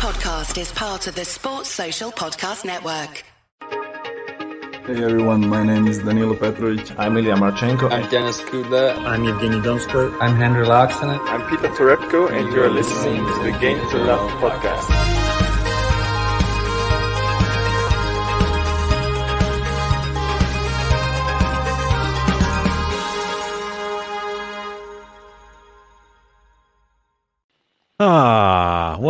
podcast 0.00 0.58
is 0.58 0.72
part 0.72 1.06
of 1.08 1.14
the 1.14 1.26
Sports 1.26 1.68
Social 1.68 2.10
Podcast 2.10 2.64
Network. 2.64 3.22
Hey 4.86 5.04
everyone, 5.04 5.46
my 5.46 5.62
name 5.62 5.86
is 5.86 5.98
Danilo 5.98 6.34
Petrovic. 6.34 6.98
I'm 6.98 7.18
Ilya 7.18 7.34
Marchenko. 7.34 7.92
I'm 7.92 8.08
Denis 8.08 8.40
Kudla. 8.40 8.96
I'm 9.04 9.24
Evgeny 9.24 9.62
Donskoy. 9.62 10.16
I'm 10.18 10.36
Henry 10.36 10.64
Laaksonen. 10.64 11.20
I'm 11.28 11.42
Peter 11.50 11.68
Torebko, 11.68 12.32
and 12.32 12.50
you're 12.50 12.70
listening 12.70 13.26
to 13.26 13.42
the 13.44 13.58
Game 13.60 13.78
to 13.90 13.98
Love 13.98 14.30
podcast. 14.40 14.99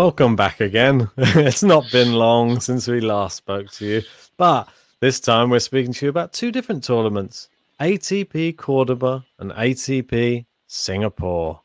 Welcome 0.00 0.34
back 0.34 0.62
again. 0.62 1.10
it's 1.18 1.62
not 1.62 1.84
been 1.92 2.14
long 2.14 2.58
since 2.58 2.88
we 2.88 3.02
last 3.02 3.36
spoke 3.36 3.70
to 3.70 3.84
you, 3.84 4.02
but 4.38 4.66
this 5.00 5.20
time 5.20 5.50
we're 5.50 5.58
speaking 5.58 5.92
to 5.92 6.06
you 6.06 6.08
about 6.08 6.32
two 6.32 6.50
different 6.50 6.82
tournaments 6.82 7.50
ATP 7.82 8.56
Cordoba 8.56 9.22
and 9.40 9.50
ATP 9.50 10.46
Singapore. 10.68 11.60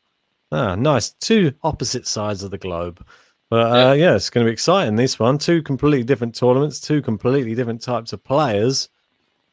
Ah, 0.52 0.74
nice. 0.74 1.12
Two 1.12 1.50
opposite 1.62 2.06
sides 2.06 2.42
of 2.42 2.50
the 2.50 2.58
globe. 2.58 3.02
But 3.48 3.72
uh, 3.72 3.92
yeah. 3.94 4.10
yeah, 4.10 4.16
it's 4.16 4.28
going 4.28 4.44
to 4.44 4.50
be 4.50 4.52
exciting. 4.52 4.96
This 4.96 5.18
one, 5.18 5.38
two 5.38 5.62
completely 5.62 6.04
different 6.04 6.34
tournaments, 6.34 6.78
two 6.78 7.00
completely 7.00 7.54
different 7.54 7.80
types 7.80 8.12
of 8.12 8.22
players. 8.22 8.90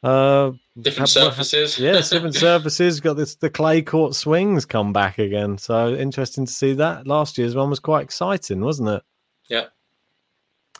Uh, 0.03 0.51
different 0.79 1.09
surfaces. 1.09 1.77
yeah, 1.79 2.01
different 2.01 2.35
surfaces. 2.47 2.99
Got 2.99 3.17
this 3.17 3.35
the 3.35 3.49
clay 3.49 3.81
court 3.81 4.15
swings 4.15 4.65
come 4.65 4.93
back 4.93 5.17
again. 5.19 5.57
So 5.57 5.93
interesting 5.93 6.45
to 6.45 6.51
see 6.51 6.73
that. 6.73 7.07
Last 7.07 7.37
year's 7.37 7.55
one 7.55 7.69
was 7.69 7.79
quite 7.79 8.03
exciting, 8.03 8.61
wasn't 8.61 8.89
it? 8.89 9.03
Yeah. 9.49 9.65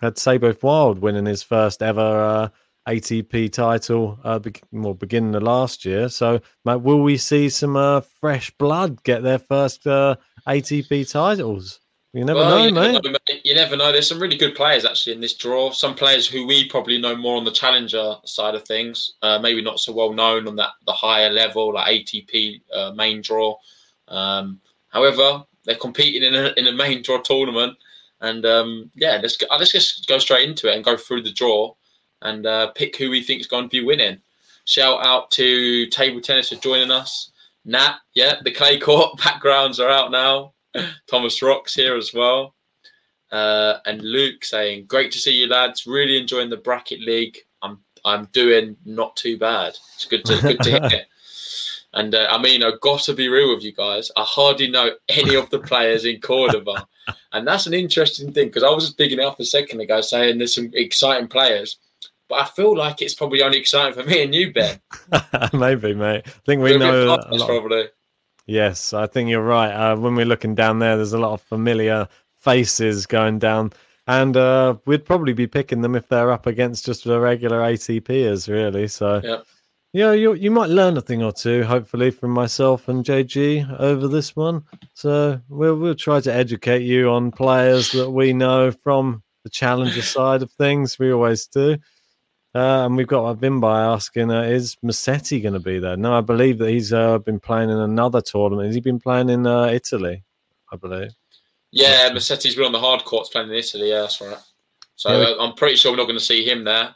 Had 0.02 0.18
Seyboth 0.18 0.64
Wild 0.64 1.00
winning 1.00 1.26
his 1.26 1.44
first 1.44 1.82
ever 1.82 2.02
uh, 2.02 2.50
ATP 2.88 3.52
title, 3.52 4.20
uh, 4.24 4.40
be- 4.40 4.54
well, 4.72 4.94
beginning 4.94 5.36
of 5.36 5.44
last 5.44 5.86
year. 5.86 6.10
So, 6.10 6.42
mate, 6.66 6.82
will 6.82 7.02
we 7.02 7.18
see 7.18 7.50
some 7.50 7.78
uh, 7.78 8.02
fresh 8.20 8.52
blood 8.52 9.02
get 9.04 9.24
their 9.24 9.40
first 9.40 9.88
uh, 9.88 10.16
ATP 10.48 11.10
titles? 11.10 11.80
You 12.14 12.24
never 12.24 12.40
well, 12.40 12.60
know, 12.60 12.66
you 12.66 12.74
mate. 12.74 12.92
Never 12.92 13.10
know, 13.10 13.18
mate. 13.28 13.42
You 13.44 13.56
never 13.56 13.76
know. 13.76 13.92
There's 13.92 14.08
some 14.08 14.20
really 14.20 14.38
good 14.38 14.54
players 14.54 14.86
actually 14.86 15.14
in 15.14 15.20
this 15.20 15.34
draw. 15.34 15.72
Some 15.72 15.96
players 15.96 16.28
who 16.28 16.46
we 16.46 16.70
probably 16.70 17.02
know 17.02 17.16
more 17.16 17.38
on 17.38 17.44
the 17.44 17.52
challenger 17.52 18.16
side 18.24 18.54
of 18.54 18.64
things, 18.64 19.14
uh, 19.24 19.40
maybe 19.40 19.64
not 19.64 19.80
so 19.80 19.94
well 19.94 20.14
known 20.14 20.48
on 20.48 20.56
that 20.58 20.72
the 20.86 20.94
higher 20.94 21.32
level, 21.32 21.74
like 21.74 22.06
ATP 22.06 22.62
uh, 22.72 22.92
main 22.92 23.22
draw. 23.22 23.58
Um, 24.10 24.62
however, 24.90 25.44
they're 25.66 25.76
competing 25.76 26.22
in 26.22 26.36
a 26.36 26.54
in 26.56 26.68
a 26.68 26.72
main 26.72 27.02
draw 27.02 27.20
tournament, 27.20 27.76
and 28.22 28.46
um, 28.46 28.92
yeah, 28.94 29.20
let's 29.20 29.36
go, 29.36 29.48
let's 29.50 29.72
just 29.72 30.08
go 30.08 30.20
straight 30.20 30.48
into 30.48 30.72
it 30.72 30.76
and 30.76 30.86
go 30.86 30.96
through 30.96 31.24
the 31.24 31.34
draw 31.34 31.74
and 32.22 32.46
uh, 32.46 32.72
pick 32.72 32.96
who 32.96 33.10
we 33.10 33.24
think 33.24 33.42
is 33.42 33.48
going 33.48 33.66
to 33.66 33.70
be 33.70 33.84
winning. 33.84 34.20
Shout 34.66 35.06
out 35.06 35.32
to 35.32 35.88
Table 35.88 36.22
Tennis 36.22 36.50
for 36.50 36.56
joining 36.56 36.92
us. 36.92 37.32
Nat, 37.66 37.98
yeah, 38.14 38.36
the 38.44 38.52
clay 38.52 38.80
court 38.80 39.18
backgrounds 39.24 39.80
are 39.80 39.90
out 39.90 40.12
now. 40.12 40.54
Thomas 41.08 41.42
Rocks 41.42 41.74
here 41.74 41.96
as 41.96 42.14
well. 42.14 42.56
Uh, 43.32 43.80
and 43.86 44.02
Luke 44.02 44.46
saying, 44.46 44.86
"Great 44.86 45.12
to 45.12 45.20
see 45.20 45.32
you, 45.32 45.48
lads. 45.48 45.88
Really 45.88 46.18
enjoying 46.18 46.50
the 46.50 46.58
bracket 46.58 47.02
league. 47.02 47.38
I'm 47.62 47.80
I'm 48.06 48.26
doing 48.26 48.78
not 48.86 49.16
too 49.16 49.38
bad. 49.38 49.78
It's 49.96 50.06
good 50.06 50.26
to 50.26 50.40
good 50.42 50.60
to 50.62 50.90
hear." 50.90 51.02
And 51.96 52.16
uh, 52.16 52.28
I 52.32 52.42
mean, 52.42 52.64
I've 52.64 52.82
got 52.82 53.02
to 53.02 53.14
be 53.14 53.30
real 53.30 53.54
with 53.54 53.64
you 53.64 53.72
guys. 53.72 54.10
I 54.18 54.24
hardly 54.24 54.68
know 54.68 54.94
any 55.10 55.36
of 55.36 55.52
the 55.52 55.60
players 55.60 56.06
in 56.06 56.20
Cordoba, 56.22 56.88
and 57.34 57.48
that's 57.48 57.68
an 57.68 57.76
interesting 57.76 58.34
thing 58.34 58.48
because 58.48 58.64
I 58.64 58.70
was 58.72 58.86
just 58.86 58.98
digging 58.98 59.20
it 59.20 59.26
up 59.26 59.40
a 59.40 59.46
second 59.46 59.80
ago, 59.80 60.02
saying 60.02 60.40
there's 60.40 60.56
some 60.56 60.72
exciting 60.74 61.28
players, 61.28 61.78
but 62.30 62.42
I 62.42 62.46
feel 62.46 62.76
like 62.76 63.04
it's 63.04 63.14
probably 63.14 63.44
only 63.44 63.60
exciting 63.60 63.94
for 63.94 64.10
me 64.10 64.24
and 64.24 64.34
you, 64.34 64.52
Ben. 64.52 64.80
Maybe, 65.54 65.94
mate. 65.94 66.24
I 66.26 66.30
think 66.46 66.64
we 66.64 66.72
We're 66.72 66.80
know 66.80 67.20
probably. 67.46 67.90
Yes, 68.46 68.94
I 68.94 69.08
think 69.08 69.30
you're 69.30 69.42
right. 69.42 69.72
Uh, 69.72 69.96
when 69.96 70.16
we're 70.16 70.26
looking 70.26 70.56
down 70.56 70.80
there, 70.80 70.98
there's 70.98 71.14
a 71.14 71.20
lot 71.20 71.34
of 71.34 71.42
familiar 71.42 72.08
faces 72.38 73.06
going 73.06 73.40
down, 73.40 73.72
and 74.06 74.36
uh, 74.36 74.76
we'd 74.86 75.06
probably 75.06 75.34
be 75.34 75.48
picking 75.48 75.82
them 75.82 75.96
if 75.96 76.10
they're 76.10 76.32
up 76.32 76.46
against 76.46 76.86
just 76.86 77.06
the 77.06 77.20
regular 77.20 77.62
ATPers, 77.62 78.50
really. 78.50 78.88
So, 78.90 79.22
yeah, 79.24 79.42
yeah, 79.94 80.12
you 80.12 80.34
you 80.34 80.52
might 80.52 80.70
learn 80.70 80.98
a 80.98 81.02
thing 81.02 81.24
or 81.24 81.32
two, 81.32 81.64
hopefully, 81.64 82.10
from 82.12 82.32
myself 82.32 82.90
and 82.90 83.06
JG 83.06 83.80
over 83.80 84.08
this 84.08 84.36
one. 84.36 84.64
So 84.94 85.40
we'll 85.48 85.76
we'll 85.76 85.96
try 85.96 86.20
to 86.20 86.34
educate 86.34 86.82
you 86.82 87.12
on 87.12 87.32
players 87.32 87.92
that 87.92 88.10
we 88.10 88.34
know 88.34 88.72
from 88.72 89.24
the 89.44 89.50
challenger 89.50 90.02
side 90.02 90.42
of 90.42 90.52
things. 90.52 90.98
We 90.98 91.14
always 91.14 91.48
do. 91.48 91.78
Uh, 92.56 92.86
and 92.86 92.96
we've 92.96 93.08
got 93.08 93.30
a 93.30 93.36
Vimby 93.36 93.94
asking, 93.94 94.30
uh, 94.30 94.44
is 94.44 94.78
Massetti 94.84 95.42
going 95.42 95.54
to 95.54 95.60
be 95.60 95.80
there? 95.80 95.98
No, 95.98 96.14
I 96.14 96.22
believe 96.22 96.60
that 96.60 96.70
he's 96.70 96.94
uh, 96.94 97.18
been 97.18 97.40
playing 97.40 97.72
in 97.72 97.78
another 97.78 98.22
tournament. 98.22 98.68
Has 98.68 98.76
he 98.76 98.82
been 98.82 99.00
playing 99.00 99.30
in 99.30 99.48
uh, 99.48 99.66
Italy? 99.66 100.24
I 100.72 100.76
believe. 100.76 101.12
Yeah, 101.72 102.12
Massetti's 102.14 102.56
been 102.56 102.66
on 102.66 102.72
the 102.72 102.80
hard 102.80 103.04
courts 103.06 103.30
playing 103.30 103.50
in 103.50 103.56
Italy. 103.56 103.90
Yeah, 103.90 104.02
that's 104.02 104.22
right. 104.22 104.38
So 104.96 105.10
yeah, 105.10 105.30
we... 105.30 105.40
I'm 105.40 105.56
pretty 105.56 105.76
sure 105.76 105.92
we're 105.92 105.98
not 105.98 106.06
going 106.06 106.20
to 106.20 106.24
see 106.24 106.48
him 106.48 106.64
there. 106.64 106.94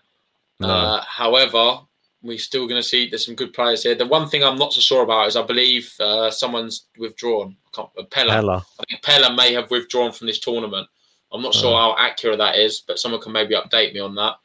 No. 0.59 0.68
Uh, 0.68 1.03
however, 1.07 1.79
we're 2.22 2.38
still 2.38 2.68
going 2.68 2.81
to 2.81 2.88
see 2.88 3.09
there's 3.09 3.25
some 3.25 3.35
good 3.35 3.53
players 3.53 3.81
here. 3.81 3.95
The 3.95 4.06
one 4.06 4.29
thing 4.29 4.44
I'm 4.44 4.57
not 4.57 4.74
so 4.74 4.81
sure 4.81 5.03
about 5.03 5.28
is 5.28 5.35
I 5.35 5.44
believe 5.44 5.91
uh, 6.00 6.29
someone's 6.29 6.85
withdrawn. 7.00 7.56
Pella. 7.74 8.06
Pella. 8.34 8.66
I 8.79 8.84
think 8.89 9.01
Pella 9.01 9.35
may 9.35 9.53
have 9.53 9.72
withdrawn 9.72 10.12
from 10.12 10.28
this 10.28 10.39
tournament. 10.39 10.88
I'm 11.31 11.41
not 11.41 11.53
sure 11.53 11.75
how 11.75 11.95
accurate 11.97 12.38
that 12.38 12.56
is, 12.56 12.81
but 12.88 13.00
someone 13.00 13.22
can 13.22 13.31
maybe 13.31 13.56
update 13.56 13.94
me 13.94 14.00
on 14.00 14.16
that. 14.16 14.35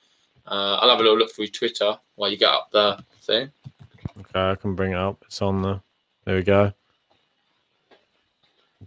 Uh, 0.46 0.78
I'll 0.80 0.90
have 0.90 0.98
a 0.98 1.02
little 1.02 1.18
look 1.18 1.32
through 1.32 1.48
Twitter 1.48 1.96
while 2.16 2.30
you 2.30 2.36
get 2.36 2.50
up 2.50 2.70
the 2.70 3.02
thing. 3.22 3.50
Okay, 4.18 4.50
I 4.50 4.54
can 4.56 4.74
bring 4.74 4.92
it 4.92 4.98
up. 4.98 5.22
It's 5.26 5.40
on 5.40 5.62
there. 5.62 5.80
There 6.24 6.36
we 6.36 6.42
go. 6.42 6.72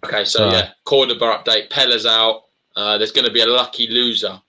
Okay, 0.04 0.26
so, 0.26 0.50
so 0.50 0.52
yeah, 0.52 0.72
Cordoba 0.84 1.44
update. 1.44 1.70
Pella's 1.70 2.06
out. 2.06 2.44
Uh, 2.76 2.98
there's 2.98 3.12
going 3.12 3.28
to 3.28 3.34
be 3.34 3.42
a 3.42 3.48
lucky 3.48 3.88
loser. 3.88 4.40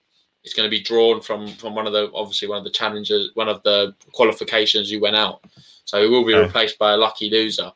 It's 0.43 0.53
going 0.53 0.69
to 0.69 0.71
be 0.71 0.81
drawn 0.81 1.21
from 1.21 1.47
from 1.47 1.75
one 1.75 1.87
of 1.87 1.93
the 1.93 2.11
obviously 2.13 2.47
one 2.47 2.57
of 2.57 2.63
the 2.63 2.69
challenges, 2.69 3.31
one 3.33 3.49
of 3.49 3.61
the 3.63 3.95
qualifications 4.13 4.91
you 4.91 5.01
went 5.01 5.15
out. 5.15 5.43
So 5.85 6.01
he 6.01 6.07
will 6.07 6.25
be 6.25 6.33
okay. 6.33 6.45
replaced 6.45 6.77
by 6.77 6.93
a 6.93 6.97
lucky 6.97 7.29
loser. 7.29 7.71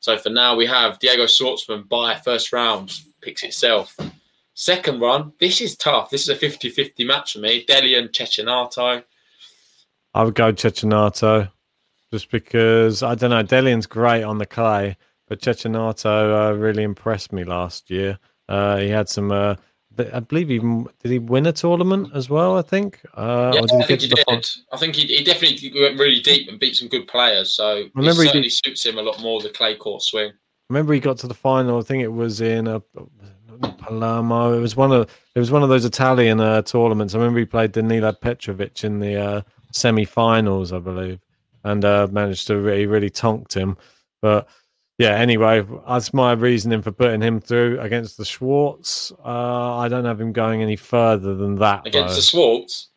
So 0.00 0.18
for 0.18 0.28
now, 0.28 0.54
we 0.54 0.66
have 0.66 0.98
Diego 0.98 1.24
Schwartzman 1.24 1.88
by 1.88 2.16
first 2.16 2.52
round 2.52 3.00
picks 3.22 3.42
itself. 3.42 3.96
Second 4.54 5.00
run, 5.00 5.32
this 5.40 5.60
is 5.60 5.76
tough. 5.76 6.10
This 6.10 6.22
is 6.22 6.28
a 6.28 6.36
50 6.36 6.70
50 6.70 7.04
match 7.04 7.32
for 7.32 7.40
me. 7.40 7.66
Dellien 7.66 8.10
Cecchinato. 8.10 9.02
I 10.14 10.22
would 10.22 10.36
go 10.36 10.52
Cecchinato 10.52 11.50
just 12.12 12.30
because, 12.30 13.02
I 13.02 13.16
don't 13.16 13.30
know, 13.30 13.42
Dellien's 13.42 13.86
great 13.86 14.22
on 14.22 14.38
the 14.38 14.46
clay, 14.46 14.96
but 15.26 15.40
Cecchinato 15.40 16.50
uh, 16.50 16.54
really 16.56 16.84
impressed 16.84 17.32
me 17.32 17.42
last 17.42 17.90
year. 17.90 18.16
Uh, 18.48 18.76
he 18.76 18.88
had 18.88 19.08
some, 19.08 19.32
uh, 19.32 19.56
I 20.12 20.20
believe 20.20 20.48
he 20.48 20.58
did 20.58 21.10
he 21.10 21.18
win 21.18 21.46
a 21.46 21.52
tournament 21.52 22.10
as 22.14 22.30
well, 22.30 22.56
I 22.56 22.62
think? 22.62 23.00
Uh, 23.14 23.52
yeah, 23.54 23.62
I 23.62 23.86
think 23.86 24.02
he 24.02 24.08
did. 24.08 24.46
I 24.72 24.76
think 24.76 24.94
he, 24.94 25.06
he, 25.08 25.24
definitely 25.24 25.72
went 25.74 25.98
really 25.98 26.20
deep 26.20 26.48
and 26.48 26.60
beat 26.60 26.76
some 26.76 26.88
good 26.88 27.08
players. 27.08 27.54
So 27.54 27.78
I 27.78 27.90
remember 27.94 28.22
it 28.22 28.26
certainly 28.26 28.50
suits 28.50 28.86
him 28.86 28.98
a 28.98 29.02
lot 29.02 29.20
more, 29.20 29.40
the 29.40 29.50
clay 29.50 29.74
court 29.74 30.02
swing. 30.02 30.32
Remember 30.70 30.94
he 30.94 31.00
got 31.00 31.18
to 31.18 31.26
the 31.26 31.34
final, 31.34 31.80
I 31.80 31.82
think 31.82 32.04
it 32.04 32.12
was 32.12 32.40
in 32.40 32.68
a 32.68 32.80
Palermo. 33.78 34.56
It 34.56 34.60
was 34.60 34.76
one 34.76 34.92
of 34.92 35.10
it 35.34 35.38
was 35.38 35.50
one 35.50 35.62
of 35.62 35.68
those 35.68 35.84
Italian 35.84 36.40
uh, 36.40 36.62
tournaments. 36.62 37.14
I 37.14 37.18
remember 37.18 37.40
he 37.40 37.44
played 37.44 37.72
Danilo 37.72 38.12
Petrovic 38.12 38.84
in 38.84 39.00
the 39.00 39.16
uh, 39.16 39.42
semi-finals, 39.72 40.72
I 40.72 40.78
believe, 40.78 41.20
and 41.64 41.84
uh, 41.84 42.08
managed 42.10 42.46
to 42.48 42.58
really 42.58 42.86
really 42.86 43.10
tonked 43.10 43.54
him. 43.54 43.76
But 44.22 44.48
yeah, 44.98 45.16
anyway, 45.16 45.66
that's 45.88 46.14
my 46.14 46.32
reasoning 46.32 46.82
for 46.82 46.92
putting 46.92 47.20
him 47.20 47.40
through 47.40 47.80
against 47.80 48.16
the 48.16 48.24
Schwartz. 48.24 49.12
Uh, 49.24 49.76
I 49.76 49.88
don't 49.88 50.04
have 50.04 50.20
him 50.20 50.32
going 50.32 50.62
any 50.62 50.76
further 50.76 51.34
than 51.34 51.56
that 51.56 51.86
against 51.86 52.14
though. 52.14 52.16
the 52.16 52.22
Schwartz. 52.22 52.88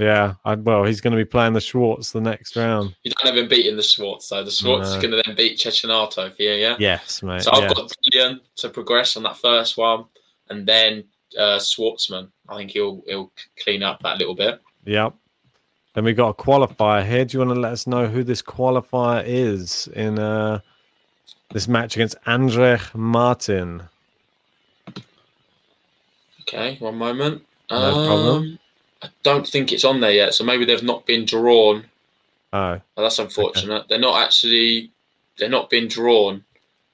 Yeah, 0.00 0.36
I, 0.46 0.54
well, 0.54 0.84
he's 0.84 1.02
going 1.02 1.10
to 1.10 1.18
be 1.18 1.26
playing 1.26 1.52
the 1.52 1.60
Schwartz 1.60 2.10
the 2.10 2.22
next 2.22 2.56
round. 2.56 2.96
You 3.02 3.12
don't 3.12 3.34
have 3.34 3.36
him 3.36 3.50
beating 3.50 3.76
the 3.76 3.82
Schwartz, 3.82 4.30
though. 4.30 4.42
The 4.42 4.50
Schwartz 4.50 4.88
no. 4.88 4.96
is 4.96 5.02
going 5.02 5.10
to 5.10 5.22
then 5.26 5.36
beat 5.36 5.58
Cecchinato 5.58 6.34
for 6.34 6.42
you, 6.42 6.52
yeah? 6.52 6.76
Yes, 6.78 7.22
mate. 7.22 7.42
So 7.42 7.50
I've 7.52 7.64
yeah. 7.64 7.68
got 7.74 7.92
Dellien 8.14 8.40
to 8.56 8.70
progress 8.70 9.18
on 9.18 9.24
that 9.24 9.36
first 9.36 9.76
one, 9.76 10.06
and 10.48 10.66
then 10.66 11.04
uh, 11.38 11.58
Schwartzman. 11.58 12.30
I 12.48 12.56
think 12.56 12.70
he'll 12.70 13.02
he'll 13.06 13.30
clean 13.62 13.82
up 13.82 14.02
that 14.02 14.16
little 14.16 14.34
bit. 14.34 14.62
Yep. 14.86 15.14
Then 15.94 16.04
we 16.04 16.14
got 16.14 16.28
a 16.30 16.34
qualifier 16.34 17.06
here. 17.06 17.26
Do 17.26 17.36
you 17.36 17.44
want 17.44 17.54
to 17.54 17.60
let 17.60 17.72
us 17.72 17.86
know 17.86 18.06
who 18.06 18.24
this 18.24 18.40
qualifier 18.40 19.22
is 19.26 19.86
in 19.88 20.18
uh, 20.18 20.60
this 21.52 21.68
match 21.68 21.94
against 21.96 22.16
Andrej 22.26 22.94
Martin? 22.94 23.82
Okay, 26.40 26.78
one 26.78 26.96
moment. 26.96 27.42
No 27.70 27.76
um, 27.76 28.06
problem. 28.06 28.58
I 29.02 29.08
don't 29.22 29.46
think 29.46 29.72
it's 29.72 29.84
on 29.84 30.00
there 30.00 30.10
yet, 30.12 30.34
so 30.34 30.44
maybe 30.44 30.64
they've 30.64 30.82
not 30.82 31.06
been 31.06 31.24
drawn. 31.24 31.84
Oh, 32.52 32.80
that's 32.96 33.18
unfortunate. 33.18 33.74
Okay. 33.74 33.86
They're 33.90 33.98
not 33.98 34.22
actually. 34.22 34.90
They're 35.38 35.48
not 35.48 35.70
being 35.70 35.88
drawn. 35.88 36.44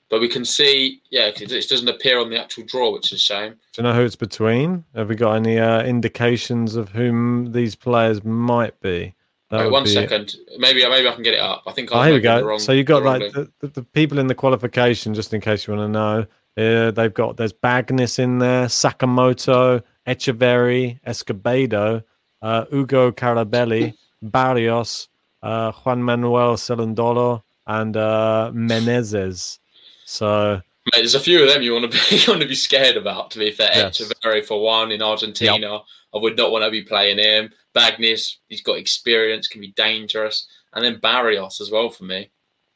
but 0.09 0.21
we 0.21 0.29
can 0.29 0.45
see, 0.45 1.01
yeah, 1.11 1.27
it 1.35 1.69
doesn't 1.69 1.89
appear 1.89 2.21
on 2.21 2.31
the 2.31 2.41
actual 2.41 2.63
draw, 2.65 2.93
which 2.93 3.07
is 3.13 3.19
a 3.19 3.19
shame. 3.21 3.53
Do 3.73 3.83
you 3.83 3.83
know 3.83 3.93
who 3.93 4.03
it's 4.03 4.15
between? 4.15 4.85
Have 4.95 5.09
we 5.09 5.17
got 5.17 5.33
any 5.33 5.59
uh, 5.59 5.83
indications 5.83 6.77
of 6.77 6.91
whom 6.91 7.51
these 7.51 7.75
players 7.75 8.23
might 8.23 8.79
be? 8.81 9.15
That 9.51 9.65
Wait, 9.65 9.73
one 9.73 9.83
be- 9.85 9.91
second. 9.91 10.37
Maybe 10.59 10.89
maybe 10.89 11.09
I 11.09 11.13
can 11.13 11.25
get 11.25 11.35
it 11.35 11.41
up. 11.41 11.65
I 11.67 11.73
think 11.73 11.89
Oh, 11.91 11.99
I 11.99 12.05
here 12.07 12.15
we 12.15 12.19
might 12.19 12.23
get 12.23 12.35
the 12.37 12.41
go. 12.43 12.47
wrong- 12.49 12.59
so 12.61 12.71
you 12.73 12.85
got 12.85 13.03
like 13.03 13.33
the, 13.33 13.51
the, 13.61 13.67
the 13.69 13.83
people 13.83 14.19
in 14.21 14.29
the 14.29 14.35
qualification, 14.35 15.13
just 15.15 15.35
in 15.35 15.41
case 15.41 15.67
you 15.67 15.75
want 15.75 15.89
to 15.89 15.93
know. 15.93 16.27
Uh, 16.59 16.91
they've 16.93 17.13
got 17.15 17.37
there's 17.37 17.53
Bagnis 17.53 18.19
in 18.21 18.39
there, 18.39 18.67
Sakamoto, 18.67 19.83
Etcheverry, 20.07 21.01
Escobedo, 21.07 22.03
uh, 22.43 22.65
Ugo 22.73 23.11
Carabelli, 23.13 23.95
Barrios, 24.23 25.09
uh, 25.43 25.73
Juan 25.73 26.03
Manuel 26.03 26.55
Cerundolo, 26.57 27.43
and 27.67 27.97
uh, 27.97 28.51
Menezes. 28.55 29.59
So 30.05 30.61
Mate, 30.95 31.01
there's 31.01 31.15
a 31.17 31.21
few 31.21 31.43
of 31.43 31.49
them 31.49 31.63
you 31.63 31.73
want 31.73 31.91
to 31.91 31.99
be 32.11 32.17
you 32.25 32.31
want 32.33 32.43
to 32.43 32.49
be 32.49 32.55
scared 32.55 32.97
about. 32.97 33.31
To 33.33 33.39
be 33.39 33.51
fair, 33.51 33.71
Yes. 33.75 33.99
Etcheverry 34.01 34.45
for 34.45 34.63
one 34.63 34.93
in 34.93 35.03
Argentina, 35.03 35.81
I 36.15 36.19
would 36.19 36.37
not 36.37 36.53
want 36.53 36.65
to 36.65 36.71
be 36.71 36.83
playing 36.83 37.19
him. 37.19 37.51
Bagnis, 37.75 38.37
he's 38.49 38.63
got 38.63 38.79
experience, 38.79 39.49
can 39.49 39.61
be 39.61 39.73
dangerous, 39.73 40.47
and 40.75 40.85
then 40.85 40.99
Barrios 41.01 41.61
as 41.61 41.71
well 41.71 41.91
for 41.91 42.05
me. 42.05 42.31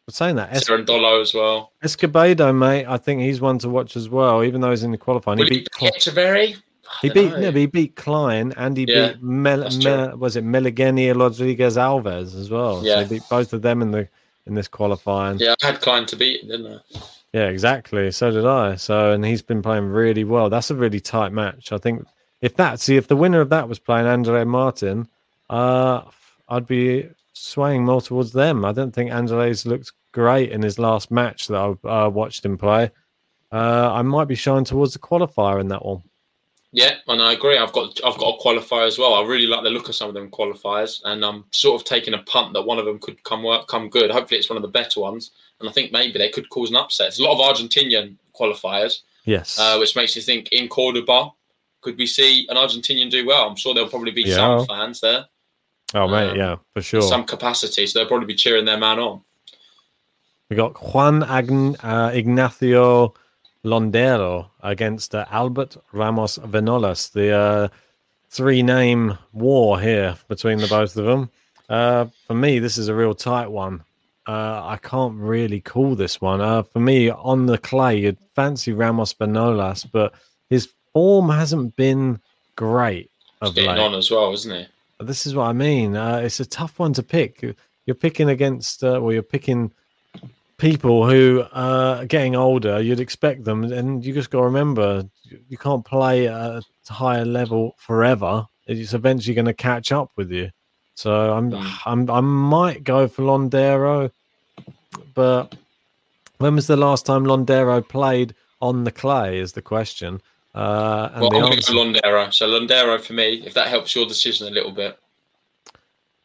I'm 0.09 0.13
saying 0.13 0.37
that, 0.37 0.53
es- 0.53 0.69
Cerundolo 0.69 1.21
as 1.23 1.33
well. 1.33 1.73
Escobedo, 1.85 2.53
mate, 2.57 2.85
I 2.87 2.97
think 2.99 3.23
he's 3.23 3.41
one 3.41 3.59
to 3.61 3.69
watch 3.69 3.97
as 3.97 4.09
well. 4.09 4.43
Even 4.43 4.61
though 4.61 4.71
he's 4.71 4.83
in 4.83 4.91
the 4.91 4.99
qualifying, 4.99 5.39
Will 5.39 5.45
he 5.47 5.61
beat. 5.61 5.69
beat 5.79 5.93
Etcheverry? 5.95 6.57
He 7.03 7.09
beat 7.11 7.37
no, 7.39 7.51
he 7.53 7.67
beat 7.67 7.97
Klein 7.97 8.53
and 8.57 8.77
he 8.77 8.85
Yeah, 8.87 9.13
beat 9.13 9.23
Mel, 9.23 9.69
Mel, 9.83 10.17
was 10.17 10.37
it 10.37 10.45
Meligeni 10.45 11.15
Rodriguez 11.19 11.77
Alves 11.77 12.35
as 12.39 12.51
well. 12.51 12.81
So 12.83 12.87
Yeah. 12.87 13.03
he 13.05 13.09
beat 13.09 13.23
both 13.31 13.53
of 13.53 13.63
them 13.63 13.81
in 13.83 13.91
the 13.91 14.09
in 14.47 14.55
this 14.55 14.69
qualifying. 14.69 15.39
Yeah. 15.39 15.49
Yeah, 15.49 15.55
I 15.63 15.67
had 15.67 15.81
Klein 15.81 16.07
to 16.07 16.17
beat 16.17 16.47
didn't 16.47 16.67
I? 16.67 16.99
Yeah, 17.33 17.47
exactly. 17.47 18.11
So 18.11 18.31
did 18.31 18.45
I. 18.45 18.75
So 18.77 19.13
and 19.13 19.25
he's 19.25 19.43
been 19.43 19.63
playing 19.63 19.85
really 19.87 20.25
well. 20.25 20.51
That's 20.51 20.71
a 20.71 20.75
really 20.75 21.01
tight 21.01 21.33
match. 21.33 21.73
I 21.73 21.79
think 21.79 22.05
if 22.41 22.57
that 22.57 22.81
see 22.81 22.97
if 22.97 23.07
the 23.09 23.17
winner 23.17 23.41
of 23.41 23.51
that 23.51 23.69
was 23.69 23.79
playing 23.79 24.07
Andre 24.07 24.45
Martin, 24.45 25.09
uh 25.49 26.03
I'd 26.49 26.67
be 26.67 27.09
swaying 27.33 27.85
more 27.85 28.03
towards 28.03 28.33
them. 28.33 28.65
I 28.65 28.73
don't 28.73 28.93
think 28.93 29.13
Andres 29.13 29.65
looked 29.65 29.93
great 30.13 30.51
in 30.51 30.61
his 30.63 30.79
last 30.79 31.11
match 31.11 31.47
that 31.49 31.57
I 31.85 31.89
uh, 32.07 32.09
watched 32.11 32.45
him 32.45 32.59
play. 32.59 32.91
Uh, 33.53 33.91
I 33.93 34.03
might 34.03 34.27
be 34.29 34.35
showing 34.35 34.65
towards 34.65 34.93
the 34.93 34.99
qualifier 34.99 35.61
in 35.61 35.69
that 35.69 35.85
one. 35.85 36.03
Yeah, 36.73 36.95
and 37.09 37.21
I 37.21 37.33
agree. 37.33 37.59
I've 37.59 37.73
got 37.73 37.99
I've 38.05 38.17
got 38.19 38.37
a 38.37 38.43
qualifier 38.43 38.87
as 38.87 38.97
well. 38.97 39.15
I 39.15 39.25
really 39.27 39.47
like 39.47 39.65
the 39.65 39.71
look 39.71 39.89
of 39.89 39.97
some 39.97 40.09
of 40.09 40.15
them 40.15 40.31
qualifiers, 40.31 41.01
and 41.05 41.25
I'm 41.25 41.45
sort 41.51 41.81
of 41.81 41.85
taking 41.85 42.15
a 42.15 42.19
punt 42.23 42.53
that 42.55 42.63
one 42.63 42.79
of 42.79 42.85
them 42.85 43.01
could 43.01 43.23
come 43.25 43.43
work, 43.43 43.67
come 43.67 43.89
good. 43.89 44.11
Hopefully, 44.11 44.39
it's 44.39 44.49
one 44.49 44.57
of 44.57 44.63
the 44.63 44.69
better 44.69 45.01
ones, 45.01 45.33
and 45.59 45.69
I 45.69 45.73
think 45.73 45.91
maybe 45.91 46.17
they 46.19 46.29
could 46.29 46.49
cause 46.49 46.71
an 46.71 46.77
upset. 46.77 47.09
It's 47.09 47.19
a 47.19 47.25
lot 47.25 47.33
of 47.33 47.57
Argentinian 47.57 48.17
qualifiers, 48.39 49.01
Yes. 49.25 49.59
uh, 49.59 49.79
which 49.79 49.97
makes 49.97 50.15
you 50.15 50.23
think 50.23 50.49
in 50.53 50.69
Cordoba, 50.69 51.31
could 51.81 51.99
we 51.99 52.07
see 52.07 52.47
an 52.49 52.57
Argentinian 52.57 53.11
do 53.11 53.27
well? 53.27 53.49
I'm 53.49 53.57
sure 53.57 53.75
there'll 53.75 53.91
probably 53.91 54.13
be 54.13 54.23
Yeah. 54.23 54.37
some 54.37 54.67
fans 54.67 55.01
there, 55.01 55.27
oh 55.95 56.07
mate, 56.07 56.31
um, 56.31 56.37
yeah, 56.37 56.57
for 56.73 56.83
sure. 56.83 57.03
some 57.03 57.25
capacity, 57.25 57.85
so 57.89 57.99
they'll 57.99 58.09
probably 58.09 58.27
be 58.29 58.35
cheering 58.37 58.65
their 58.65 58.79
man 58.79 59.01
on. 59.01 59.23
We 60.49 60.55
got 60.57 60.75
Juan 60.95 61.23
Agn- 61.25 61.77
uh, 61.83 62.11
Ignacio 62.15 63.15
Londero 63.65 64.49
against 64.63 65.15
uh, 65.15 65.27
Albert 65.31 65.77
Ramos 65.93 66.39
Viñolas. 66.39 67.13
The 67.13 67.33
uh, 67.33 67.69
three 68.31 68.63
name 68.63 69.19
war 69.33 69.81
here 69.81 70.17
between 70.29 70.59
the 70.59 70.67
both 70.67 70.97
of 70.97 71.05
them. 71.05 71.31
Uh, 71.69 72.07
for 72.27 72.35
me, 72.35 72.59
this 72.59 72.79
is 72.79 72.89
a 72.89 72.95
real 72.95 73.15
tight 73.15 73.49
one. 73.49 73.83
Uh, 74.27 74.63
I 74.65 74.79
can't 74.83 75.15
really 75.17 75.61
call 75.61 75.95
this 75.95 76.21
one. 76.21 76.41
Uh, 76.41 76.63
for 76.63 76.81
me, 76.81 77.11
on 77.11 77.47
the 77.47 77.59
clay, 77.59 77.99
you'd 78.01 78.19
fancy 78.35 78.73
Ramos 78.73 79.15
Venolas, 79.15 79.87
but 79.91 80.15
his 80.49 80.69
form 80.93 81.29
hasn't 81.29 81.75
been 81.77 82.21
great 82.57 83.11
He's 83.41 83.51
of 83.51 83.55
getting 83.55 83.71
late. 83.71 83.81
on 83.81 83.95
as 83.95 84.11
well, 84.11 84.33
isn't 84.33 84.55
he? 84.55 84.67
This 85.05 85.27
is 85.27 85.35
what 85.35 85.45
I 85.47 85.53
mean. 85.53 85.97
Uh, 85.97 86.19
it's 86.19 86.41
a 86.41 86.47
tough 86.47 86.79
one 86.79 86.93
to 86.95 87.03
pick. 87.03 87.43
You're 87.87 87.95
picking 87.95 88.29
against, 88.29 88.85
uh, 88.85 89.01
well, 89.01 89.13
you're 89.13 89.23
picking 89.23 89.73
people 90.61 91.09
who 91.09 91.45
are 91.53 92.05
getting 92.07 92.37
older. 92.37 92.81
You'd 92.81 93.01
expect 93.01 93.45
them, 93.45 93.65
and 93.73 94.05
you 94.05 94.13
just 94.15 94.31
got 94.31 94.41
to 94.41 94.45
remember 94.45 95.09
you- 95.49 95.59
can't 95.59 95.85
play 95.85 96.29
at 96.29 96.35
a 96.35 96.63
higher 96.93 97.25
level 97.25 97.75
forever. 97.79 98.47
It's 98.67 98.93
eventually 98.95 99.35
going 99.35 99.47
to 99.47 99.55
catch 99.55 99.91
up 99.91 100.11
with 100.17 100.31
you. 100.31 100.51
So 100.95 101.33
I'm, 101.37 101.51
Mm. 101.51 101.73
I'm, 101.87 102.11
I 102.11 102.21
might 102.21 102.85
go 102.85 103.09
for 103.09 103.23
Londero, 103.23 104.11
but 105.15 105.55
when 106.39 106.55
was 106.55 106.67
the 106.67 106.77
last 106.77 107.07
time 107.07 107.25
Londero 107.25 107.87
played 107.87 108.35
on 108.61 108.85
the 108.85 108.93
clay? 108.93 109.39
Is 109.39 109.53
the 109.53 109.63
question. 109.63 110.21
Uh, 110.55 111.09
and 111.15 111.21
well, 111.23 111.35
I'm 111.37 111.41
going 111.43 111.61
to 111.61 111.73
go 111.73 111.79
Londero. 111.79 112.33
So 112.33 112.47
Londero 112.49 113.01
for 113.01 113.13
me, 113.15 113.43
if 113.47 113.55
that 113.55 113.69
helps 113.69 113.95
your 113.95 114.05
decision 114.07 114.47
a 114.49 114.51
little 114.51 114.73
bit. 114.73 114.99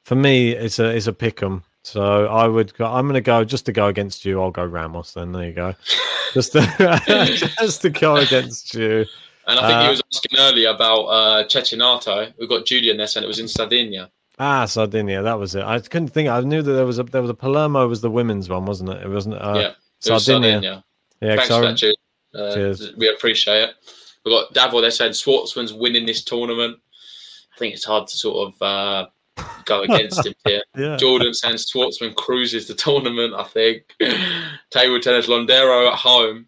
for 0.04 0.16
me, 0.16 0.52
it's 0.52 0.80
a 0.80 0.90
it's 0.96 1.08
a 1.08 1.14
pick 1.14 1.42
'em. 1.44 1.64
So 1.86 2.26
I 2.26 2.48
would 2.48 2.74
go. 2.76 2.86
I'm 2.86 3.06
going 3.06 3.14
to 3.14 3.22
go 3.22 3.44
just 3.44 3.66
to 3.68 3.72
go 3.72 3.88
against 3.88 4.26
you. 4.26 4.42
I'll 4.42 4.50
go 4.52 4.66
Ramos. 4.66 5.14
Then 5.14 5.32
there 5.32 5.46
you 5.46 5.54
go. 5.54 5.76
Just 6.34 6.54
to 6.54 6.62
just 7.60 7.84
to 7.84 7.90
go 7.92 8.16
against 8.16 8.74
you. 8.74 9.06
And 9.48 9.60
I 9.60 9.68
think 9.68 9.78
Uh, 9.78 9.84
he 9.84 9.90
was 9.90 10.02
asking 10.12 10.40
earlier 10.40 10.70
about 10.70 11.04
uh, 11.06 11.44
Cecchinato. 11.48 12.34
We've 12.40 12.50
got 12.50 12.66
Julian 12.66 12.98
there 12.98 13.08
and 13.16 13.24
it 13.24 13.28
was 13.28 13.38
in 13.38 13.48
Sardinia. 13.48 14.10
Ah, 14.40 14.66
Sardinia. 14.66 15.22
That 15.22 15.38
was 15.38 15.54
it. 15.54 15.64
I 15.64 15.80
couldn't 15.80 16.08
think. 16.08 16.28
I 16.28 16.40
knew 16.42 16.64
that 16.64 16.72
there 16.74 16.88
was 16.88 16.98
a 16.98 17.04
there 17.04 17.22
was 17.22 17.30
a 17.30 17.36
Palermo 17.36 17.88
was 17.88 18.02
the 18.02 18.10
women's 18.10 18.50
one, 18.50 18.66
wasn't 18.66 18.90
it? 18.90 19.04
It 19.04 19.10
wasn't. 19.10 19.36
Uh, 19.36 19.54
yeah, 19.56 19.62
it 20.10 20.12
was 20.14 20.26
Sardinia. 20.26 20.52
Sardinia. 20.54 20.84
Yeah, 21.22 21.36
Thanks 21.36 21.48
'cause 21.48 21.58
for 21.60 21.66
that, 21.68 21.78
Jude. 21.78 21.96
Uh, 22.34 22.54
Cheers. 22.56 22.94
We 22.98 23.10
appreciate 23.10 23.70
it. 23.70 23.76
We've 24.26 24.34
got 24.34 24.54
Davor 24.54 24.82
there 24.82 24.90
saying 24.92 25.14
Schwartzman's 25.14 25.72
winning 25.72 26.08
this 26.08 26.24
tournament. 26.24 26.80
I 27.56 27.58
think 27.60 27.76
it's 27.76 27.86
hard 27.86 28.08
to 28.08 28.18
sort 28.18 28.48
of 28.54 28.62
uh, 28.62 29.06
go 29.66 29.82
against 29.82 30.26
him 30.26 30.34
here. 30.46 30.64
yeah. 30.78 30.98
Jordan 30.98 31.34
saying 31.34 31.56
Schwartzman 31.56 32.16
cruises 32.16 32.68
the 32.68 32.74
tournament, 32.76 33.34
I 33.36 33.44
think. 33.44 33.84
Table 34.72 35.00
tennis 35.00 35.28
Londero 35.28 35.88
at 35.92 35.98
home 35.98 36.48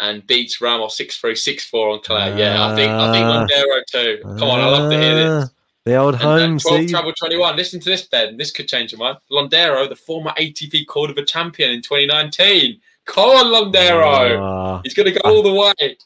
and 0.00 0.26
beats 0.26 0.60
Ramos 0.60 0.96
6 0.96 1.16
3 1.18 1.34
6 1.34 1.64
4 1.66 1.90
on 1.90 2.00
clay. 2.00 2.38
Yeah, 2.38 2.66
I 2.66 2.74
think 2.74 2.90
I 2.90 3.12
think 3.12 3.24
Ah. 3.26 3.46
Londero 3.46 3.82
too. 3.90 4.20
Come 4.38 4.50
on, 4.50 4.60
I 4.60 4.66
love 4.66 4.90
to 4.90 4.98
hear 4.98 5.14
this. 5.14 5.44
Ah, 5.50 5.52
The 5.84 5.96
old 5.96 6.14
And, 6.14 6.22
home 6.22 6.38
and 6.52 6.60
12 6.60 6.80
seed. 6.80 6.88
travel 6.90 7.12
21. 7.18 7.56
Listen 7.56 7.80
to 7.80 7.90
this, 7.90 8.02
Ben. 8.06 8.36
This 8.36 8.50
could 8.50 8.68
change 8.68 8.92
your 8.92 8.98
mind. 9.00 9.18
Londero, 9.30 9.88
the 9.88 9.96
former 9.96 10.32
ATP 10.38 10.86
Cordoba 10.86 11.24
champion 11.24 11.70
in 11.70 11.82
2019. 11.82 12.80
Come 13.06 13.24
on, 13.30 13.46
Londero. 13.72 14.38
Ah, 14.40 14.80
He's 14.84 14.94
going 14.94 15.12
to 15.12 15.18
go 15.18 15.28
all 15.28 15.42
the 15.42 15.52
way. 15.54 15.96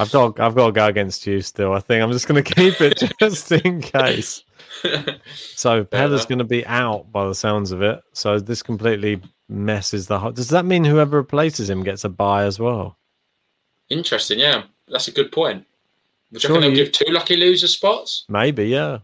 I've 0.00 0.10
got 0.10 0.40
I've 0.40 0.54
got 0.54 0.66
to 0.66 0.72
go 0.72 0.86
against 0.86 1.26
you 1.26 1.40
still. 1.42 1.72
I 1.74 1.80
think 1.80 2.02
I'm 2.02 2.10
just 2.12 2.26
going 2.26 2.42
to 2.42 2.54
keep 2.54 2.80
it 2.80 3.02
just 3.20 3.52
in 3.52 3.82
case. 3.82 4.42
So 5.54 5.84
Pella's 5.84 6.26
going 6.26 6.38
to 6.38 6.44
be 6.44 6.64
out 6.66 7.10
by 7.12 7.26
the 7.26 7.34
sounds 7.34 7.72
of 7.72 7.82
it. 7.82 8.00
So 8.12 8.38
this 8.38 8.62
completely 8.62 9.20
messes 9.48 10.06
the. 10.06 10.18
ho- 10.18 10.32
Does 10.32 10.48
that 10.50 10.64
mean 10.64 10.84
whoever 10.84 11.16
replaces 11.16 11.68
him 11.70 11.82
gets 11.82 12.04
a 12.04 12.08
buy 12.08 12.44
as 12.44 12.58
well? 12.58 12.98
Interesting, 13.88 14.38
yeah. 14.38 14.64
That's 14.88 15.08
a 15.08 15.12
good 15.12 15.32
point. 15.32 15.64
Which 16.30 16.44
I 16.48 16.58
they'll 16.60 16.74
give 16.74 16.92
two 16.92 17.10
lucky 17.12 17.36
loser 17.36 17.68
spots. 17.68 18.24
Maybe, 18.28 18.66
yeah. 18.66 18.98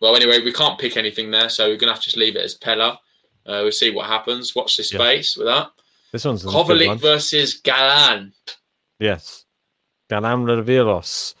Well, 0.00 0.14
anyway, 0.16 0.40
we 0.44 0.52
can't 0.52 0.78
pick 0.78 0.96
anything 0.96 1.30
there, 1.30 1.48
so 1.48 1.64
we're 1.68 1.76
going 1.76 1.88
to 1.88 1.94
have 1.94 2.00
to 2.02 2.04
just 2.04 2.16
leave 2.16 2.36
it 2.36 2.44
as 2.44 2.54
Pella. 2.54 2.98
Uh, 3.46 3.60
we'll 3.62 3.72
see 3.72 3.90
what 3.90 4.06
happens. 4.06 4.54
Watch 4.54 4.76
this 4.76 4.92
Yeah. 4.92 4.98
space 5.00 5.36
with 5.36 5.46
that. 5.46 5.70
This 6.12 6.24
one's 6.24 6.44
Kovalik 6.44 6.86
one. 6.88 6.98
versus 6.98 7.54
Galan. 7.54 8.32
Yes, 9.00 9.44
Galan 10.08 10.44
Riveros. 10.44 11.34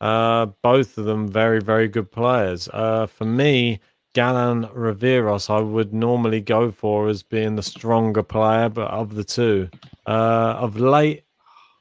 Uh, 0.00 0.46
both 0.62 0.96
of 0.96 1.04
them 1.04 1.28
very 1.28 1.60
very 1.60 1.88
good 1.88 2.10
players. 2.10 2.68
Uh, 2.72 3.06
for 3.06 3.24
me, 3.24 3.80
Galan 4.14 4.64
Riveros, 4.68 5.50
I 5.50 5.60
would 5.60 5.92
normally 5.92 6.40
go 6.40 6.70
for 6.70 7.08
as 7.08 7.22
being 7.22 7.56
the 7.56 7.62
stronger 7.62 8.22
player, 8.22 8.68
but 8.68 8.90
of 8.90 9.14
the 9.14 9.24
two, 9.24 9.68
uh, 10.06 10.56
of 10.58 10.78
late, 10.78 11.24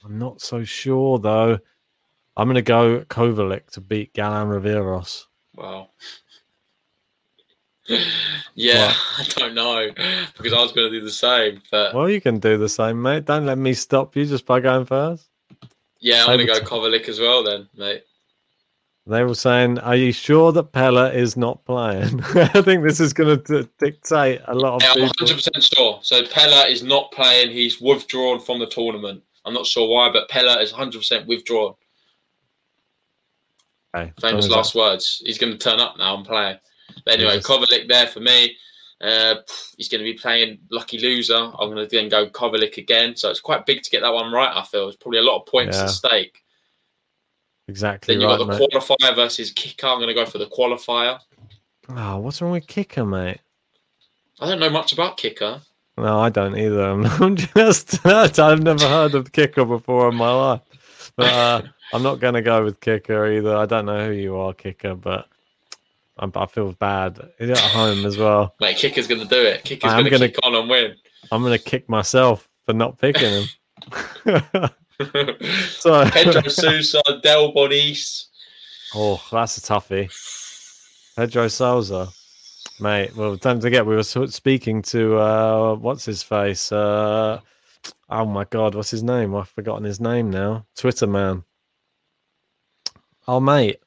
I'm 0.03 0.17
not 0.17 0.41
so 0.41 0.63
sure 0.63 1.19
though. 1.19 1.59
I'm 2.35 2.47
going 2.47 2.55
to 2.55 2.61
go 2.61 2.99
Kovalik 3.09 3.71
to 3.71 3.81
beat 3.81 4.13
Galan 4.13 4.47
Riveros. 4.49 5.25
Wow. 5.55 5.89
yeah, 8.53 8.87
What? 8.87 8.97
I 9.37 9.39
don't 9.39 9.55
know 9.55 9.89
because 10.37 10.53
I 10.53 10.61
was 10.61 10.71
going 10.71 10.91
to 10.91 10.99
do 10.99 11.03
the 11.03 11.11
same, 11.11 11.61
but 11.71 11.95
Well, 11.95 12.09
you 12.09 12.21
can 12.21 12.39
do 12.39 12.57
the 12.57 12.69
same, 12.69 13.01
mate. 13.01 13.25
Don't 13.25 13.45
let 13.45 13.57
me 13.57 13.73
stop 13.73 14.15
you 14.15 14.25
just 14.25 14.45
by 14.45 14.59
going 14.59 14.85
first. 14.85 15.29
yeah, 15.99 16.25
I'm 16.25 16.37
going 16.37 16.45
to 16.45 16.45
go 16.45 16.59
Kovalik 16.59 17.09
as 17.09 17.19
well 17.19 17.43
then, 17.43 17.67
mate. 17.75 18.03
They 19.07 19.23
were 19.23 19.35
saying, 19.35 19.79
"Are 19.79 19.95
you 19.95 20.11
sure 20.11 20.51
that 20.51 20.71
Pella 20.73 21.11
is 21.11 21.37
not 21.37 21.63
playing?" 21.65 22.21
I 22.35 22.61
think 22.61 22.83
this 22.83 22.99
is 22.99 23.13
going 23.13 23.41
to 23.43 23.69
dictate 23.79 24.41
a 24.45 24.53
lot 24.53 24.75
of 24.75 24.83
Yeah, 24.83 25.03
I'm 25.03 25.09
100% 25.09 25.75
sure. 25.75 25.99
So 26.03 26.25
Pella 26.25 26.65
is 26.67 26.83
not 26.83 27.11
playing. 27.11 27.51
He's 27.51 27.79
withdrawn 27.79 28.39
from 28.39 28.59
the 28.59 28.67
tournament. 28.67 29.23
I'm 29.45 29.53
not 29.53 29.65
sure 29.65 29.87
why, 29.87 30.11
but 30.11 30.27
Pella 30.27 30.61
is 30.61 30.73
100% 30.73 31.25
withdrawn. 31.25 31.73
Okay, 33.95 34.11
Famous 34.19 34.49
last 34.49 34.75
words. 34.75 35.21
He's 35.25 35.37
going 35.37 35.53
to 35.53 35.57
turn 35.57 35.79
up 35.79 35.97
now 35.97 36.17
and 36.17 36.25
play. 36.25 36.59
But 37.05 37.13
anyway, 37.13 37.37
Jesus. 37.37 37.49
Kovalik 37.49 37.87
there 37.87 38.07
for 38.07 38.19
me. 38.19 38.55
Uh, 38.99 39.35
he's 39.77 39.87
going 39.87 40.03
to 40.03 40.11
be 40.11 40.17
playing 40.17 40.59
lucky 40.71 40.99
loser. 40.99 41.35
I'm 41.35 41.71
going 41.71 41.77
to 41.77 41.87
then 41.87 42.09
go 42.09 42.27
Kovalik 42.27 42.77
again. 42.77 43.15
So 43.15 43.29
it's 43.29 43.39
quite 43.39 43.65
big 43.65 43.83
to 43.83 43.89
get 43.89 44.01
that 44.01 44.13
one 44.13 44.33
right. 44.33 44.51
I 44.53 44.65
feel 44.65 44.89
it's 44.89 44.97
probably 44.97 45.19
a 45.19 45.23
lot 45.23 45.39
of 45.39 45.45
points 45.45 45.77
Yeah. 45.77 45.83
at 45.83 45.89
stake. 45.91 46.41
Exactly 47.67 48.15
Then 48.15 48.21
you've 48.21 48.29
right, 48.29 48.37
got 48.37 48.47
the 48.47 48.59
mate. 48.59 48.69
qualifier 48.71 49.15
versus 49.15 49.51
kicker. 49.51 49.87
I'm 49.87 49.97
going 49.97 50.07
to 50.07 50.13
go 50.13 50.25
for 50.25 50.37
the 50.37 50.45
qualifier. 50.45 51.19
Oh, 51.89 52.17
what's 52.17 52.41
wrong 52.41 52.51
with 52.51 52.67
kicker, 52.67 53.05
mate? 53.05 53.39
I 54.39 54.47
don't 54.47 54.59
know 54.59 54.69
much 54.69 54.93
about 54.93 55.17
kicker. 55.17 55.61
No, 55.97 56.19
I 56.19 56.29
don't 56.29 56.57
either. 56.57 56.91
I'm, 56.91 57.35
just 57.35 58.05
I've 58.05 58.61
never 58.61 58.87
heard 58.87 59.15
of 59.15 59.31
kicker 59.31 59.65
before 59.65 60.09
in 60.09 60.15
my 60.15 60.31
life. 60.31 60.61
But 61.15 61.33
uh, 61.33 61.61
I'm 61.93 62.03
not 62.03 62.19
going 62.19 62.35
to 62.35 62.41
go 62.41 62.63
with 62.63 62.79
kicker 62.79 63.27
either. 63.33 63.55
I 63.55 63.65
don't 63.65 63.85
know 63.85 64.07
who 64.07 64.13
you 64.13 64.37
are, 64.37 64.53
kicker, 64.53 64.95
but 64.95 65.27
I'm, 66.17 66.31
I 66.35 66.45
feel 66.45 66.71
bad. 66.73 67.19
He's 67.39 67.49
at 67.49 67.57
home 67.57 68.05
as 68.05 68.17
well. 68.17 68.53
Mate, 68.61 68.77
kicker's 68.77 69.07
going 69.07 69.21
to 69.21 69.27
do 69.27 69.41
it. 69.41 69.63
Kicker's 69.63 69.91
going 69.91 70.05
to 70.05 70.19
kick 70.19 70.37
on 70.43 70.55
and 70.55 70.69
win. 70.69 70.95
I'm 71.31 71.41
going 71.41 71.57
to 71.57 71.63
kick 71.63 71.89
myself 71.89 72.47
for 72.65 72.73
not 72.73 72.97
picking 72.99 73.29
him. 73.29 74.69
so, 75.69 76.09
Pedro 76.09 76.41
Sousa, 76.47 77.01
Del 77.21 77.53
Bonis. 77.53 78.25
oh, 78.95 79.21
that's 79.31 79.57
a 79.57 79.61
toughie. 79.61 80.09
Pedro 81.15 81.47
Sousa, 81.47 82.09
mate. 82.79 83.15
Well, 83.15 83.35
don't 83.35 83.61
forget 83.61 83.85
we 83.85 83.95
were 83.95 84.03
speaking 84.03 84.81
to 84.83 85.17
uh, 85.17 85.75
what's 85.75 86.05
his 86.05 86.23
face. 86.23 86.71
Uh, 86.71 87.39
oh 88.09 88.25
my 88.25 88.45
god, 88.45 88.75
what's 88.75 88.91
his 88.91 89.03
name? 89.03 89.35
I've 89.35 89.49
forgotten 89.49 89.83
his 89.83 89.99
name 89.99 90.29
now. 90.29 90.65
Twitter 90.75 91.07
man. 91.07 91.43
Oh 93.27 93.39
mate, 93.39 93.81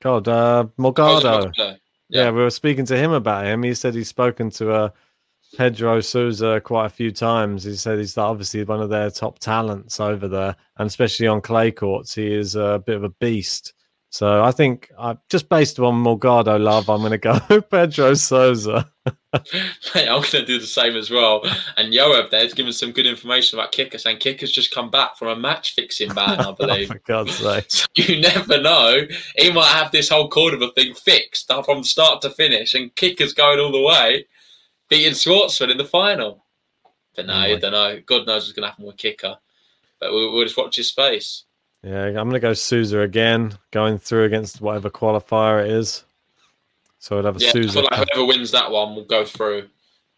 God, 0.00 0.28
uh, 0.28 0.66
Morgado. 0.78 1.50
Yeah. 1.56 1.76
Yeah, 2.08 2.30
we 2.30 2.42
were 2.42 2.50
speaking 2.50 2.84
to 2.86 2.96
him 2.96 3.12
about 3.12 3.46
him. 3.46 3.62
He 3.62 3.74
said 3.74 3.94
he's 3.94 4.08
spoken 4.08 4.50
to 4.50 4.72
uh, 4.72 4.88
Pedro 5.56 6.00
Sousa 6.00 6.60
quite 6.60 6.86
a 6.86 6.90
few 6.90 7.10
times. 7.10 7.64
He 7.64 7.74
said 7.74 7.98
he's 7.98 8.18
obviously 8.18 8.64
one 8.64 8.80
of 8.80 8.90
their 8.90 9.10
top 9.10 9.38
talents 9.38 10.00
over 10.00 10.28
there, 10.28 10.56
and 10.78 10.86
especially 10.86 11.26
on 11.26 11.40
clay 11.40 11.70
courts, 11.70 12.14
he 12.14 12.32
is 12.32 12.56
a 12.56 12.82
bit 12.84 12.96
of 12.96 13.04
a 13.04 13.10
beast. 13.10 13.74
So 14.14 14.44
I 14.44 14.52
think, 14.52 14.92
uh, 14.96 15.16
just 15.28 15.48
based 15.48 15.80
on 15.80 16.04
Morgado 16.04 16.62
love, 16.62 16.88
I'm 16.88 17.00
going 17.00 17.10
to 17.18 17.18
go 17.18 17.60
Pedro 17.62 18.14
Sousa. 18.14 18.88
Mate, 19.34 20.08
I'm 20.08 20.20
going 20.20 20.22
to 20.22 20.44
do 20.44 20.60
the 20.60 20.68
same 20.68 20.94
as 20.94 21.10
well. 21.10 21.42
And 21.76 21.92
Yoav 21.92 22.30
there's 22.30 22.54
given 22.54 22.72
some 22.72 22.92
good 22.92 23.06
information 23.06 23.58
about 23.58 23.72
kickers, 23.72 24.06
and 24.06 24.20
Kicker's 24.20 24.52
just 24.52 24.72
come 24.72 24.88
back 24.88 25.16
from 25.16 25.28
a 25.28 25.36
match 25.36 25.74
fixing 25.74 26.14
ban, 26.14 26.38
I 26.38 26.52
believe. 26.58 26.86
For 26.86 27.00
God's 27.08 27.36
sake. 27.36 27.64
So 27.68 27.86
you 27.96 28.20
never 28.20 28.60
know. 28.60 29.00
He 29.36 29.52
might 29.52 29.72
have 29.72 29.90
this 29.90 30.08
whole 30.08 30.28
Cordoba 30.28 30.70
thing 30.76 30.94
fixed 30.94 31.50
uh, 31.50 31.64
from 31.64 31.82
start 31.82 32.22
to 32.22 32.30
finish, 32.30 32.74
and 32.74 32.94
Kicker's 32.94 33.32
going 33.32 33.58
all 33.58 33.72
the 33.72 33.82
way, 33.82 34.26
beating 34.88 35.12
Schwartzman 35.12 35.70
in 35.70 35.76
the 35.78 35.84
final. 35.84 36.44
But 37.16 37.26
no, 37.26 37.34
Oh 37.34 37.36
I 37.36 37.56
don't 37.56 37.72
know. 37.72 38.00
God 38.06 38.26
knows 38.26 38.42
what's 38.44 38.52
going 38.52 38.64
to 38.64 38.70
happen 38.70 38.86
with 38.86 38.96
Kicker. 38.96 39.36
But 40.00 40.12
we'll, 40.12 40.32
we'll 40.32 40.44
just 40.44 40.56
watch 40.56 40.76
his 40.76 40.88
space. 40.88 41.44
Yeah, 41.82 42.06
I'm 42.06 42.14
going 42.14 42.32
to 42.32 42.40
go 42.40 42.54
Sousa 42.54 43.00
again, 43.00 43.56
going 43.70 43.98
through 43.98 44.24
against 44.24 44.60
whatever 44.60 44.90
qualifier 44.90 45.64
it 45.64 45.70
is. 45.70 46.04
So 46.98 47.18
I'd 47.18 47.24
have 47.26 47.36
a 47.36 47.40
Yeah, 47.40 47.50
Sousa. 47.52 47.82
like 47.82 47.92
whoever 48.10 48.26
wins 48.26 48.50
that 48.52 48.70
one 48.70 48.94
will 48.96 49.04
go 49.04 49.24
through. 49.24 49.68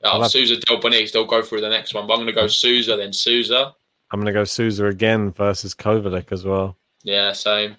Uh, 0.04 0.20
have- 0.22 0.30
Sousa 0.30 0.56
Del 0.60 0.80
Bonis, 0.80 1.12
they'll 1.12 1.24
go 1.26 1.42
through 1.42 1.60
the 1.60 1.68
next 1.68 1.92
one. 1.94 2.06
But 2.06 2.14
I'm 2.14 2.18
going 2.20 2.26
to 2.28 2.32
go 2.32 2.46
Sousa, 2.46 2.96
then 2.96 3.12
Sousa. 3.12 3.74
I'm 4.12 4.20
going 4.20 4.26
to 4.26 4.32
go 4.32 4.44
Sousa 4.44 4.86
again 4.86 5.32
versus 5.32 5.74
Kovalik 5.74 6.30
as 6.30 6.44
well. 6.44 6.76
Yeah, 7.02 7.32
same. 7.32 7.76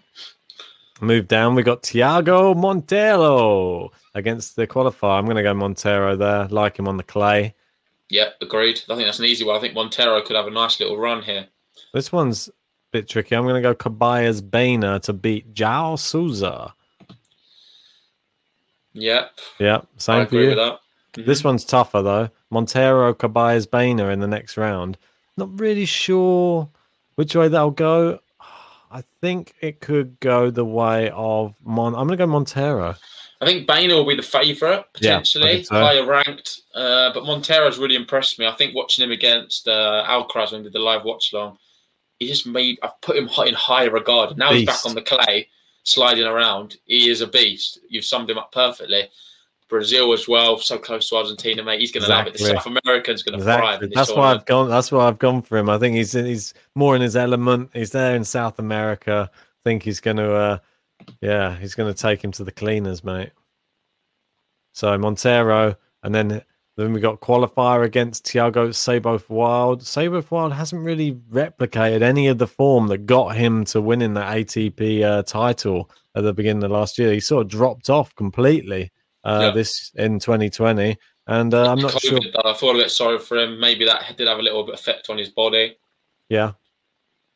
Move 1.00 1.28
down. 1.28 1.56
We 1.56 1.64
got 1.64 1.84
Thiago 1.84 2.54
Monteiro 2.56 3.90
against 4.18 4.56
the 4.56 4.68
qualifier. 4.68 5.18
I'm 5.18 5.26
going 5.26 5.38
to 5.38 5.44
go 5.44 5.54
Monteiro 5.54 6.18
there. 6.18 6.48
Like 6.48 6.78
him 6.78 6.88
on 6.88 6.98
the 6.98 7.04
clay. 7.04 7.54
Yep, 8.10 8.36
agreed. 8.42 8.82
I 8.90 8.96
think 8.96 9.08
that's 9.08 9.20
an 9.20 9.26
easy 9.26 9.44
one. 9.46 9.56
I 9.56 9.60
think 9.60 9.74
Monteiro 9.76 10.24
could 10.26 10.36
have 10.36 10.48
a 10.48 10.52
nice 10.52 10.80
little 10.80 10.98
run 10.98 11.22
here. 11.22 11.48
This 11.94 12.12
one's 12.12 12.48
a 12.48 12.52
bit 12.92 13.08
tricky. 13.08 13.36
I'm 13.36 13.44
going 13.44 13.62
to 13.62 13.62
go 13.62 13.76
Carballés 13.76 14.42
Baena 14.50 15.00
to 15.02 15.14
beat 15.14 15.54
João 15.54 15.98
Sousa. 16.00 16.74
Yep, 18.94 19.32
I 19.60 19.86
same 19.98 20.28
for 20.28 20.36
you. 20.36 20.48
with 20.48 20.56
that. 20.58 20.80
Mhm. 21.14 21.26
This 21.26 21.44
one's 21.44 21.64
tougher 21.66 22.02
though. 22.02 22.30
Monteiro, 22.52 23.14
Carballés 23.14 23.70
Baena 23.70 24.08
in 24.10 24.20
the 24.20 24.28
next 24.28 24.58
round. 24.58 24.98
Not 25.36 25.60
really 25.60 25.86
sure 25.86 26.70
which 27.16 27.36
way 27.36 27.48
that'll 27.48 27.72
go. 27.72 28.20
I 28.92 29.04
think 29.22 29.54
it 29.62 29.82
could 29.82 30.20
go 30.20 30.50
the 30.50 30.66
way 30.66 31.10
of 31.14 31.56
Mon. 31.64 31.94
I'm 31.94 32.08
going 32.08 32.18
to 32.18 32.26
go 32.26 32.32
Monteiro. 32.32 32.96
I 33.40 33.46
think 33.46 33.68
Baena 33.68 33.94
will 33.94 34.06
be 34.06 34.16
the 34.16 34.22
favourite 34.24 34.86
potentially, 34.94 35.56
think 35.56 35.68
so. 35.68 35.76
higher 35.76 36.06
ranked. 36.06 36.62
Uh, 36.74 37.14
but 37.14 37.24
Monteiro's 37.24 37.78
really 37.78 37.96
impressed 37.96 38.40
me. 38.40 38.48
I 38.48 38.56
think 38.56 38.74
watching 38.74 39.04
him 39.04 39.12
against 39.12 39.68
uh, 39.68 40.04
Alcaraz 40.08 40.52
when 40.52 40.62
we 40.62 40.66
did 40.66 40.74
the 40.74 40.80
live 40.80 41.04
watch 41.04 41.34
along, 41.34 41.58
he 42.20 42.28
just 42.28 42.48
made. 42.48 42.80
I've 42.82 43.00
put 43.02 43.16
him 43.16 43.30
in 43.46 43.54
higher 43.54 43.92
regard. 43.92 44.38
Now 44.38 44.52
he's 44.52 44.66
back 44.66 44.86
on 44.86 44.96
the 44.96 45.04
clay, 45.04 45.48
sliding 45.84 46.26
around. 46.26 46.78
He 46.86 47.10
is 47.10 47.22
a 47.22 47.28
beast. 47.28 47.80
You've 47.90 48.06
summed 48.06 48.30
him 48.30 48.40
up 48.40 48.52
perfectly. 48.52 49.08
Brazil 49.70 50.14
as 50.14 50.28
well, 50.28 50.58
so 50.58 50.78
close 50.78 51.10
to 51.10 51.18
Argentina, 51.18 51.62
mate. 51.62 51.82
He's 51.82 51.92
going 51.92 52.04
to 52.04 52.10
love 52.10 52.28
it. 52.28 52.34
The 52.34 52.40
South 52.40 52.66
American's 52.66 53.22
going 53.22 53.38
to 53.38 53.44
thrive. 53.44 53.60
Exactly. 53.60 53.86
In 53.86 53.90
this 53.90 53.96
That's 53.96 54.18
why. 54.18 54.32
I've 54.32 54.46
gone. 54.46 54.70
That's 54.70 54.92
why 54.92 55.08
I've 55.08 55.20
gone 55.20 55.42
for 55.42 55.58
him. 55.58 55.70
I 55.70 55.78
think 55.78 55.96
he's 55.96 56.14
he's 56.14 56.54
more 56.74 56.96
in 56.96 57.02
his 57.02 57.16
element. 57.16 57.70
He's 57.74 57.92
there 57.92 58.16
in 58.16 58.24
South 58.24 58.60
America. 58.60 59.30
I 59.32 59.62
think 59.64 59.84
he's 59.84 60.00
going 60.00 60.18
to. 60.18 60.34
Uh, 60.34 60.58
yeah, 61.22 61.56
he's 61.58 61.76
going 61.76 61.94
to 61.94 62.00
take 62.00 62.24
him 62.24 62.32
to 62.34 62.44
the 62.44 62.52
cleaners, 62.52 63.04
mate. 63.04 63.32
So 64.74 64.98
Monteiro, 64.98 65.76
and 66.04 66.14
then 66.14 66.42
then 66.76 66.94
we 66.94 67.00
got 67.00 67.20
qualifier 67.22 67.84
against 67.84 68.26
Thiago 68.26 68.74
Seyboth 68.74 69.28
Wild. 69.30 69.82
Seyboth 69.86 70.30
Wild 70.30 70.54
hasn't 70.54 70.84
really 70.84 71.14
replicated 71.32 72.04
any 72.04 72.28
of 72.28 72.38
the 72.38 72.46
form 72.46 72.88
that 72.90 73.08
got 73.08 73.36
him 73.36 73.66
to 73.66 73.82
winning 73.82 74.14
the 74.14 74.22
ATP 74.22 75.02
uh, 75.04 75.24
title 75.24 75.90
at 76.16 76.24
the 76.24 76.34
beginning 76.34 76.64
of 76.64 76.70
last 76.70 77.00
year. 77.00 77.12
He 77.14 77.20
sort 77.20 77.42
of 77.46 77.50
dropped 77.50 77.90
off 77.90 78.14
completely 78.16 78.92
uh, 79.24 79.46
Yeah. 79.46 79.52
this 79.52 79.92
in 79.96 80.20
2020, 80.20 80.96
and 81.26 81.54
uh, 81.54 81.72
I'm 81.72 81.80
not 81.80 81.94
COVID, 81.94 82.02
sure. 82.02 82.46
I 82.46 82.54
feel 82.54 82.70
a 82.70 82.74
bit 82.76 82.92
sorry 82.92 83.18
for 83.18 83.38
him. 83.38 83.60
Maybe 83.60 83.84
that 83.86 84.16
did 84.16 84.28
have 84.28 84.38
a 84.38 84.44
little 84.44 84.64
bit 84.64 84.76
effect 84.76 85.10
on 85.10 85.18
his 85.18 85.30
body. 85.30 85.76
Yeah. 86.30 86.52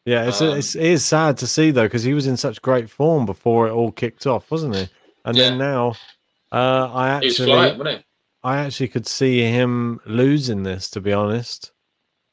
Yeah, 0.06 0.28
it's, 0.28 0.42
Um, 0.42 0.58
it's 0.58 0.76
it 0.76 0.84
is 0.84 1.06
sad 1.06 1.38
to 1.40 1.48
see 1.48 1.72
though 1.72 1.84
because 1.86 2.04
he 2.04 2.14
was 2.14 2.28
in 2.28 2.38
such 2.38 2.62
great 2.62 2.90
form 2.90 3.26
before 3.26 3.68
it 3.68 3.72
all 3.72 3.92
kicked 3.92 4.26
off, 4.26 4.50
wasn't 4.50 4.76
he? 4.76 4.88
And 5.26 5.38
then 5.38 5.58
now, 5.60 5.96
uh, 6.52 6.90
I 6.92 7.10
actually, 7.10 7.46
flying, 7.46 7.78
wasn't? 7.78 8.06
I 8.44 8.58
actually 8.58 8.88
could 8.88 9.06
see 9.06 9.42
him 9.42 10.00
losing 10.06 10.64
this. 10.64 10.90
To 10.92 11.02
be 11.02 11.14
honest, 11.14 11.72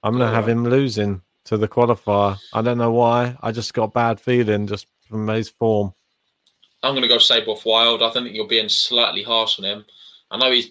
I'm 0.02 0.12
gonna 0.12 0.30
Oh, 0.30 0.34
have 0.34 0.46
right. 0.46 0.52
him 0.52 0.64
losing 0.64 1.20
to 1.44 1.58
the 1.58 1.68
qualifier. 1.68 2.38
I 2.54 2.62
don't 2.62 2.78
know 2.78 2.92
why. 2.92 3.36
I 3.42 3.52
just 3.52 3.74
got 3.74 3.92
bad 3.92 4.18
feeling 4.20 4.66
just 4.66 4.86
from 5.06 5.26
his 5.28 5.48
form. 5.50 5.92
I'm 6.82 6.92
going 6.92 7.02
to 7.02 7.08
go 7.08 7.18
Seyboth 7.18 7.64
Wild. 7.64 8.02
I 8.02 8.10
think 8.10 8.32
you're 8.34 8.46
being 8.46 8.68
slightly 8.68 9.22
harsh 9.22 9.58
on 9.58 9.64
him. 9.64 9.84
I 10.30 10.36
know 10.36 10.50
he's 10.52 10.70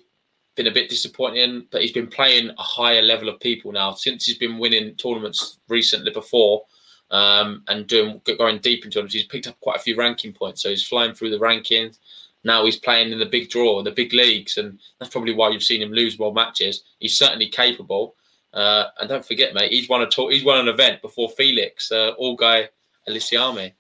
been 0.56 0.68
a 0.68 0.72
bit 0.72 0.90
disappointing, 0.90 1.68
but 1.72 1.82
he's 1.82 1.92
been 1.92 2.08
playing 2.08 2.52
a 2.52 2.62
higher 2.64 3.02
level 3.02 3.28
of 3.28 3.40
people 3.42 3.72
now 3.74 3.94
since 3.94 4.26
he's 4.26 4.38
been 4.38 4.58
winning 4.58 4.96
tournaments 4.96 5.60
recently 5.68 6.12
before 6.12 6.64
um, 7.12 7.64
and 7.68 7.88
doing 7.88 8.22
going 8.38 8.60
deep 8.60 8.84
into 8.84 8.96
tournaments. 8.96 9.16
He's 9.16 9.26
picked 9.26 9.48
up 9.48 9.60
quite 9.60 9.78
a 9.78 9.82
few 9.82 9.96
ranking 9.96 10.34
points, 10.34 10.62
so 10.62 10.70
he's 10.70 10.86
flying 10.86 11.14
through 11.14 11.32
the 11.32 11.40
rankings. 11.40 11.98
Now 12.44 12.66
he's 12.66 12.78
playing 12.78 13.12
in 13.12 13.20
the 13.20 13.26
big 13.26 13.50
draw, 13.50 13.82
the 13.84 13.92
big 13.92 14.14
leagues, 14.14 14.58
and 14.58 14.80
that's 15.00 15.12
probably 15.12 15.34
why 15.34 15.50
you've 15.50 15.64
seen 15.64 15.82
him 15.82 15.92
lose 15.92 16.20
more 16.20 16.34
matches. 16.34 16.84
He's 17.00 17.18
certainly 17.18 17.48
capable. 17.48 18.16
Uh, 18.54 18.86
and 19.00 19.10
don't 19.10 19.26
forget, 19.26 19.54
mate, 19.54 19.72
he's 19.72 19.90
won 19.90 20.02
a 20.02 20.08
tour, 20.08 20.32
he's 20.32 20.44
won 20.44 20.60
an 20.60 20.68
event 20.68 21.02
before 21.02 21.30
Felix, 21.30 21.92
uh, 21.92 22.12
all 22.18 22.36
guy 22.36 22.70
Elisiame. 23.08 23.74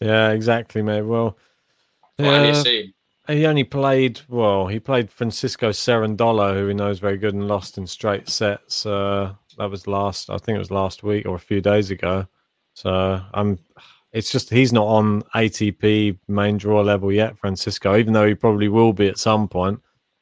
Yeah, 0.00 0.30
exactly, 0.30 0.82
mate. 0.82 1.02
Well, 1.02 1.36
Aliassime. 2.18 2.92
he 3.28 3.46
only 3.46 3.64
played 3.64 4.20
well. 4.28 4.66
He 4.66 4.80
played 4.80 5.10
Francisco 5.10 5.70
Cerundolo, 5.70 6.54
who 6.54 6.66
he 6.68 6.74
knows 6.74 6.98
very 6.98 7.16
good, 7.16 7.34
and 7.34 7.48
lost 7.48 7.78
in 7.78 7.86
straight 7.86 8.28
sets. 8.28 8.84
Uh, 8.84 9.34
that 9.56 9.70
was 9.70 9.86
last, 9.86 10.30
I 10.30 10.38
think 10.38 10.56
it 10.56 10.60
was 10.60 10.70
last 10.70 11.02
week 11.02 11.26
or 11.26 11.36
a 11.36 11.40
few 11.40 11.60
days 11.60 11.90
ago. 11.90 12.26
So 12.78 13.20
I'm. 13.34 13.58
It's 14.12 14.30
just 14.30 14.50
he's 14.50 14.72
not 14.72 14.86
on 14.86 15.22
ATP 15.34 16.18
main 16.28 16.56
draw 16.56 16.80
level 16.80 17.12
yet, 17.12 17.36
Francisco. 17.36 17.96
Even 17.96 18.12
though 18.12 18.26
he 18.26 18.34
probably 18.34 18.68
will 18.68 18.92
be 18.92 19.08
at 19.08 19.18
some 19.18 19.48
point, 19.48 19.80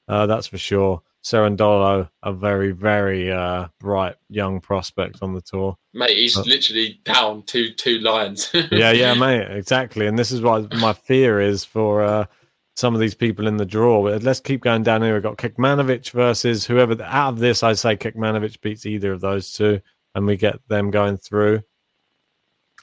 uh, 0.09 0.27
that's 0.27 0.47
for 0.47 0.59
sure. 0.59 1.03
Cerundolo, 1.23 2.09
a 2.23 2.33
very 2.33 2.73
very 2.73 3.31
uh, 3.31 3.69
bright 3.79 4.15
young 4.31 4.61
prospect 4.61 5.19
on 5.23 5.35
the 5.35 5.43
tour. 5.43 5.77
Mate, 5.93 6.17
he's 6.17 6.37
Uh, 6.37 6.45
literally 6.47 6.99
down 7.05 7.43
two 7.43 7.73
two 7.75 7.99
lines. 7.99 8.51
yeah, 8.73 8.91
yeah, 8.93 9.13
mate, 9.13 9.51
exactly. 9.51 10.07
And 10.07 10.19
this 10.19 10.33
is 10.33 10.41
what 10.41 10.73
my 10.77 10.95
fear 10.95 11.41
is 11.41 11.63
for 11.65 12.03
uh, 12.03 12.25
some 12.75 12.95
of 12.95 13.01
these 13.01 13.15
people 13.15 13.47
in 13.47 13.57
the 13.59 13.67
draw. 13.67 14.03
But 14.03 14.23
let's 14.23 14.41
keep 14.41 14.63
going 14.63 14.83
down 14.83 15.03
here. 15.03 15.15
We've 15.15 15.23
got 15.23 15.37
Kecmanovic 15.37 16.11
versus 16.11 16.65
whoever. 16.65 17.01
Out 17.03 17.35
of 17.35 17.39
this, 17.39 17.63
I 17.63 17.75
say 17.75 17.97
Kecmanovic 17.97 18.61
beats 18.63 18.87
either 18.87 19.13
of 19.13 19.21
those 19.21 19.53
two, 19.53 19.81
and 20.15 20.27
we 20.27 20.37
get 20.37 20.57
them 20.69 20.91
going 20.91 21.19
through. 21.19 21.63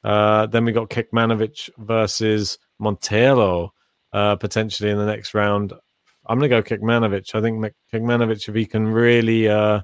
Uh, 0.03 0.45
then 0.47 0.65
we 0.65 0.71
got 0.71 0.89
Kecmanovic 0.89 1.69
versus 1.77 2.57
Monteiro 2.81 3.69
uh, 4.11 4.35
potentially 4.35 4.89
in 4.89 4.97
the 4.97 5.05
next 5.05 5.33
round. 5.33 5.73
I'm 6.25 6.39
going 6.39 6.49
to 6.49 6.61
go 6.61 6.63
Kecmanovic. 6.63 7.35
I 7.35 7.41
think 7.41 7.73
Kecmanovic, 7.93 8.47
if 8.47 8.55
he 8.55 8.65
can 8.65 8.87
really 8.87 9.47
uh, 9.47 9.81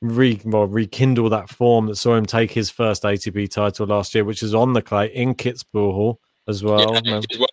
re- 0.00 0.40
well, 0.44 0.66
rekindle 0.66 1.30
that 1.30 1.48
form 1.48 1.86
that 1.86 1.96
saw 1.96 2.14
him 2.14 2.26
take 2.26 2.50
his 2.50 2.70
first 2.70 3.02
ATP 3.02 3.50
title 3.50 3.86
last 3.86 4.14
year, 4.14 4.24
which 4.24 4.42
is 4.42 4.54
on 4.54 4.72
the 4.72 4.82
clay 4.82 5.06
in 5.06 5.34
Kitzbühel 5.34 6.16
as 6.48 6.62
well. 6.62 6.80
yeah, 7.04 7.20
he 7.20 7.26
did 7.26 7.40
well, 7.40 7.48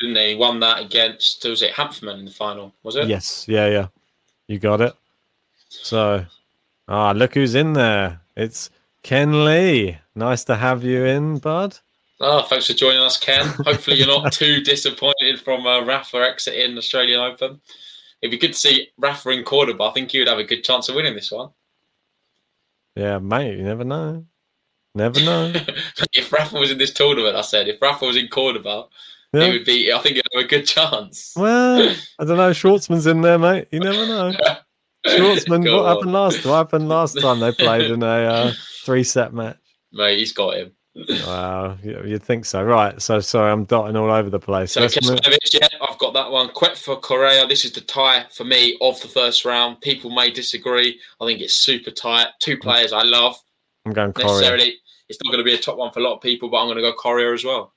didn't 0.00 0.16
he? 0.16 0.28
He 0.30 0.34
won 0.34 0.60
that 0.60 0.82
against 0.82 1.44
was 1.44 1.62
it 1.62 1.72
Hanfmann 1.72 2.18
in 2.18 2.24
the 2.24 2.30
final? 2.30 2.74
Was 2.82 2.96
it? 2.96 3.08
Yes, 3.08 3.46
yeah, 3.48 3.68
yeah. 3.68 3.86
You 4.48 4.58
got 4.58 4.80
it. 4.80 4.94
So, 5.68 6.24
ah, 6.88 7.12
look 7.12 7.34
who's 7.34 7.54
in 7.54 7.72
there. 7.72 8.20
It's 8.36 8.70
Ken 9.06 9.44
Lee. 9.44 9.96
Nice 10.16 10.42
to 10.46 10.56
have 10.56 10.82
you 10.82 11.04
in, 11.04 11.38
bud. 11.38 11.78
Oh, 12.18 12.42
thanks 12.42 12.66
for 12.66 12.72
joining 12.72 12.98
us, 13.02 13.16
Ken. 13.16 13.46
Hopefully, 13.64 13.98
you're 13.98 14.08
not 14.08 14.32
too 14.32 14.60
disappointed 14.62 15.40
from 15.44 15.64
uh, 15.64 15.84
Rafa 15.84 16.16
exiting 16.16 16.72
the 16.74 16.78
Australian 16.78 17.20
Open. 17.20 17.60
It'd 18.20 18.32
be 18.32 18.36
good 18.36 18.54
to 18.54 18.58
see 18.58 18.88
Rafa 18.98 19.28
in 19.30 19.44
Cordoba. 19.44 19.84
I 19.84 19.92
think 19.92 20.10
he 20.10 20.18
would 20.18 20.26
have 20.26 20.40
a 20.40 20.44
good 20.44 20.64
chance 20.64 20.88
of 20.88 20.96
winning 20.96 21.14
this 21.14 21.30
one. 21.30 21.50
Yeah, 22.96 23.18
mate, 23.20 23.56
you 23.56 23.62
never 23.62 23.84
know. 23.84 24.26
Never 24.92 25.20
know. 25.20 25.52
if 26.12 26.32
Rafa 26.32 26.58
was 26.58 26.72
in 26.72 26.78
this 26.78 26.92
tournament, 26.92 27.36
I 27.36 27.42
said, 27.42 27.68
if 27.68 27.80
Rafa 27.80 28.06
was 28.06 28.16
in 28.16 28.26
Cordoba, 28.26 28.86
Yeah. 29.32 29.42
it 29.44 29.52
would 29.52 29.64
be. 29.64 29.92
I 29.92 30.00
think 30.00 30.16
he'd 30.16 30.24
have 30.34 30.44
a 30.44 30.48
good 30.48 30.66
chance. 30.66 31.32
Well, 31.36 31.94
I 32.18 32.24
don't 32.24 32.38
know. 32.38 32.50
Schwartzman's 32.50 33.06
in 33.06 33.20
there, 33.20 33.38
mate. 33.38 33.68
You 33.70 33.78
never 33.78 34.04
know. 34.04 34.32
Schwartzman, 35.06 35.62
Go 35.64 35.76
what 35.76 35.86
on. 35.86 35.96
happened 35.96 36.12
last? 36.12 36.44
What 36.44 36.56
happened 36.56 36.88
last 36.88 37.20
time 37.20 37.38
they 37.38 37.52
played 37.52 37.88
in 37.92 38.02
a 38.02 38.06
uh, 38.06 38.52
three-set 38.86 39.34
match? 39.34 39.58
Mate, 39.92 40.18
he's 40.18 40.32
got 40.32 40.56
him. 40.56 40.72
Wow, 41.26 41.76
you- 41.82 42.02
you'd 42.06 42.22
think 42.22 42.46
so, 42.46 42.62
right? 42.62 43.00
So 43.02 43.20
sorry, 43.20 43.52
I'm 43.52 43.64
dotting 43.64 43.96
all 43.96 44.10
over 44.10 44.30
the 44.30 44.38
place. 44.38 44.72
So 44.72 44.80
Let's 44.80 44.96
Kecmanovic, 44.96 45.36
yeah, 45.52 45.68
I've 45.86 45.98
got 45.98 46.14
that 46.14 46.30
one. 46.30 46.48
Quet 46.48 46.76
for 46.78 46.96
Coria. 46.98 47.46
This 47.46 47.66
is 47.66 47.72
the 47.72 47.82
tie 47.82 48.24
for 48.32 48.44
me 48.44 48.78
of 48.80 48.98
the 49.02 49.08
first 49.08 49.44
round. 49.44 49.80
People 49.82 50.08
may 50.10 50.30
disagree. 50.30 50.98
I 51.20 51.26
think 51.26 51.40
it's 51.40 51.56
super 51.56 51.90
tight. 51.90 52.28
Two 52.40 52.56
players 52.56 52.92
I 52.94 53.02
love. 53.02 53.36
I'm 53.84 53.92
going. 53.92 54.12
Necessarily, 54.16 54.76
it's 55.10 55.18
not 55.22 55.30
going 55.30 55.44
to 55.44 55.48
be 55.48 55.54
a 55.54 55.58
top 55.58 55.76
one 55.76 55.92
for 55.92 56.00
a 56.00 56.02
lot 56.02 56.14
of 56.14 56.22
people, 56.22 56.48
but 56.48 56.58
I'm 56.58 56.66
going 56.66 56.76
to 56.76 56.82
go 56.82 56.94
Coria 56.94 57.34
as 57.34 57.44
well. 57.44 57.74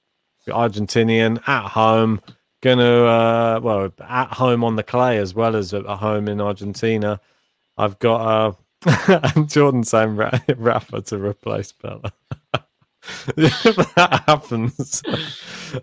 Argentinian 0.47 1.45
at 1.47 1.67
home, 1.67 2.21
gonna 2.61 3.03
uh, 3.03 3.59
well 3.61 3.91
at 3.99 4.29
home 4.33 4.63
on 4.63 4.75
the 4.77 4.83
clay 4.83 5.17
as 5.17 5.33
well 5.33 5.55
as 5.55 5.73
at 5.73 5.85
home 5.85 6.27
in 6.27 6.41
Argentina. 6.41 7.19
I've 7.77 7.99
got 7.99 8.21
uh, 8.21 8.53
and 9.35 9.49
Jordan 9.49 9.83
saying 9.83 10.15
Ra- 10.15 10.39
Rafa 10.57 11.01
to 11.03 11.17
replace 11.17 11.71
Pella. 11.71 12.11
if 13.37 13.63
that 13.95 14.23
happens, 14.27 15.01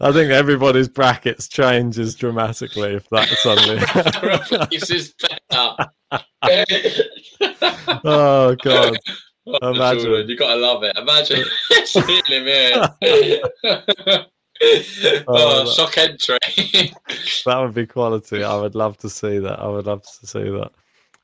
I 0.00 0.12
think 0.12 0.30
everybody's 0.30 0.88
brackets 0.88 1.48
changes 1.48 2.14
dramatically 2.14 2.94
if 2.94 3.08
that 3.10 3.28
suddenly. 3.28 3.78
this 4.70 4.90
is 4.90 5.14
better. 5.20 5.90
oh 8.04 8.54
god, 8.62 8.96
Oh, 9.48 9.70
Imagine. 9.72 10.04
Jordan, 10.04 10.28
you 10.28 10.36
gotta 10.36 10.56
love 10.60 10.82
it. 10.82 10.96
Imagine 10.96 11.44
him 12.26 12.44
here. 12.44 12.72
Oh, 14.62 15.24
oh, 15.28 15.64
that- 15.64 15.74
shock 15.76 15.98
entry. 15.98 16.38
that 17.44 17.58
would 17.58 17.74
be 17.74 17.86
quality. 17.86 18.42
I 18.42 18.56
would 18.56 18.74
love 18.74 18.96
to 18.98 19.08
see 19.10 19.38
that. 19.38 19.60
I 19.60 19.68
would 19.68 19.86
love 19.86 20.02
to 20.02 20.26
see 20.26 20.42
that. 20.42 20.72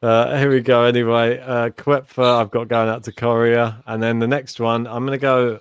Uh, 0.03 0.37
here 0.37 0.51
we 0.51 0.61
go. 0.61 0.83
Anyway, 0.83 1.39
uh, 1.39 1.71
Kwepfer, 1.71 2.41
I've 2.41 2.51
got 2.51 2.67
going 2.67 2.89
out 2.89 3.05
to 3.05 3.13
Coria, 3.13 3.83
and 3.87 4.03
then 4.03 4.19
the 4.19 4.27
next 4.27 4.59
one, 4.59 4.87
I'm 4.89 5.07
going 5.07 5.17
to 5.17 5.23
go 5.23 5.61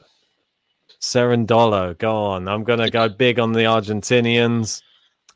Cerundolo. 1.00 1.98
Go 1.98 2.16
on. 2.16 2.48
I'm 2.48 2.64
going 2.64 2.80
to 2.80 2.90
go 2.90 3.08
big 3.08 3.40
on 3.40 3.54
the 3.54 3.62
Argentinians. 3.62 4.82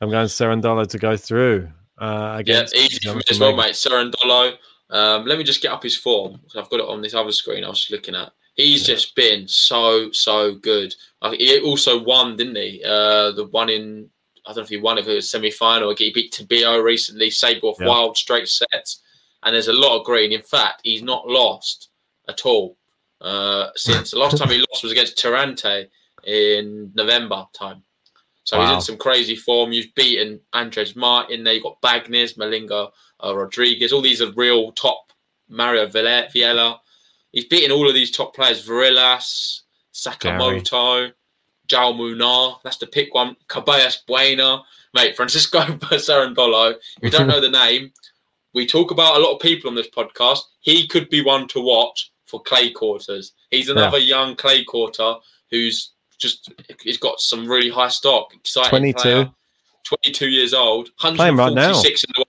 I'm 0.02 0.10
going 0.10 0.28
Cerundolo 0.28 0.88
to 0.88 0.98
go 0.98 1.16
through. 1.16 1.70
Uh, 2.00 2.42
yeah, 2.46 2.66
easy 2.76 3.08
for 3.08 3.16
me 3.16 3.22
as 3.30 3.40
well, 3.40 3.56
mate. 3.56 3.74
Cerundolo. 3.74 4.56
Um, 4.90 5.26
let 5.26 5.38
me 5.38 5.44
just 5.44 5.62
get 5.62 5.72
up 5.72 5.84
his 5.84 5.96
form. 5.96 6.40
I've 6.56 6.70
got 6.70 6.80
it 6.80 6.90
on 6.90 7.02
this 7.02 7.14
other 7.14 7.32
screen. 7.32 7.64
I 7.64 7.70
was 7.70 7.80
just 7.80 7.92
looking 7.92 8.16
at. 8.16 8.32
He's 8.56 8.86
just 8.86 9.16
been 9.16 9.48
so 9.48 10.12
so 10.12 10.56
good. 10.56 10.96
Uh, 11.22 11.32
he 11.32 11.60
also 11.60 12.02
won, 12.02 12.38
didn't 12.38 12.56
he? 12.56 12.82
Uh, 12.86 13.32
the 13.32 13.48
one 13.52 13.70
in 13.70 14.10
I 14.46 14.50
don't 14.50 14.58
know 14.58 14.64
if 14.64 14.70
he 14.70 14.78
won 14.78 14.98
if 14.98 15.08
it 15.08 15.14
was 15.16 15.30
semi 15.30 15.52
final. 15.52 15.94
He 15.96 16.12
beat 16.14 16.32
Tabio 16.34 16.82
recently. 16.84 17.30
Seyboth 17.30 17.78
Yeah. 17.80 17.88
wild 17.88 18.18
straight 18.18 18.48
sets, 18.48 19.02
and 19.44 19.54
there's 19.56 19.68
a 19.68 19.74
lot 19.74 20.00
of 20.00 20.06
green. 20.06 20.32
In 20.32 20.42
fact, 20.42 20.82
he's 20.84 21.02
not 21.02 21.28
lost 21.28 21.90
at 22.28 22.46
all 22.46 22.78
uh, 23.22 23.68
since 23.76 24.12
the 24.12 24.20
last 24.20 24.38
time 24.40 24.50
he 24.50 24.58
lost 24.72 24.84
was 24.84 24.92
against 24.92 25.18
Tirante 25.18 25.88
in 26.26 26.92
November 26.96 27.46
time. 27.54 27.84
So 28.44 28.62
he's 28.62 28.70
in 28.76 28.82
some 28.82 28.98
crazy 28.98 29.36
form. 29.36 29.72
You've 29.72 29.94
beaten 29.96 30.40
Andres 30.54 30.96
Martin. 30.96 31.44
There 31.44 31.54
you've 31.56 31.64
got 31.64 31.82
Bagnis, 31.82 32.38
Malinga, 32.38 32.92
uh, 33.24 33.36
Rodriguez. 33.36 33.92
All 33.92 34.02
these 34.02 34.22
are 34.22 34.32
real 34.34 34.72
top. 34.74 35.12
Mario 35.50 35.88
Villa- 35.88 36.28
Vilella. 36.34 36.78
He's 37.32 37.46
beaten 37.46 37.72
all 37.72 37.88
of 37.88 37.96
these 37.96 38.12
top 38.12 38.36
players. 38.36 38.64
Varillas, 38.68 39.62
Sakamoto, 39.94 41.12
Jao 41.68 41.94
Munar. 41.94 42.60
That's 42.64 42.78
the 42.78 42.88
pick 42.88 43.14
one. 43.14 43.36
Carballés 43.48 43.98
Baena. 44.08 44.64
Mate, 44.94 45.16
Francisco 45.16 45.60
Cerundolo. 45.66 46.76
If 47.02 47.04
you 47.04 47.10
don't 47.10 47.28
know 47.28 47.42
the 47.42 47.50
name, 47.50 47.92
we 48.54 48.66
talk 48.66 48.92
about 48.92 49.18
a 49.18 49.20
lot 49.20 49.34
of 49.34 49.42
people 49.42 49.70
on 49.70 49.76
this 49.76 49.90
podcast. 49.90 50.40
He 50.62 50.88
could 50.88 51.10
be 51.10 51.24
one 51.24 51.48
to 51.50 51.62
watch 51.62 52.12
for 52.26 52.42
clay 52.42 52.72
quarters. 52.72 53.34
He's 53.52 53.70
another 53.70 53.98
young 53.98 54.36
clay 54.36 54.64
quarter 54.64 55.16
who's 55.52 55.92
just 56.18 56.52
he's 56.82 56.98
got 56.98 57.20
some 57.20 57.48
really 57.48 57.70
high 57.70 57.90
stock. 57.90 58.34
Exciting 58.34 58.70
22. 58.70 59.00
player. 59.00 59.32
22 59.86 60.30
years 60.30 60.54
old. 60.54 60.90
Playing 60.98 61.36
right 61.36 61.54
now. 61.54 61.70
in 61.70 61.84
the. 61.84 62.25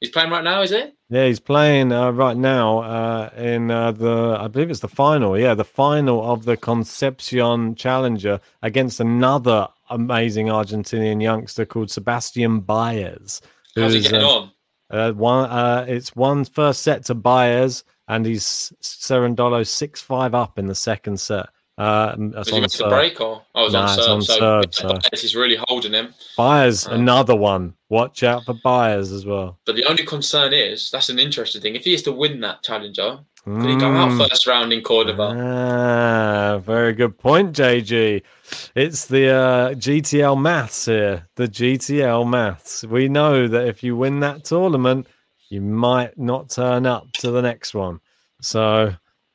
He's 0.00 0.10
playing 0.10 0.30
right 0.30 0.42
now, 0.42 0.62
is 0.62 0.72
it? 0.72 0.94
Yeah, 1.10 1.26
he's 1.26 1.40
playing 1.40 1.92
uh, 1.92 2.10
right 2.12 2.36
now 2.36 2.78
uh, 2.78 3.30
in 3.36 3.70
uh, 3.70 3.92
the, 3.92 4.38
I 4.40 4.48
believe 4.48 4.70
it's 4.70 4.80
the 4.80 4.88
final. 4.88 5.38
Yeah, 5.38 5.52
the 5.52 5.64
final 5.64 6.32
of 6.32 6.46
the 6.46 6.56
Concepcion 6.56 7.74
Challenger 7.74 8.40
against 8.62 9.00
another 9.00 9.68
amazing 9.90 10.46
Argentinian 10.46 11.22
youngster 11.22 11.66
called 11.66 11.90
Sebastian 11.90 12.60
Baez. 12.60 13.42
How's 13.76 13.92
he 13.92 14.00
getting 14.00 14.22
uh, 14.22 14.28
on? 14.28 14.52
Uh, 14.88 15.12
one, 15.12 15.50
uh, 15.50 15.84
it's 15.86 16.16
one 16.16 16.46
first 16.46 16.80
set 16.80 17.04
to 17.04 17.14
Baez, 17.14 17.84
and 18.08 18.24
he's 18.24 18.72
Cerundolo 18.80 19.66
six 19.66 20.00
five 20.00 20.34
up 20.34 20.58
in 20.58 20.66
the 20.66 20.74
second 20.74 21.20
set. 21.20 21.50
Uh, 21.80 22.14
Was 22.36 22.48
he 22.48 22.60
the 22.60 22.68
serve. 22.68 22.90
break 22.90 23.20
or 23.22 23.42
I 23.54 23.62
was 23.62 23.72
Nah, 23.72 23.82
on 23.82 23.88
serve? 23.96 24.08
on 24.10 24.22
so 24.22 24.38
serve, 24.38 24.74
so- 24.74 24.88
Baez 25.10 25.24
is 25.24 25.34
really 25.34 25.58
holding 25.68 25.92
him. 25.94 26.12
Baez, 26.36 26.86
Oh. 26.86 26.92
another 26.92 27.34
one. 27.34 27.72
Watch 27.88 28.22
out 28.22 28.44
for 28.44 28.54
Baez 28.62 29.10
as 29.12 29.24
well. 29.24 29.58
But 29.64 29.76
the 29.76 29.84
only 29.86 30.04
concern 30.04 30.52
is 30.52 30.90
that's 30.90 31.08
an 31.08 31.18
interesting 31.18 31.62
thing. 31.62 31.76
If 31.76 31.84
he 31.84 31.94
is 31.94 32.02
to 32.02 32.12
win 32.12 32.40
that 32.40 32.62
challenger, 32.62 33.20
could 33.44 33.70
he 33.70 33.76
go 33.76 33.90
out 33.92 34.10
Mm. 34.10 34.28
first 34.28 34.46
round 34.46 34.72
in 34.74 34.82
Cordoba? 34.82 35.34
Ah, 35.34 36.58
very 36.58 36.92
good 36.92 37.16
point, 37.18 37.52
JG. 37.56 38.22
It's 38.74 39.06
the 39.06 39.28
uh, 39.30 39.74
GTL 39.74 40.36
maths 40.36 40.84
here. 40.84 41.28
The 41.36 41.48
GTL 41.48 42.24
maths. 42.26 42.84
We 42.84 43.08
know 43.08 43.48
that 43.48 43.66
if 43.66 43.82
you 43.82 43.96
win 43.96 44.20
that 44.20 44.44
tournament, 44.44 45.06
you 45.48 45.62
might 45.62 46.18
not 46.18 46.50
turn 46.50 46.84
up 46.84 47.10
to 47.20 47.30
the 47.30 47.40
next 47.42 47.74
one. 47.74 48.00
So 48.42 48.92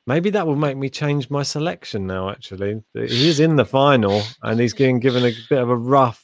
maybe 0.08 0.30
that 0.32 0.46
will 0.48 0.56
make 0.56 0.78
me 0.78 0.90
change 0.90 1.30
my 1.30 1.44
selection 1.44 2.08
now. 2.08 2.30
Actually, 2.30 2.84
he's 2.94 3.40
in 3.40 3.56
the 3.56 3.66
final 3.66 4.22
and 4.44 4.60
he's 4.60 4.74
getting 4.74 5.00
given 5.00 5.24
a 5.26 5.32
bit 5.50 5.60
of 5.62 5.70
a 5.70 5.76
rough. 5.76 6.22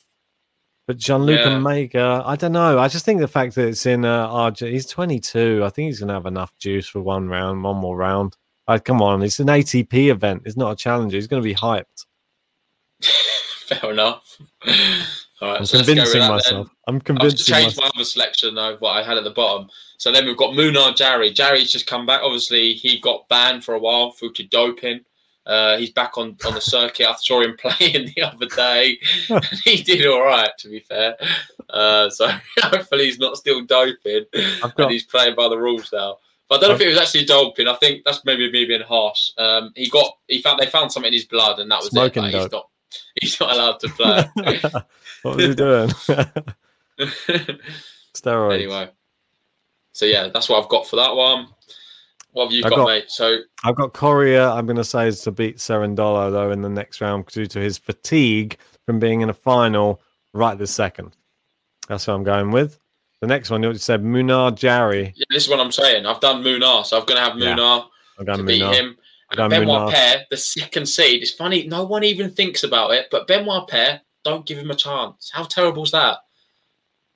But 0.87 0.97
Gianluca 0.97 1.43
Yeah. 1.49 1.59
Maker, 1.59 2.23
I 2.25 2.35
don't 2.35 2.51
know. 2.51 2.79
I 2.79 2.87
just 2.87 3.05
think 3.05 3.21
the 3.21 3.27
fact 3.27 3.55
that 3.55 3.67
it's 3.67 3.85
in 3.85 4.03
uh, 4.03 4.27
RJ, 4.27 4.71
he's 4.71 4.87
22. 4.87 5.61
I 5.63 5.69
think 5.69 5.87
he's 5.87 5.99
going 5.99 6.07
to 6.07 6.13
have 6.15 6.25
enough 6.25 6.57
juice 6.57 6.87
for 6.87 7.01
one 7.01 7.29
round, 7.29 7.63
one 7.63 7.77
more 7.77 7.95
round. 7.95 8.35
Uh, 8.67 8.79
come 8.83 9.01
on, 9.01 9.21
it's 9.21 9.39
an 9.39 9.47
ATP 9.47 10.09
event. 10.09 10.43
It's 10.45 10.57
not 10.57 10.71
a 10.71 10.75
challenger. 10.75 11.17
He's 11.17 11.27
going 11.27 11.41
to 11.41 11.47
be 11.47 11.55
hyped. 11.55 12.05
Fair 13.67 13.91
enough. 13.91 14.37
All 15.41 15.49
right, 15.49 15.59
I'm 15.59 15.65
so 15.65 15.77
let's 15.77 15.87
go 15.87 15.95
with 15.95 16.03
convincing 16.03 16.31
myself. 16.31 16.67
then. 16.67 16.75
I'm 16.87 17.17
I've 17.17 17.31
just 17.31 17.47
changed 17.47 17.77
myself. 17.77 17.93
my 17.95 17.99
other 17.99 18.05
selection 18.05 18.53
though, 18.53 18.75
what 18.79 18.91
I 18.91 19.03
had 19.03 19.17
at 19.17 19.23
the 19.23 19.31
bottom. 19.31 19.69
So 19.97 20.11
then 20.11 20.25
we've 20.25 20.37
got 20.37 20.51
Munar 20.51 20.95
Jarry. 20.95 21.31
Jarry's 21.31 21.71
just 21.71 21.87
come 21.87 22.05
back. 22.05 22.21
Obviously, 22.23 22.73
he 22.73 22.99
got 22.99 23.27
banned 23.27 23.63
for 23.63 23.73
a 23.73 23.79
while 23.79 24.11
through 24.11 24.33
to 24.33 24.43
doping. 24.43 25.01
Uh, 25.47 25.77
he's 25.77 25.91
back 25.91 26.17
on, 26.19 26.37
on 26.45 26.53
the 26.53 26.61
circuit. 26.61 27.09
I 27.09 27.15
saw 27.15 27.41
him 27.41 27.57
playing 27.59 28.11
the 28.15 28.21
other 28.21 28.45
day. 28.45 28.99
he 29.63 29.81
did 29.81 30.05
all 30.05 30.21
right, 30.23 30.51
to 30.59 30.69
be 30.69 30.79
fair. 30.81 31.17
Uh, 31.69 32.09
so 32.09 32.29
hopefully 32.59 33.05
he's 33.05 33.19
not 33.19 33.37
still 33.37 33.63
doping 33.63 34.25
I've 34.63 34.75
got 34.75 34.79
and 34.83 34.91
he's 34.91 35.05
playing 35.05 35.35
by 35.35 35.47
the 35.47 35.57
rules 35.57 35.91
now. 35.91 36.17
But 36.49 36.57
I 36.57 36.61
don't 36.61 36.69
know 36.69 36.75
if 36.75 36.81
it 36.81 36.87
was 36.89 36.97
actually 36.97 37.25
doping. 37.25 37.67
I 37.67 37.75
think 37.75 38.03
that's 38.03 38.25
maybe 38.25 38.51
me 38.51 38.65
being 38.65 38.81
harsh. 38.81 39.31
Um, 39.37 39.71
he 39.73 39.89
got 39.89 40.17
he 40.27 40.41
found 40.41 40.59
they 40.59 40.65
found 40.65 40.91
something 40.91 41.07
in 41.07 41.13
his 41.13 41.25
blood, 41.25 41.59
and 41.59 41.71
that 41.71 41.79
was 41.79 41.91
Smoking 41.91 42.23
it. 42.23 42.25
Like, 42.25 42.35
he's 42.35 42.43
dope. 42.43 42.51
not 42.51 42.70
he's 43.21 43.39
not 43.39 43.53
allowed 43.53 43.79
to 43.79 43.89
play. 43.89 44.29
what 45.21 45.35
was 45.35 45.45
he 45.45 45.55
doing? 45.55 45.89
Steroids. 48.13 48.53
anyway, 48.53 48.89
so 49.93 50.05
yeah, 50.05 50.27
that's 50.33 50.49
what 50.49 50.61
I've 50.61 50.69
got 50.69 50.87
for 50.87 50.97
that 50.97 51.15
one. 51.15 51.47
What 52.33 52.45
have 52.45 52.53
you 52.53 52.63
got, 52.63 52.75
got- 52.75 52.87
mate? 52.87 53.05
So 53.09 53.39
I've 53.63 53.75
got 53.75 53.93
Coria. 53.93 54.49
I'm 54.49 54.65
going 54.65 54.77
to 54.77 54.83
say 54.83 55.07
is 55.07 55.21
to 55.21 55.31
beat 55.31 55.57
Cerundolo 55.57 56.31
though 56.31 56.51
in 56.51 56.61
the 56.61 56.69
next 56.69 57.01
round 57.01 57.25
due 57.27 57.47
to 57.47 57.59
his 57.59 57.77
fatigue 57.77 58.57
from 58.85 58.99
being 58.99 59.21
in 59.21 59.29
a 59.29 59.33
final 59.33 60.01
right 60.33 60.57
this 60.57 60.71
second. 60.71 61.15
That's 61.87 62.07
what 62.07 62.13
I'm 62.13 62.23
going 62.23 62.51
with. 62.51 62.79
The 63.21 63.27
next 63.27 63.49
one 63.51 63.61
you 63.61 63.73
said 63.75 64.01
Munar 64.03 64.55
Jarry. 64.55 65.13
Yeah, 65.15 65.25
this 65.29 65.43
is 65.43 65.49
what 65.49 65.59
I'm 65.59 65.71
saying. 65.71 66.05
I've 66.05 66.19
done 66.19 66.43
Munar, 66.43 66.85
so 66.85 66.99
I'm 66.99 67.05
going 67.05 67.17
to 67.17 67.23
have 67.23 67.33
Munar 67.33 67.85
I'm 68.17 68.25
to 68.25 68.33
going 68.33 68.45
beat 68.45 68.61
him. 68.61 68.97
I'm 69.31 69.37
going 69.37 69.53
And 69.53 69.65
Benoit 69.67 69.89
Munar. 69.89 69.91
Paire, 69.93 70.25
the 70.29 70.37
second 70.37 70.85
seed. 70.87 71.21
It's 71.21 71.31
funny, 71.31 71.67
no 71.67 71.83
one 71.83 72.03
even 72.03 72.29
thinks 72.29 72.63
about 72.63 72.91
it, 72.91 73.07
but 73.11 73.27
Benoit 73.27 73.67
Paire, 73.67 74.01
don't 74.23 74.45
give 74.45 74.57
him 74.57 74.71
a 74.71 74.75
chance. 74.75 75.31
How 75.33 75.43
terrible 75.43 75.83
is 75.83 75.91
that? 75.91 76.19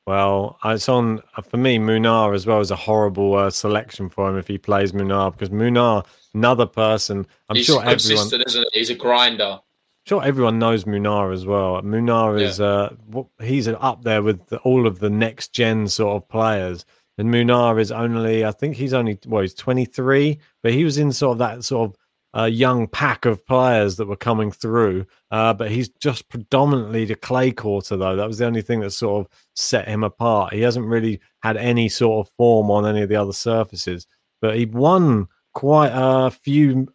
Well, 0.08 0.60
it's 0.64 0.88
on 0.88 1.22
uh, 1.36 1.42
for 1.42 1.58
me. 1.58 1.80
Munar 1.80 2.36
as 2.36 2.46
well 2.46 2.60
is 2.60 2.70
a 2.72 2.76
horrible 2.76 3.34
uh, 3.36 3.50
selection 3.50 4.08
for 4.08 4.30
him 4.30 4.38
if 4.38 4.48
he 4.48 4.58
plays 4.58 4.92
Munar 4.92 5.32
because 5.32 5.50
Munar, 5.50 6.06
another 6.36 6.68
person. 6.68 7.26
I'm 7.50 7.56
He's 7.56 7.66
sure 7.66 7.78
everyone, 7.80 7.94
consistent, 7.94 8.44
isn't 8.46 8.68
he? 8.72 8.80
He's 8.80 8.92
a 8.92 8.96
grinder. 8.96 9.60
sure 10.06 10.24
everyone 10.24 10.60
knows 10.60 10.84
Munar 10.84 11.34
as 11.34 11.48
well. 11.48 11.82
Munar 11.82 12.40
is 12.40 12.62
uh, 12.62 12.94
he's 13.42 13.68
up 13.68 14.04
there 14.04 14.22
with 14.22 14.46
the, 14.48 14.60
all 14.60 14.86
of 14.86 15.00
the 15.00 15.10
next 15.10 15.54
gen 15.54 15.88
sort 15.88 16.22
of 16.22 16.30
players. 16.30 16.86
And 17.18 17.30
Munar 17.34 17.80
is 17.80 17.92
only, 17.92 18.46
I 18.46 18.52
think 18.52 18.76
he's 18.76 18.94
only, 18.94 19.18
well, 19.26 19.42
he's 19.42 19.54
23, 19.54 20.38
but 20.62 20.74
he 20.74 20.84
was 20.84 20.98
in 20.98 21.12
sort 21.14 21.32
of 21.32 21.38
that 21.40 21.64
sort 21.64 21.90
of 21.90 21.98
uh, 22.36 22.46
young 22.46 22.88
pack 22.88 23.26
of 23.26 23.46
players 23.46 23.96
that 23.96 24.08
were 24.08 24.16
coming 24.16 24.52
through. 24.52 25.06
Uh, 25.32 25.54
but 25.54 25.72
he's 25.72 25.90
just 25.90 26.28
predominantly 26.30 27.06
the 27.06 27.16
clay 27.16 27.52
quarter, 27.52 27.96
though. 27.96 28.16
That 28.16 28.28
was 28.28 28.40
the 28.40 28.46
only 28.46 28.62
thing 28.62 28.82
that 28.82 28.92
sort 28.92 29.26
of 29.26 29.32
set 29.56 29.88
him 29.88 30.04
apart. 30.04 30.54
He 30.54 30.62
hasn't 30.62 30.86
really 30.86 31.22
had 31.44 31.58
any 31.58 31.88
sort 31.88 32.28
of 32.28 32.34
form 32.36 32.70
on 32.70 32.86
any 32.86 33.02
of 33.02 33.10
the 33.10 33.16
other 33.16 33.34
surfaces, 33.34 34.06
but 34.42 34.58
he 34.58 34.66
won 34.66 35.28
quite 35.54 35.92
a 35.94 36.30
few. 36.30 36.88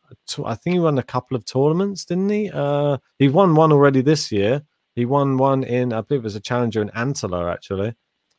I 0.45 0.55
think 0.55 0.75
he 0.75 0.81
won 0.81 0.99
a 0.99 1.03
couple 1.03 1.37
of 1.37 1.47
tournaments, 1.47 2.05
didn't 2.05 2.29
he? 2.29 2.51
Uh, 2.53 2.99
he 3.19 3.29
won 3.29 3.55
one 3.55 3.73
already 3.73 4.03
this 4.03 4.31
year. 4.31 4.63
He 4.95 5.07
won 5.07 5.39
one 5.39 5.65
in, 5.65 5.93
I 5.93 6.03
believe 6.03 6.21
it 6.21 6.25
was 6.25 6.37
a 6.37 6.41
challenger 6.41 6.83
in 6.83 6.91
Antalya, 6.91 7.51
actually, 7.51 7.95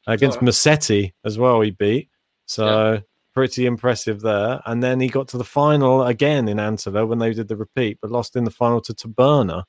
against. 0.05 0.39
Massetti 0.43 1.13
as 1.25 1.39
well. 1.39 1.61
He 1.61 1.71
beat. 1.71 2.09
So 2.45 3.01
pretty 3.33 3.65
impressive 3.65 4.21
there. 4.21 4.61
And 4.65 4.81
then 4.81 4.99
he 4.99 5.07
got 5.07 5.27
to 5.29 5.37
the 5.37 5.43
final 5.43 6.03
again 6.03 6.47
in 6.47 6.57
Antalya 6.57 7.07
when 7.07 7.19
they 7.19 7.33
did 7.33 7.47
the 7.47 7.55
repeat, 7.55 7.99
but 8.01 8.11
lost 8.11 8.35
in 8.35 8.43
the 8.43 8.51
final 8.51 8.81
to 8.81 8.93
Taberner. 8.93 9.63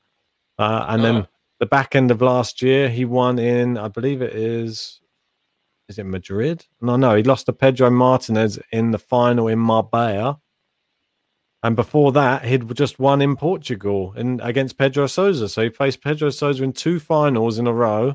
Uh, 0.59 0.87
and 0.88 1.03
then 1.05 1.27
the 1.61 1.66
back 1.66 1.94
end 1.94 2.11
of 2.11 2.20
last 2.20 2.62
year, 2.62 2.88
he 2.88 3.05
won 3.05 3.38
in, 3.38 3.79
I 3.79 3.88
believe 3.88 4.22
it 4.22 4.35
is, 4.35 5.01
is 5.88 5.98
it 5.98 6.05
Madrid? 6.05 6.66
No, 6.81 6.96
no, 6.96 7.14
he 7.14 7.22
lost 7.22 7.46
to 7.46 7.53
Pedro 7.53 7.90
Martinez 7.90 8.59
in 8.70 8.90
the 8.90 8.98
final 8.98 9.48
in 9.48 9.59
Marbella. 9.59 10.40
And 11.62 11.77
before 11.77 12.11
that, 12.12 12.44
he'd 12.44 12.75
just 12.75 12.98
won 12.98 13.22
in 13.22 13.37
Portugal 13.37 14.12
in 14.16 14.40
against 14.40 14.79
Pedro 14.79 15.07
Sousa. 15.07 15.48
So 15.48 15.62
he 15.62 15.70
faced 15.70 16.03
Pedro 16.03 16.31
Sousa 16.31 16.64
in 16.64 16.72
two 16.72 16.98
finals 16.98 17.59
in 17.59 17.68
a 17.68 17.72
row. 17.72 18.14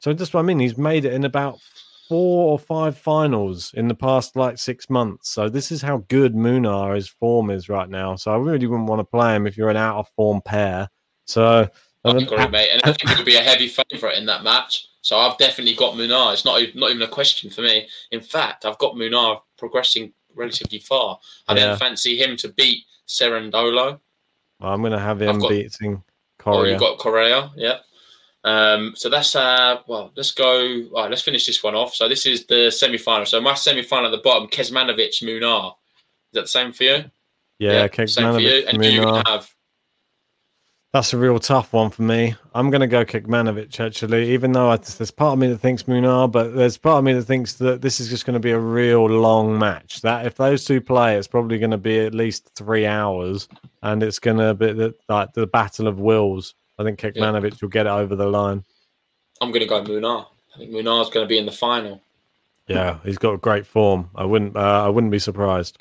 So 0.00 0.12
that's 0.12 0.32
what 0.32 0.40
I 0.40 0.42
mean. 0.42 0.58
He's 0.58 0.76
made 0.76 1.04
it 1.04 1.12
in 1.12 1.24
about 1.24 1.60
four 2.08 2.50
or 2.52 2.58
five 2.58 2.96
finals 2.98 3.72
in 3.74 3.88
the 3.88 3.94
past 3.94 4.36
like 4.36 4.58
six 4.58 4.90
months. 4.90 5.30
So 5.30 5.48
this 5.48 5.72
is 5.72 5.80
how 5.82 6.04
good 6.08 6.34
Munar 6.34 6.94
his 6.94 7.08
form 7.08 7.50
is 7.50 7.68
right 7.68 7.88
now. 7.88 8.16
So 8.16 8.32
I 8.32 8.36
really 8.36 8.66
wouldn't 8.66 8.88
want 8.88 9.00
to 9.00 9.04
play 9.04 9.34
him 9.34 9.46
if 9.46 9.56
you're 9.56 9.70
an 9.70 9.76
out 9.76 9.96
of 9.98 10.08
form 10.16 10.40
Paire. 10.44 10.88
So 11.26 11.68
I 12.04 12.10
agree, 12.10 12.46
mate. 12.48 12.70
And 12.72 12.82
I 12.84 12.92
think 12.92 13.10
he'll 13.10 13.24
be 13.24 13.36
a 13.36 13.40
heavy 13.42 13.68
favourite 13.68 14.18
in 14.18 14.26
that 14.26 14.42
match. 14.44 14.86
So 15.00 15.16
I've 15.18 15.38
definitely 15.38 15.74
got 15.74 15.94
Munar. 15.94 16.32
It's 16.32 16.44
not 16.44 16.60
even, 16.60 16.80
not 16.80 16.90
even 16.90 17.02
a 17.02 17.08
question 17.08 17.50
for 17.50 17.62
me. 17.62 17.88
In 18.10 18.20
fact, 18.20 18.64
I've 18.64 18.78
got 18.78 18.94
Munar 18.94 19.40
progressing 19.58 20.12
relatively 20.34 20.78
far. 20.80 21.18
I 21.48 21.54
Yeah. 21.54 21.66
then 21.68 21.78
fancy 21.78 22.16
him 22.22 22.36
to 22.38 22.48
beat 22.48 22.84
Cerundolo. 23.08 24.00
I'm 24.60 24.80
going 24.80 24.92
to 24.92 24.98
have 24.98 25.20
him 25.20 25.38
got- 25.38 25.50
beating 25.50 25.94
Or 25.94 26.02
Coria. 26.38 26.72
you've 26.72 26.80
got 26.80 26.98
Coria, 26.98 27.50
yeah. 27.56 27.78
Um, 28.44 28.92
so 28.94 29.08
that's 29.08 29.34
uh 29.34 29.78
well, 29.86 30.12
let's 30.16 30.30
go. 30.30 30.84
All 30.94 31.02
right, 31.02 31.10
let's 31.10 31.22
finish 31.22 31.46
this 31.46 31.62
one 31.62 31.74
off. 31.74 31.94
So 31.94 32.08
this 32.08 32.26
is 32.26 32.46
the 32.46 32.70
semi-final. 32.70 33.26
So 33.26 33.40
my 33.40 33.54
semi-final 33.54 34.06
at 34.06 34.10
the 34.10 34.22
bottom, 34.22 34.48
Kecmanovic 34.48 35.22
Munar. 35.22 35.68
Is 35.68 36.34
that 36.34 36.40
the 36.42 36.48
same 36.48 36.72
for 36.72 36.84
you? 36.84 37.04
yeah, 37.58 37.86
same 38.06 38.34
for 38.34 38.40
you. 38.40 38.64
And 38.68 38.84
who 38.84 38.90
you 38.90 39.00
Munar. 39.00 39.26
have? 39.26 39.50
That's 40.92 41.12
a 41.12 41.18
real 41.18 41.40
tough 41.40 41.72
one 41.72 41.90
for 41.90 42.02
me. 42.02 42.36
I'm 42.54 42.70
going 42.70 42.80
to 42.80 42.86
go 42.86 43.04
Kecmanovic 43.04 43.80
actually, 43.80 44.32
even 44.32 44.52
though 44.52 44.70
I, 44.70 44.76
there's 44.76 45.10
part 45.10 45.32
of 45.32 45.40
me 45.40 45.48
that 45.48 45.58
thinks 45.58 45.84
Munar, 45.84 46.30
but 46.30 46.54
there's 46.54 46.76
part 46.76 46.98
of 46.98 47.04
me 47.04 47.14
that 47.14 47.24
thinks 47.24 47.54
that 47.54 47.82
this 47.82 47.98
is 47.98 48.08
just 48.08 48.24
going 48.26 48.34
to 48.34 48.40
be 48.40 48.52
a 48.52 48.58
real 48.60 49.06
long 49.06 49.58
match. 49.58 50.02
That 50.02 50.24
if 50.24 50.36
those 50.36 50.64
two 50.64 50.80
play, 50.80 51.16
it's 51.16 51.26
probably 51.26 51.58
going 51.58 51.72
to 51.72 51.78
be 51.78 51.98
at 51.98 52.14
least 52.14 52.48
three 52.54 52.86
hours, 52.86 53.48
and 53.82 54.04
it's 54.04 54.20
going 54.20 54.36
to 54.36 54.54
be 54.54 54.72
the, 54.72 54.94
like 55.08 55.32
the 55.32 55.48
battle 55.48 55.88
of 55.88 55.98
wills. 55.98 56.54
I 56.78 56.82
think 56.84 56.98
Kecmanovic 56.98 57.60
will 57.62 57.68
get 57.68 57.86
it 57.86 57.90
over 57.90 58.16
the 58.16 58.26
line. 58.26 58.64
I'm 59.40 59.50
going 59.50 59.60
to 59.62 59.66
go 59.68 59.82
Munar. 59.82 60.26
I 60.54 60.58
think 60.58 60.70
Munar's 60.70 61.10
going 61.10 61.24
to 61.24 61.28
be 61.28 61.38
in 61.38 61.46
the 61.46 61.52
final. 61.52 62.00
Yeah, 62.66 62.98
he's 63.04 63.18
got 63.18 63.40
great 63.40 63.66
form. 63.66 64.08
I 64.14 64.24
wouldn't, 64.24 64.56
uh, 64.56 64.84
I 64.84 64.88
wouldn't 64.88 65.10
be 65.10 65.18
surprised. 65.18 65.76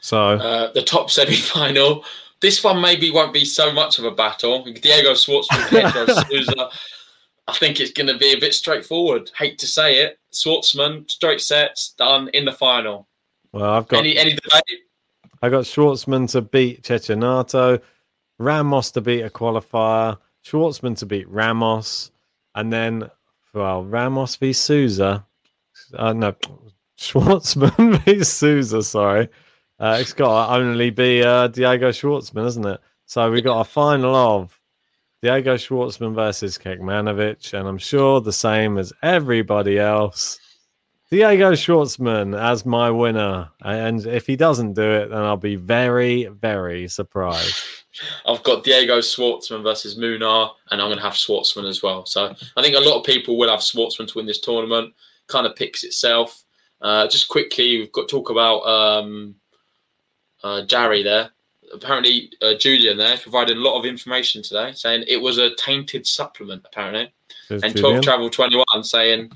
So 0.00 0.18
Uh, 0.18 0.72
the 0.72 0.82
top 0.82 1.10
semi-final. 1.10 2.04
This 2.40 2.64
one 2.64 2.80
maybe 2.80 3.10
won't 3.10 3.32
be 3.32 3.44
so 3.44 3.72
much 3.72 3.98
of 3.98 4.04
a 4.04 4.10
battle. 4.10 4.64
Diego 4.64 5.12
Schwartzman, 5.12 5.68
Pedro 5.68 6.06
Sousa. 6.30 6.70
I 7.46 7.52
think 7.54 7.78
it's 7.80 7.92
going 7.92 8.06
to 8.08 8.18
be 8.18 8.32
a 8.32 8.38
bit 8.40 8.54
straightforward. 8.54 9.30
Hate 9.36 9.58
to 9.58 9.66
say 9.66 9.98
it. 9.98 10.18
Schwartzman, 10.32 11.08
straight 11.10 11.40
sets, 11.40 11.90
done 11.98 12.28
in 12.28 12.44
the 12.44 12.52
final. 12.52 13.06
well, 13.52 13.70
I've 13.74 13.86
got 13.86 13.98
Any 13.98 14.16
any 14.16 14.32
debate? 14.32 14.80
I 15.42 15.48
got 15.50 15.64
Schwartzman 15.64 16.30
to 16.32 16.40
beat 16.40 16.82
Cecchinato, 16.84 17.80
Ramos 18.38 18.90
to 18.92 19.00
beat 19.00 19.22
a 19.22 19.30
qualifier, 19.30 20.18
Schwartzman 20.44 20.96
to 20.98 21.06
beat 21.06 21.28
Ramos, 21.28 22.10
and 22.54 22.72
then, 22.72 23.10
well, 23.54 23.84
Ramos 23.84 24.36
v 24.36 24.52
Sousa. 24.52 25.26
Uh, 25.94 26.12
no, 26.12 26.34
Schwartzman 26.98 27.98
v 28.04 28.24
Sousa, 28.24 28.82
sorry. 28.82 29.28
Uh, 29.78 29.98
it's 30.00 30.12
got 30.12 30.46
to 30.46 30.54
only 30.54 30.90
be 30.90 31.22
uh, 31.22 31.48
Diego 31.48 31.90
Schwartzman, 31.90 32.46
isn't 32.46 32.66
it? 32.66 32.80
So 33.06 33.30
we 33.30 33.42
got 33.42 33.60
a 33.60 33.64
final 33.64 34.14
of 34.14 34.58
Diego 35.22 35.56
Schwartzman 35.56 36.14
versus 36.14 36.58
Kecmanovic, 36.58 37.52
and 37.52 37.68
I'm 37.68 37.78
sure 37.78 38.20
the 38.20 38.32
same 38.32 38.78
as 38.78 38.92
everybody 39.02 39.78
else. 39.78 40.40
Diego 41.12 41.52
Schwartzman 41.52 42.40
as 42.40 42.64
my 42.64 42.90
winner. 42.90 43.50
And 43.60 44.06
if 44.06 44.26
he 44.26 44.34
doesn't 44.34 44.72
do 44.72 44.82
it, 44.82 45.10
then 45.10 45.18
I'll 45.18 45.36
be 45.36 45.56
very, 45.56 46.24
very 46.24 46.88
surprised. 46.88 47.54
I've 48.26 48.42
got 48.42 48.64
Diego 48.64 48.98
Schwartzman 48.98 49.62
versus 49.62 49.96
Munar, 49.98 50.50
and 50.70 50.80
I'm 50.80 50.88
going 50.88 50.98
to 50.98 51.04
have 51.04 51.12
Schwartzman 51.12 51.68
as 51.68 51.82
well. 51.82 52.06
So 52.06 52.34
I 52.56 52.62
think 52.62 52.76
a 52.76 52.80
lot 52.80 52.98
of 52.98 53.04
people 53.04 53.36
will 53.36 53.50
have 53.50 53.60
Schwartzman 53.60 54.08
to 54.08 54.18
win 54.18 54.26
this 54.26 54.40
tournament. 54.40 54.94
Kind 55.26 55.46
of 55.46 55.56
picks 55.56 55.84
itself. 55.84 56.44
Uh, 56.80 57.06
just 57.06 57.28
quickly, 57.28 57.78
we've 57.78 57.92
got 57.92 58.08
to 58.08 58.16
talk 58.16 58.30
about 58.30 58.60
um, 58.62 59.34
uh, 60.42 60.62
Jarry 60.62 61.02
there. 61.02 61.30
Apparently, 61.72 62.30
uh, 62.42 62.54
Julian 62.54 62.98
there 62.98 63.16
provided 63.16 63.56
a 63.56 63.60
lot 63.60 63.78
of 63.78 63.86
information 63.86 64.42
today, 64.42 64.72
saying 64.74 65.04
it 65.06 65.20
was 65.20 65.38
a 65.38 65.54
tainted 65.56 66.06
supplement. 66.06 66.62
Apparently, 66.66 67.12
Says 67.48 67.62
and 67.62 67.74
Julian. 67.74 68.02
12 68.02 68.04
Travel 68.04 68.30
21 68.30 68.84
saying, 68.84 69.32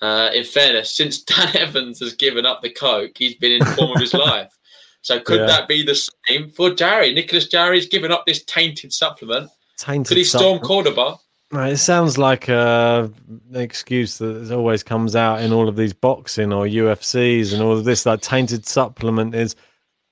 uh, 0.00 0.30
in 0.34 0.44
fairness, 0.44 0.90
since 0.90 1.22
Dan 1.22 1.56
Evans 1.56 2.00
has 2.00 2.14
given 2.14 2.44
up 2.44 2.60
the 2.60 2.70
coke, 2.70 3.12
he's 3.16 3.36
been 3.36 3.52
in 3.52 3.64
form 3.74 3.92
of 3.92 4.00
his 4.00 4.14
life. 4.14 4.56
So 5.04 5.20
could 5.20 5.40
Yeah. 5.40 5.46
that 5.46 5.68
be 5.68 5.82
the 5.82 5.94
same 6.26 6.48
for 6.48 6.70
Jarry? 6.70 7.12
Nicholas 7.12 7.46
Jarry's 7.46 7.86
given 7.86 8.10
up 8.10 8.24
this 8.26 8.42
tainted 8.44 8.90
supplement. 8.90 9.50
Tainted 9.76 10.08
Could 10.08 10.16
he 10.16 10.24
storm 10.24 10.58
supplement. 10.60 10.64
Cordoba? 10.94 11.18
Right, 11.52 11.74
It 11.74 11.76
sounds 11.76 12.16
like 12.16 12.48
uh, 12.48 13.08
an 13.52 13.60
excuse 13.60 14.16
that 14.18 14.50
always 14.50 14.82
comes 14.82 15.14
out 15.14 15.42
in 15.42 15.52
all 15.52 15.68
of 15.68 15.76
these 15.76 15.92
boxing 15.92 16.54
or 16.54 16.66
UFCs 16.66 17.52
and 17.52 17.62
all 17.62 17.72
of 17.76 17.84
this. 17.84 18.02
That 18.02 18.22
tainted 18.22 18.66
supplement 18.66 19.34
is, 19.34 19.54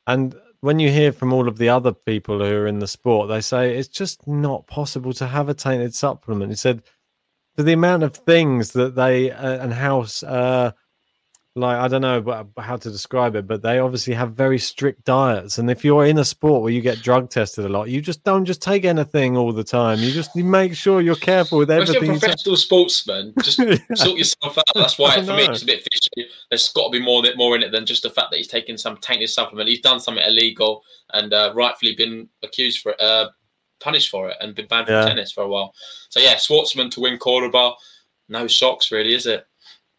and 0.06 0.34
when 0.60 0.78
you 0.78 0.90
hear 0.90 1.10
from 1.10 1.32
all 1.32 1.48
of 1.48 1.56
the 1.56 1.70
other 1.70 1.92
people 1.94 2.38
who 2.40 2.44
are 2.44 2.66
in 2.66 2.78
the 2.80 2.86
sport, 2.86 3.28
they 3.30 3.40
say 3.40 3.74
it's 3.76 3.88
just 3.88 4.26
not 4.28 4.66
possible 4.66 5.14
to 5.14 5.26
have 5.26 5.48
a 5.48 5.54
tainted 5.54 5.94
supplement. 5.94 6.52
He 6.52 6.56
said 6.56 6.82
for 7.56 7.62
the 7.62 7.72
amount 7.72 8.02
of 8.02 8.14
things 8.14 8.72
that 8.72 8.94
they 8.94 9.30
uh, 9.30 9.58
and 9.64 9.72
how 9.72 10.04
uh, 10.26 10.72
like 11.54 11.76
I 11.76 11.88
don't 11.88 12.00
know 12.00 12.46
how 12.58 12.76
to 12.76 12.90
describe 12.90 13.36
it, 13.36 13.46
but 13.46 13.60
they 13.60 13.78
obviously 13.78 14.14
have 14.14 14.32
very 14.32 14.58
strict 14.58 15.04
diets. 15.04 15.58
And 15.58 15.70
if 15.70 15.84
you're 15.84 16.06
in 16.06 16.18
a 16.18 16.24
sport 16.24 16.62
where 16.62 16.72
you 16.72 16.80
get 16.80 17.02
drug 17.02 17.28
tested 17.28 17.66
a 17.66 17.68
lot, 17.68 17.90
you 17.90 18.00
just 18.00 18.24
don't 18.24 18.46
just 18.46 18.62
take 18.62 18.86
anything 18.86 19.36
all 19.36 19.52
the 19.52 19.64
time. 19.64 19.98
You 19.98 20.12
just 20.12 20.34
you 20.34 20.44
make 20.44 20.74
sure 20.74 21.02
you're 21.02 21.14
careful 21.14 21.58
with 21.58 21.70
everything. 21.70 21.96
If 21.96 22.02
you're 22.02 22.16
a 22.16 22.18
professional 22.18 22.56
sportsman, 22.56 23.34
just 23.42 23.56
sort 23.96 24.18
yourself 24.18 24.56
out. 24.56 24.64
That's 24.74 24.98
why 24.98 25.22
for 25.22 25.34
me 25.34 25.42
it's 25.42 25.62
a 25.62 25.66
bit 25.66 25.86
fishy. 25.92 26.30
There's 26.48 26.72
got 26.72 26.86
to 26.86 26.90
be 26.90 27.04
more 27.04 27.22
more 27.36 27.54
in 27.54 27.62
it 27.62 27.70
than 27.70 27.84
just 27.84 28.02
the 28.02 28.10
fact 28.10 28.30
that 28.30 28.38
he's 28.38 28.48
taken 28.48 28.78
some 28.78 28.96
tainted 28.96 29.28
supplement. 29.28 29.68
He's 29.68 29.80
done 29.80 30.00
something 30.00 30.24
illegal 30.24 30.82
and 31.12 31.34
uh, 31.34 31.52
rightfully 31.54 31.94
been 31.94 32.30
accused 32.42 32.80
for 32.80 32.92
it, 32.92 33.00
uh, 33.00 33.28
punished 33.80 34.08
for 34.08 34.30
it, 34.30 34.38
and 34.40 34.54
been 34.54 34.68
banned 34.68 34.86
from 34.86 35.06
tennis 35.06 35.32
for 35.32 35.44
a 35.44 35.48
while. 35.48 35.74
So 36.08 36.18
yeah, 36.18 36.36
Schwartzman 36.36 36.90
to 36.92 37.00
win 37.00 37.18
Cordoba, 37.18 37.74
no 38.30 38.46
shocks 38.46 38.90
really, 38.90 39.12
is 39.12 39.26
it? 39.26 39.46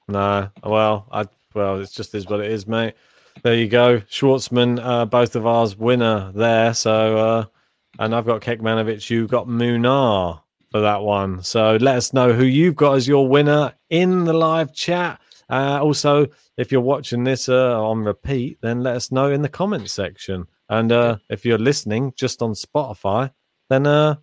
No, 0.07 0.49
well, 0.63 1.07
I 1.11 1.25
well, 1.53 1.79
it's 1.79 1.91
just 1.91 2.15
is 2.15 2.27
what 2.27 2.39
it 2.39 2.51
is, 2.51 2.67
mate. 2.67 2.95
There 3.41 3.55
you 3.55 3.67
go, 3.67 3.99
Schwartzman, 4.01 4.79
uh, 4.83 5.05
both 5.05 5.35
of 5.35 5.47
ours 5.47 5.75
winner 5.75 6.31
there. 6.35 6.73
So, 6.73 7.17
uh, 7.17 7.45
and 7.99 8.13
I've 8.15 8.25
got 8.25 8.41
Kecmanovic, 8.41 9.09
You've 9.09 9.29
got 9.31 9.47
Munar. 9.47 10.41
for 10.71 10.81
that 10.81 11.01
one. 11.01 11.41
So 11.43 11.77
let 11.81 11.95
us 11.95 12.13
know 12.13 12.33
who 12.33 12.45
you've 12.45 12.75
got 12.75 12.93
as 12.93 13.07
your 13.07 13.27
winner 13.27 13.73
in 13.89 14.25
the 14.25 14.33
live 14.33 14.73
chat. 14.73 15.19
Uh, 15.49 15.79
also, 15.81 16.27
if 16.57 16.71
you're 16.71 16.81
watching 16.81 17.23
this 17.23 17.49
uh, 17.49 17.79
on 17.81 18.03
repeat, 18.03 18.57
then 18.61 18.81
let 18.81 18.95
us 18.95 19.11
know 19.11 19.31
in 19.31 19.41
the 19.41 19.49
comments 19.49 19.93
section. 19.93 20.47
And 20.69 20.91
uh, 20.91 21.17
if 21.29 21.45
you're 21.45 21.59
listening 21.59 22.13
just 22.15 22.41
on 22.41 22.53
Spotify, 22.53 23.31
then 23.69 23.85
uh, 23.85 24.15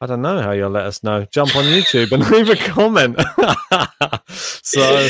I 0.00 0.06
don't 0.06 0.22
know 0.22 0.42
how 0.42 0.50
you'll 0.52 0.70
let 0.70 0.84
us 0.84 1.02
know. 1.02 1.24
Jump 1.24 1.56
on 1.56 1.64
YouTube 1.64 2.12
and 2.12 2.28
leave 2.30 2.50
a 2.50 2.56
comment. 2.56 3.16
so 4.28 5.08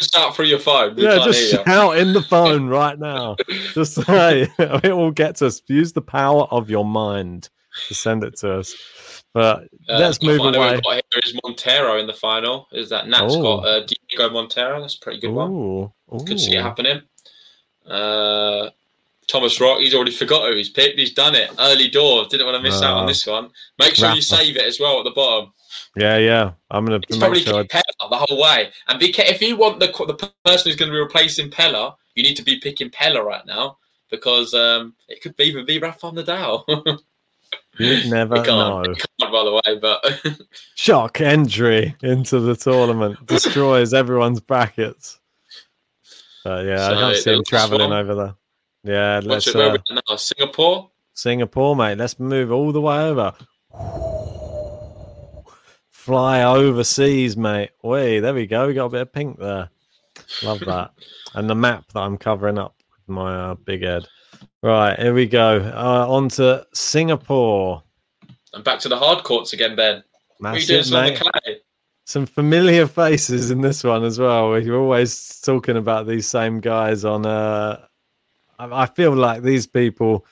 Start 0.00 0.34
through 0.34 0.46
your 0.46 0.58
phone. 0.58 0.96
We 0.96 1.04
yeah, 1.04 1.16
just 1.24 1.52
you. 1.52 1.58
shout 1.64 1.98
in 1.98 2.12
the 2.12 2.22
phone 2.22 2.68
right 2.80 2.98
now. 2.98 3.36
Just 3.74 3.94
say 3.94 4.48
it 4.58 4.96
will 4.96 5.10
get 5.10 5.36
to 5.36 5.46
us. 5.46 5.60
Use 5.68 5.92
the 5.92 6.02
power 6.02 6.44
of 6.50 6.70
your 6.70 6.84
mind 6.84 7.48
to 7.88 7.94
send 7.94 8.24
it 8.24 8.36
to 8.38 8.58
us. 8.58 8.74
But 9.32 9.68
Uh, 9.88 9.98
let's 9.98 10.20
move 10.22 10.40
away. 10.40 10.52
Got 10.80 10.84
here 10.94 11.02
is 11.24 11.34
Monteiro 11.44 12.00
in 12.00 12.06
the 12.06 12.14
final. 12.14 12.66
Is 12.72 12.88
that 12.90 13.08
Nat's 13.08 13.34
Oh. 13.36 13.42
got 13.60 13.66
uh, 13.66 13.86
Diego 13.86 14.30
Monteiro? 14.30 14.80
That's 14.80 14.96
a 14.96 15.00
pretty 15.00 15.20
good 15.20 15.30
one. 15.32 15.50
Ooh, 15.52 15.92
Could 16.26 16.40
see 16.40 16.56
it 16.56 16.62
happening. 16.62 17.02
Uh, 17.86 18.70
Thomas 19.28 19.60
Rock, 19.60 19.78
he's 19.78 19.94
already 19.94 20.10
forgot 20.10 20.48
who 20.48 20.56
he's 20.56 20.70
picked. 20.70 20.98
He's 20.98 21.14
done 21.14 21.34
it. 21.36 21.50
Early 21.58 21.88
door. 21.88 22.24
Didn't 22.28 22.46
want 22.46 22.56
to 22.56 22.62
miss 22.62 22.82
out 22.82 22.96
Ah. 22.96 23.00
on 23.00 23.06
this 23.06 23.26
one. 23.26 23.50
Make 23.78 23.94
sure 23.94 24.10
you 24.12 24.22
save 24.22 24.56
it 24.56 24.64
as 24.64 24.80
well 24.80 24.98
at 24.98 25.04
the 25.04 25.10
bottom. 25.12 25.52
Yeah, 25.96 26.16
yeah. 26.18 26.52
I'm 26.70 26.84
gonna 26.84 27.00
It's 27.08 27.16
probably 27.18 27.40
sure. 27.42 27.54
I- 27.60 27.62
pick 27.62 27.70
Pella 27.70 27.82
the 28.08 28.16
whole 28.16 28.40
way. 28.40 28.70
And 28.88 28.98
be 28.98 29.14
if 29.18 29.42
you 29.42 29.56
want 29.56 29.80
the 29.80 29.88
the 30.06 30.32
person 30.44 30.70
who's 30.70 30.76
going 30.76 30.88
to 30.90 30.94
be 30.94 30.98
replacing 31.00 31.50
Pella, 31.50 31.96
you 32.14 32.22
need 32.22 32.36
to 32.36 32.42
be 32.44 32.58
picking 32.58 32.90
Pella 32.90 33.22
right 33.22 33.44
now 33.46 33.78
because 34.10 34.54
um, 34.54 34.94
it 35.08 35.20
could 35.22 35.36
be 35.36 35.44
even 35.44 35.66
be 35.66 35.78
Rafa 35.78 36.10
Nadal. 36.12 36.64
You 37.78 38.10
never 38.10 38.36
It 38.36 38.46
know. 38.46 38.82
it 38.82 39.04
can't, 39.18 39.32
by 39.32 39.44
the 39.44 39.52
way, 39.54 39.78
but 39.80 40.38
Shock 40.76 41.20
entry 41.20 41.96
into 42.02 42.38
the 42.38 42.54
tournament 42.54 43.24
destroys 43.26 43.94
everyone's 43.94 44.40
brackets. 44.40 45.18
But 46.44 46.66
yeah, 46.66 46.86
I 46.86 46.88
So, 46.90 46.94
can't 47.00 47.16
see 47.16 47.32
him 47.32 47.44
traveling 47.44 47.90
one. 47.90 47.98
over 47.98 48.14
there. 48.14 48.34
Yeah, 48.94 49.20
let's 49.24 49.46
uh, 49.54 49.76
now? 49.90 50.16
Singapore. 50.16 50.90
Singapore, 51.14 51.74
mate. 51.74 51.98
Let's 51.98 52.18
move 52.18 52.52
all 52.52 52.70
the 52.72 52.80
way 52.80 52.98
over. 53.04 53.32
Fly 56.10 56.42
overseas, 56.42 57.36
mate. 57.36 57.70
Wait, 57.84 58.18
there 58.18 58.34
we 58.34 58.44
go. 58.44 58.66
We 58.66 58.74
got 58.74 58.86
a 58.86 58.88
bit 58.88 59.02
of 59.02 59.12
pink 59.12 59.38
there. 59.38 59.70
Love 60.42 60.58
that. 60.66 60.90
and 61.34 61.48
the 61.48 61.54
map 61.54 61.84
that 61.92 62.00
I'm 62.00 62.18
covering 62.18 62.58
up 62.58 62.74
with 63.06 63.14
my 63.14 63.32
uh, 63.32 63.54
big 63.54 63.84
head. 63.84 64.08
Right, 64.60 64.98
here 64.98 65.14
we 65.14 65.26
go. 65.26 65.60
Uh, 65.60 66.06
on 66.08 66.28
to 66.30 66.66
Singapore. 66.74 67.84
And 68.52 68.64
back 68.64 68.80
to 68.80 68.88
the 68.88 68.96
hard 68.96 69.22
courts 69.22 69.52
again, 69.52 69.76
Ben. 69.76 70.02
What 70.38 70.54
are 70.54 70.58
you 70.58 70.66
doing 70.66 70.80
it, 70.80 70.86
some 70.86 70.98
on 70.98 71.14
the 71.14 71.30
mate. 71.46 71.62
Some 72.06 72.26
familiar 72.26 72.88
faces 72.88 73.52
in 73.52 73.60
this 73.60 73.84
one 73.84 74.02
as 74.02 74.18
well. 74.18 74.58
You're 74.58 74.80
always 74.80 75.38
talking 75.42 75.76
about 75.76 76.08
these 76.08 76.26
same 76.26 76.58
guys 76.58 77.04
on. 77.04 77.24
Uh, 77.24 77.86
I 78.58 78.86
feel 78.86 79.14
like 79.14 79.42
these 79.42 79.68
people, 79.68 80.26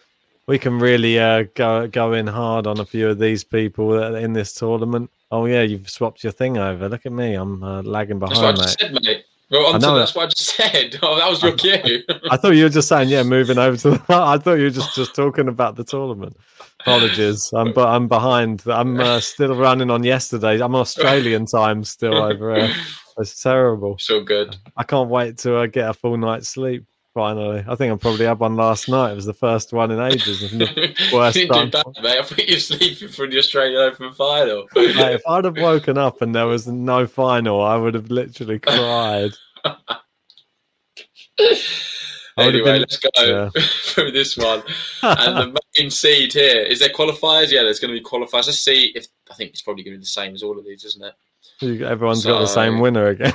we 0.49 0.59
can 0.59 0.81
really 0.81 1.21
uh, 1.21 1.45
go 1.55 1.87
go 1.87 2.15
in 2.15 2.27
hard 2.27 2.67
on 2.67 2.81
a 2.81 2.85
few 2.85 3.09
of 3.09 3.21
these 3.21 3.45
people 3.45 3.91
that 3.91 4.15
are 4.15 4.19
in 4.19 4.33
this 4.33 4.55
tournament. 4.55 5.09
Oh 5.31 5.45
yeah, 5.45 5.63
you've 5.63 5.89
swapped 5.91 6.23
your 6.23 6.33
thing 6.33 6.57
over. 6.59 6.89
Look 6.89 7.05
at 7.07 7.13
me, 7.13 7.35
I'm 7.35 7.63
uh, 7.63 7.83
lagging 7.83 8.19
behind. 8.19 8.37
That's 8.37 8.43
what 8.43 8.55
I 8.55 8.67
just 8.67 8.83
mate. 8.83 9.03
said, 9.03 9.05
mate. 9.05 9.25
Well, 9.51 9.75
on 9.75 9.81
to, 9.81 9.87
that's 9.99 10.15
what 10.15 10.27
I 10.27 10.29
just 10.29 10.57
said. 10.57 10.99
Oh, 11.03 11.17
that 11.17 11.29
was 11.29 11.43
your 11.43 11.53
cue. 11.57 12.03
I 12.31 12.37
thought 12.37 12.51
you 12.51 12.65
were 12.65 12.69
just 12.69 12.89
saying, 12.89 13.09
yeah, 13.09 13.23
moving 13.23 13.57
over 13.57 13.77
to. 13.79 13.91
The, 13.91 14.03
I 14.09 14.37
thought 14.39 14.55
you 14.55 14.65
were 14.65 14.71
just 14.71 14.95
just 14.95 15.15
talking 15.15 15.49
about 15.49 15.77
the 15.77 15.85
tournament. 15.85 16.37
Apologies, 16.81 17.51
I'm 17.55 17.73
but 17.73 17.89
I'm 17.89 18.09
behind. 18.09 18.63
I'm 18.67 19.01
uh, 19.01 19.21
still 19.21 19.55
running 19.55 19.91
on 19.91 20.05
yesterday. 20.05 20.61
I'm 20.61 20.75
Australian 20.75 21.47
time 21.47 21.83
still 21.85 22.17
over 22.17 22.55
here. 22.55 22.75
It's 23.19 23.43
terrible. 23.43 23.97
so 23.99 24.23
good. 24.23 24.57
I 24.77 24.85
can't 24.85 25.09
wait 25.09 25.39
to 25.39 25.57
uh, 25.57 25.67
get 25.67 25.91
a 25.91 25.93
full 25.93 26.17
night's 26.17 26.51
sleep. 26.51 26.85
Finally, 27.19 27.65
I 27.67 27.75
think 27.75 27.93
I 27.93 27.97
probably 27.97 28.27
had 28.27 28.39
one 28.39 28.55
last 28.55 28.89
night. 28.89 29.11
It 29.11 29.17
was 29.17 29.25
the 29.27 29.35
first 29.35 29.73
one 29.73 29.91
in 29.91 29.99
ages. 29.99 30.41
worst 31.13 31.37
you 31.37 31.49
didn't 31.49 31.73
do 31.73 31.83
time. 31.83 31.93
mate. 32.01 32.17
I 32.17 32.23
think 32.23 32.49
you're 32.49 32.61
sleeping 32.61 33.09
for 33.09 33.27
the 33.27 33.39
Australian 33.39 33.81
Open 33.81 34.13
final. 34.13 34.69
Mate, 34.77 35.15
if 35.15 35.23
I'd 35.27 35.45
have 35.45 35.57
woken 35.57 35.99
up 35.99 36.23
and 36.23 36.33
there 36.33 36.47
was 36.47 36.69
no 36.69 37.09
final, 37.09 37.61
I 37.61 37.77
would 37.77 37.95
have 37.95 38.09
literally 38.09 38.61
cried. 38.61 39.33
I 39.65 39.75
would 41.41 42.55
have 42.55 42.55
anyway, 42.55 42.63
been- 42.65 42.81
let's 42.83 42.99
go 42.99 43.09
yeah. 43.19 43.51
through 43.83 44.13
this 44.13 44.37
one. 44.37 44.63
and 45.03 45.37
the 45.39 45.61
main 45.77 45.91
seed 45.91 46.33
here 46.33 46.63
is 46.63 46.79
there 46.79 46.89
qualifiers? 46.91 47.51
Yeah, 47.51 47.65
there's 47.65 47.81
going 47.81 47.93
to 47.93 48.01
be 48.01 48.05
qualifiers. 48.05 48.47
Let's 48.47 48.61
see 48.61 48.93
if 48.95 49.09
I 49.29 49.35
think 49.35 49.51
it's 49.51 49.63
probably 49.63 49.83
going 49.83 49.95
to 49.95 49.99
be 49.99 50.03
the 50.03 50.07
same 50.07 50.35
as 50.35 50.45
all 50.45 50.57
of 50.57 50.65
these, 50.65 50.85
isn't 50.85 51.05
it? 51.05 51.83
Everyone's 51.83 52.25
got 52.25 52.39
the 52.39 52.47
same 52.47 52.79
winner 52.79 53.09
again. 53.09 53.35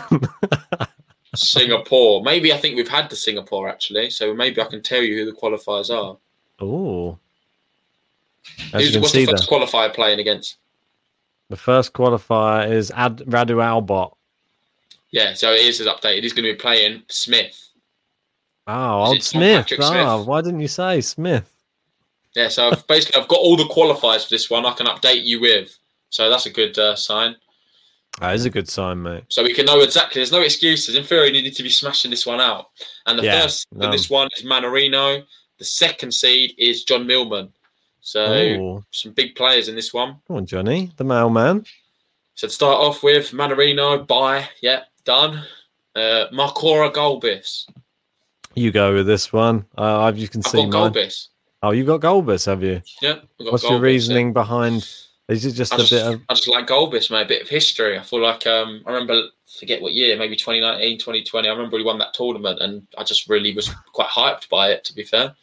Singapore. 1.36 2.24
Maybe 2.24 2.54
I 2.54 2.58
think 2.58 2.76
we've 2.76 2.88
had 2.88 3.10
the 3.10 3.16
Singapore 3.16 3.68
actually, 3.68 4.10
so 4.10 4.34
maybe 4.34 4.62
I 4.62 4.66
can 4.66 4.82
tell 4.82 5.02
you 5.02 5.18
who 5.18 5.26
the 5.26 5.38
qualifiers 5.38 5.90
are. 5.90 6.18
Oh, 6.60 7.18
Who's, 8.74 8.98
what's 8.98 9.12
see 9.12 9.26
the 9.26 9.32
first 9.32 9.50
qualifier 9.50 9.94
playing 9.94 10.20
against? 10.20 10.58
the 11.50 11.58
first 11.58 11.94
qualifier 11.94 12.72
is 12.72 12.92
Ad- 12.96 13.20
Radu 13.28 13.58
Albot. 13.62 14.16
Yeah, 15.12 15.36
so 15.36 15.52
it 15.52 15.62
is 15.62 15.80
as 15.80 15.88
updated. 15.88 16.24
He's 16.24 16.34
going 16.34 16.46
to 16.46 16.54
be 16.54 16.58
playing 16.58 17.04
Smith. 17.10 17.70
Oh, 18.66 19.04
old 19.04 19.22
Smith. 19.22 19.68
Patrick 19.68 19.82
Ah, 19.84 20.20
why 20.24 20.42
didn't 20.42 20.62
you 20.62 20.68
say 20.68 21.00
Smith? 21.02 21.48
Yeah, 22.36 22.48
so 22.48 22.70
I've, 22.70 22.88
basically 22.88 23.22
I've 23.22 23.28
got 23.28 23.40
all 23.40 23.56
the 23.56 23.66
qualifiers 23.66 24.24
for 24.24 24.32
this 24.32 24.50
one. 24.50 24.66
I 24.66 24.74
can 24.74 24.88
update 24.88 25.24
you 25.26 25.42
with. 25.42 25.78
So 26.10 26.30
that's 26.30 26.48
a 26.48 26.50
good 26.50 26.78
uh, 26.80 26.96
sign. 26.96 27.36
That 28.20 28.36
is 28.36 28.46
a 28.46 28.50
good 28.50 28.70
sign, 28.70 29.02
mate. 29.02 29.24
So 29.30 29.44
we 29.44 29.54
can 29.54 29.66
know 29.66 29.82
exactly. 29.82 30.20
There's 30.20 30.32
no 30.32 30.42
excuses. 30.42 30.96
In 30.96 31.04
theory, 31.04 31.36
you 31.36 31.42
need 31.44 31.56
to 31.56 31.64
be 31.64 31.70
smashing 31.70 32.12
this 32.12 32.26
one 32.26 32.40
out. 32.40 32.68
And 33.06 33.18
the 33.18 33.24
Yeah, 33.24 33.42
first 33.42 33.68
no. 33.74 33.86
in 33.86 33.92
this 33.92 34.10
one 34.10 34.30
is 34.38 34.44
Mannarino. 34.44 35.24
The 35.58 35.66
second 35.66 36.14
seed 36.14 36.54
is 36.58 36.84
John 36.84 37.08
Millman. 37.08 37.52
So 38.02 38.24
Oh, 38.26 38.84
some 38.92 39.14
big 39.14 39.36
players 39.36 39.68
in 39.68 39.76
this 39.76 39.94
one. 39.94 40.18
come 40.28 40.38
on, 40.38 40.46
Johnny, 40.46 40.92
the 40.98 41.04
mailman. 41.04 41.66
So 42.36 42.48
to 42.48 42.54
start 42.54 42.80
off 42.80 43.02
with, 43.04 43.32
Mannarino, 43.32 44.06
bye. 44.08 44.48
Yeah, 44.62 44.84
done. 45.06 45.44
Uh, 45.96 46.26
Marcora 46.32 46.92
Gulbis. 46.94 47.66
You 48.56 48.72
go 48.72 48.94
with 48.94 49.08
this 49.08 49.32
one. 49.34 49.66
Uh, 49.78 50.02
I've- 50.02 50.20
you 50.20 50.28
can 50.28 50.42
I've 50.46 50.52
see 50.52 50.66
got 50.70 50.72
mine. 50.72 50.94
Gulbis. 50.94 51.28
Oh, 51.62 51.72
you 51.72 51.84
got 51.86 52.02
Gulbis, 52.02 52.46
have 52.46 52.62
you? 52.64 52.82
Yeah. 53.02 53.20
What's 53.38 53.64
your 53.64 53.80
Gulbis, 53.80 53.82
reasoning 53.82 54.34
behind? 54.34 54.88
Is 55.30 55.46
it 55.46 55.54
just 55.54 55.74
I 55.74 55.78
a 55.78 55.80
just, 55.80 55.92
bit 55.92 56.06
of? 56.06 56.22
I 56.30 56.34
just 56.34 56.48
like 56.48 56.68
Gulbis, 56.68 57.10
mate. 57.10 57.22
A 57.24 57.28
bit 57.28 57.42
of 57.44 57.50
history. 57.50 57.98
I 57.98 58.04
feel 58.04 58.22
like 58.22 58.46
um, 58.46 58.84
I 58.86 58.92
remember, 58.92 59.24
forget 59.60 59.82
what 59.82 59.94
year, 59.94 60.18
maybe 60.18 60.36
2019, 60.36 60.98
2020. 61.00 61.48
I 61.48 61.52
remember 61.52 61.78
he 61.78 61.84
won 61.84 61.98
that 62.00 62.14
tournament, 62.14 62.60
and 62.62 62.86
I 62.98 63.04
just 63.04 63.30
really 63.30 63.54
was 63.56 63.70
quite 63.94 64.10
hyped 64.10 64.50
by 64.50 64.72
it. 64.72 64.84
To 64.86 64.94
be 64.94 65.04
fair, 65.04 65.34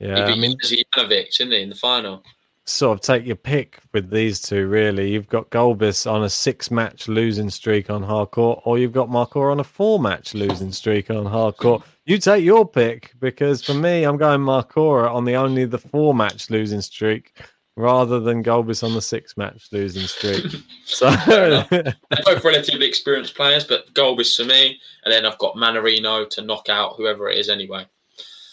Yeah, 0.00 0.16
he 0.16 0.22
I 0.22 0.26
beat 0.26 0.38
mean, 0.40 0.58
Jerzy 0.58 0.82
Janowicz, 0.96 1.36
didn't 1.38 1.52
he, 1.52 1.62
in 1.62 1.68
the 1.68 1.76
final? 1.76 2.24
sort 2.64 2.96
of 2.96 3.02
take 3.02 3.26
your 3.26 3.36
pick 3.36 3.80
with 3.92 4.10
these 4.10 4.40
two. 4.40 4.66
Really, 4.68 5.10
you've 5.12 5.28
got 5.28 5.50
Gulbis 5.50 6.10
on 6.10 6.24
a 6.24 6.30
six-match 6.30 7.08
losing 7.08 7.50
streak 7.50 7.90
on 7.90 8.02
hardcourt, 8.02 8.62
or 8.64 8.78
you've 8.78 8.92
got 8.92 9.08
Marcor 9.08 9.50
on 9.50 9.60
a 9.60 9.64
four-match 9.64 10.34
losing 10.34 10.72
streak 10.72 11.10
on 11.10 11.24
hardcourt. 11.24 11.82
You 12.06 12.18
take 12.18 12.44
your 12.44 12.66
pick 12.66 13.12
because 13.20 13.62
for 13.62 13.74
me, 13.74 14.04
I'm 14.04 14.16
going 14.16 14.40
Marcora 14.40 15.12
on 15.12 15.24
the 15.24 15.34
only 15.34 15.64
the 15.64 15.78
four-match 15.78 16.50
losing 16.50 16.80
streak 16.80 17.32
rather 17.76 18.20
than 18.20 18.44
Gulbis 18.44 18.84
on 18.84 18.94
the 18.94 19.02
six-match 19.02 19.68
losing 19.72 20.06
streak. 20.06 20.44
So. 20.84 21.08
They're 21.26 21.94
both 22.24 22.44
relatively 22.44 22.86
experienced 22.86 23.34
players, 23.34 23.64
but 23.64 23.92
Gulbis 23.94 24.36
for 24.36 24.44
me, 24.44 24.78
and 25.04 25.12
then 25.12 25.24
I've 25.24 25.38
got 25.38 25.54
Mannarino 25.54 26.28
to 26.28 26.42
knock 26.42 26.68
out 26.68 26.96
whoever 26.96 27.30
it 27.30 27.38
is 27.38 27.48
anyway. 27.48 27.86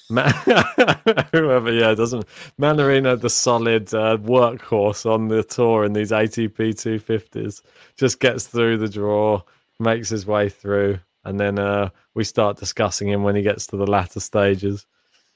Ma- 0.10 0.32
whoever, 1.32 1.72
yeah, 1.72 1.94
doesn't 1.94 2.26
Mannarino 2.60 3.20
the 3.20 3.30
solid 3.30 3.94
uh, 3.94 4.18
workhorse 4.18 5.06
on 5.06 5.28
the 5.28 5.44
tour 5.44 5.84
in 5.84 5.94
these 5.94 6.12
ATP 6.12 6.56
250s 6.56 7.62
just 7.98 8.20
gets 8.20 8.48
through 8.48 8.78
the 8.78 8.88
draw, 8.88 9.42
makes 9.80 10.10
his 10.10 10.26
way 10.26 10.48
through, 10.50 10.98
and 11.26 11.40
then 11.40 11.60
uh, 11.60 11.90
we 12.16 12.24
start 12.24 12.58
discussing 12.58 13.10
him 13.10 13.24
when 13.24 13.36
he 13.36 13.42
gets 13.42 13.68
to 13.68 13.78
the 13.78 13.88
latter 13.88 14.20
stages. 14.20 14.86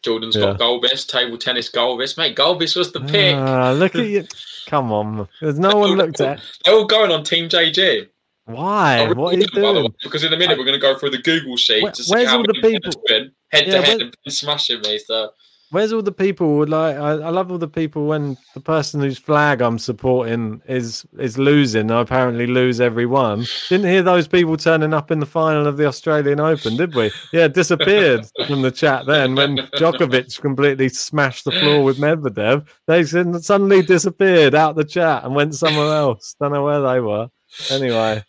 Jordan's 0.04 0.36
Yeah. 0.36 0.54
got 0.54 0.60
Gulbis, 0.60 1.08
table 1.08 1.38
tennis 1.38 1.70
Gulbis. 1.72 2.18
Mate, 2.18 2.36
Gulbis 2.36 2.76
was 2.76 2.92
the 2.92 3.02
pick. 3.02 3.36
Ah, 3.36 3.72
look 3.72 3.96
at 3.96 4.06
you! 4.06 4.28
Come 4.68 4.92
on, 4.92 5.28
there's 5.42 5.60
no 5.60 5.76
one 5.76 5.92
looked 5.98 6.22
at. 6.22 6.40
They're 6.64 6.74
all 6.76 6.86
going 6.86 7.12
on 7.12 7.24
Team 7.24 7.50
JG. 7.50 8.08
Why? 8.46 9.00
I 9.10 9.14
What 9.14 9.36
are 9.36 9.38
you 9.38 9.46
really 9.56 9.68
am, 9.68 9.74
by 9.76 9.80
the 9.80 9.86
way. 9.88 9.94
Because 10.04 10.24
in 10.24 10.34
a 10.34 10.38
minute 10.38 10.58
we're 10.58 10.66
going 10.66 10.80
to 10.80 10.82
go 10.82 10.98
through 10.98 11.12
the 11.12 11.18
Google 11.22 11.56
sheet 11.58 11.82
Where- 11.84 11.92
to 11.94 12.04
see 12.04 12.14
where's 12.14 12.28
how 12.30 12.38
all 12.38 12.44
the 12.44 12.54
people- 12.54 12.92
win 13.10 13.32
head 13.52 13.68
Yeah, 13.68 13.74
to 13.80 13.82
head 13.84 14.02
and 14.02 14.34
smashing 14.34 14.82
me. 14.82 14.98
So 15.00 15.30
Where's 15.74 15.92
all 15.92 16.04
the 16.04 16.12
people? 16.12 16.68
Like, 16.68 16.96
I, 16.96 17.14
I 17.14 17.30
love 17.30 17.52
all 17.52 17.58
the 17.58 17.68
people 17.68 18.06
when 18.06 18.38
the 18.54 18.60
person 18.60 19.02
whose 19.02 19.18
flag 19.18 19.60
I'm 19.60 19.80
supporting 19.80 20.62
is 20.68 21.04
is 21.18 21.40
losing. 21.40 21.90
I 21.90 22.02
apparently 22.02 22.46
lose 22.46 22.80
every 22.80 23.08
one. 23.08 23.46
Didn't 23.70 23.88
hear 23.88 24.04
those 24.04 24.28
people 24.28 24.56
turning 24.56 24.94
up 24.94 25.10
in 25.10 25.20
the 25.20 25.26
final 25.26 25.66
of 25.66 25.78
the 25.78 25.88
Australian 25.88 26.40
Open, 26.40 26.78
did 26.78 26.94
we? 26.94 27.12
Yeah, 27.32 27.48
disappeared 27.48 28.28
from 28.48 28.62
the 28.62 28.70
chat 28.70 29.08
then 29.08 29.34
when 29.34 29.58
Djokovic 29.58 30.40
completely 30.40 30.90
smashed 30.90 31.44
the 31.44 31.52
floor 31.52 31.84
with 31.84 31.98
Medvedev. 31.98 32.68
They 32.86 33.04
suddenly 33.04 33.82
disappeared 33.82 34.54
out 34.54 34.76
the 34.76 34.86
chat 34.86 35.24
and 35.24 35.34
went 35.34 35.56
somewhere 35.56 35.96
else. 35.96 36.36
Don't 36.40 36.54
know 36.54 36.64
where 36.64 36.82
they 36.82 37.00
were. 37.00 37.30
Anyway, 37.72 38.24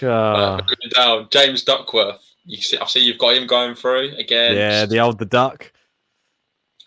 Uh, 0.00 0.60
down 0.94 1.26
James 1.32 1.64
Duckworth. 1.64 2.22
You 2.44 2.58
see, 2.58 2.78
I 2.78 2.86
see 2.86 3.04
you've 3.04 3.18
got 3.18 3.36
him 3.36 3.48
going 3.48 3.74
through 3.74 4.14
again. 4.16 4.54
yeah, 4.54 4.86
the 4.86 5.00
old 5.00 5.18
the 5.18 5.26
duck. 5.26 5.72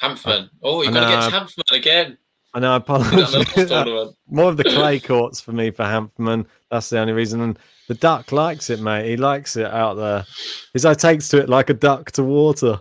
Hanfmann. 0.02 0.50
Oh, 0.64 0.82
you're 0.82 0.92
I 0.92 0.94
gonna 0.94 1.10
know. 1.10 1.30
get 1.30 1.34
Hanfmann 1.42 1.78
again. 1.78 2.18
I 2.54 2.60
know. 2.60 2.76
I 2.76 2.80
Put 2.80 3.04
that 3.12 3.34
in 3.36 3.42
apologize. 3.42 4.14
More 4.30 4.50
of 4.50 4.58
the 4.58 4.64
clay 4.66 5.00
courts 5.00 5.40
for 5.40 5.52
me 5.54 5.72
for 5.72 5.84
Hanfmann. 5.84 6.46
That's 6.70 6.90
the 6.90 7.00
only 7.00 7.14
reason. 7.14 7.42
And 7.42 7.60
the 7.88 7.94
duck 7.94 8.32
likes 8.32 8.70
it, 8.70 8.80
mate. 8.82 9.10
He 9.10 9.16
likes 9.18 9.56
it 9.56 9.68
out 9.68 9.94
there. 9.96 10.26
His 10.74 10.86
eye 10.86 10.94
takes 10.94 11.28
to 11.30 11.38
it 11.40 11.50
like 11.50 11.70
a 11.70 11.74
duck 11.74 12.12
to 12.14 12.24
water. 12.24 12.80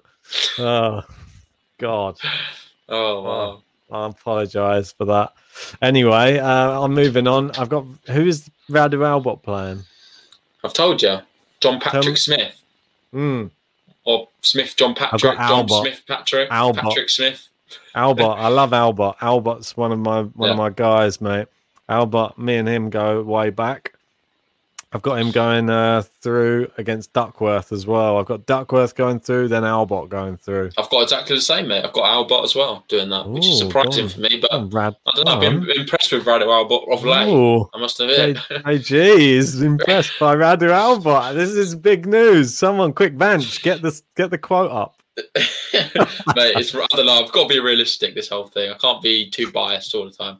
Oh, 0.58 1.02
God. 1.78 2.18
Oh 2.92 3.22
wow. 3.22 3.62
I 3.92 4.08
apologise 4.08 4.90
for 4.90 5.04
that. 5.04 5.32
Anyway, 5.80 6.38
uh, 6.40 6.80
I'm 6.82 6.92
moving 6.92 7.28
on. 7.28 7.52
I've 7.52 7.68
got 7.68 7.84
who 8.08 8.26
is 8.26 8.50
Radu 8.68 8.94
Albot 8.98 9.44
playing? 9.44 9.84
I've 10.64 10.72
told 10.72 11.00
you, 11.00 11.18
John 11.60 11.78
Patrick 11.78 12.04
me- 12.06 12.16
Smith 12.16 12.60
Mm, 13.14 13.52
or 14.04 14.28
Smith 14.42 14.74
John 14.76 14.94
Patrick. 14.94 15.20
John 15.20 15.36
Albert. 15.38 15.80
Smith 15.80 16.02
Patrick. 16.06 16.48
Albert. 16.50 16.82
Patrick 16.82 17.08
Smith. 17.10 17.48
Albot. 17.94 18.36
I 18.36 18.48
love 18.48 18.72
Albert. 18.72 19.16
Albert's 19.20 19.76
one 19.76 19.92
of 19.92 19.98
my 19.98 20.22
one 20.22 20.50
of 20.50 20.56
my 20.56 20.70
guys, 20.70 21.20
mate. 21.20 21.48
Albert, 21.88 22.38
Me 22.38 22.56
and 22.56 22.68
him 22.68 22.88
go 22.88 23.22
way 23.22 23.50
back. 23.50 23.94
I've 24.92 25.02
got 25.02 25.20
him 25.20 25.30
going 25.30 25.70
uh, 25.70 26.02
through 26.20 26.68
against 26.76 27.12
Duckworth 27.12 27.70
as 27.70 27.86
well. 27.86 28.18
I've 28.18 28.26
got 28.26 28.46
Duckworth 28.46 28.96
going 28.96 29.20
through, 29.20 29.46
then 29.46 29.62
Albot 29.62 30.08
going 30.08 30.36
through. 30.36 30.70
I've 30.76 30.90
got 30.90 31.02
exactly 31.02 31.36
the 31.36 31.42
same, 31.42 31.68
mate. 31.68 31.84
I've 31.84 31.92
got 31.92 32.06
Albot 32.06 32.42
as 32.42 32.56
well 32.56 32.84
doing 32.88 33.08
that, 33.10 33.28
which 33.28 33.46
is 33.46 33.58
surprising 33.58 34.06
go 34.06 34.12
for 34.12 34.20
me. 34.20 34.40
But 34.40 34.72
rad. 34.74 34.96
I 35.06 35.12
don't 35.14 35.26
know. 35.26 35.32
I've 35.34 35.40
been 35.40 35.70
impressed 35.80 36.10
with 36.10 36.24
Radu 36.24 36.46
Albot 36.46 36.92
of 36.92 37.04
late. 37.04 37.28
Oh, 37.28 37.70
I 37.72 37.78
must 37.78 38.00
admit. 38.00 38.38
AG 38.66 38.92
is 38.92 39.62
impressed 39.62 40.18
by 40.18 40.34
Radu 40.34 40.70
Albot. 40.70 41.34
This 41.34 41.50
is 41.50 41.76
big 41.76 42.06
news. 42.06 42.52
Someone, 42.56 42.92
quick 42.92 43.16
bench, 43.16 43.62
get 43.62 43.82
this, 43.82 44.02
get 44.16 44.30
the 44.30 44.38
quote 44.38 44.72
up. 44.72 44.99
Mate, 45.74 46.56
it's 46.56 46.74
I 46.74 46.86
don't 46.90 47.06
know. 47.06 47.24
I've 47.24 47.32
got 47.32 47.42
to 47.42 47.48
be 47.48 47.60
realistic. 47.60 48.14
This 48.14 48.28
whole 48.28 48.46
thing. 48.46 48.70
I 48.70 48.76
can't 48.78 49.02
be 49.02 49.28
too 49.30 49.50
biased 49.50 49.94
all 49.94 50.04
the 50.04 50.10
time. 50.10 50.38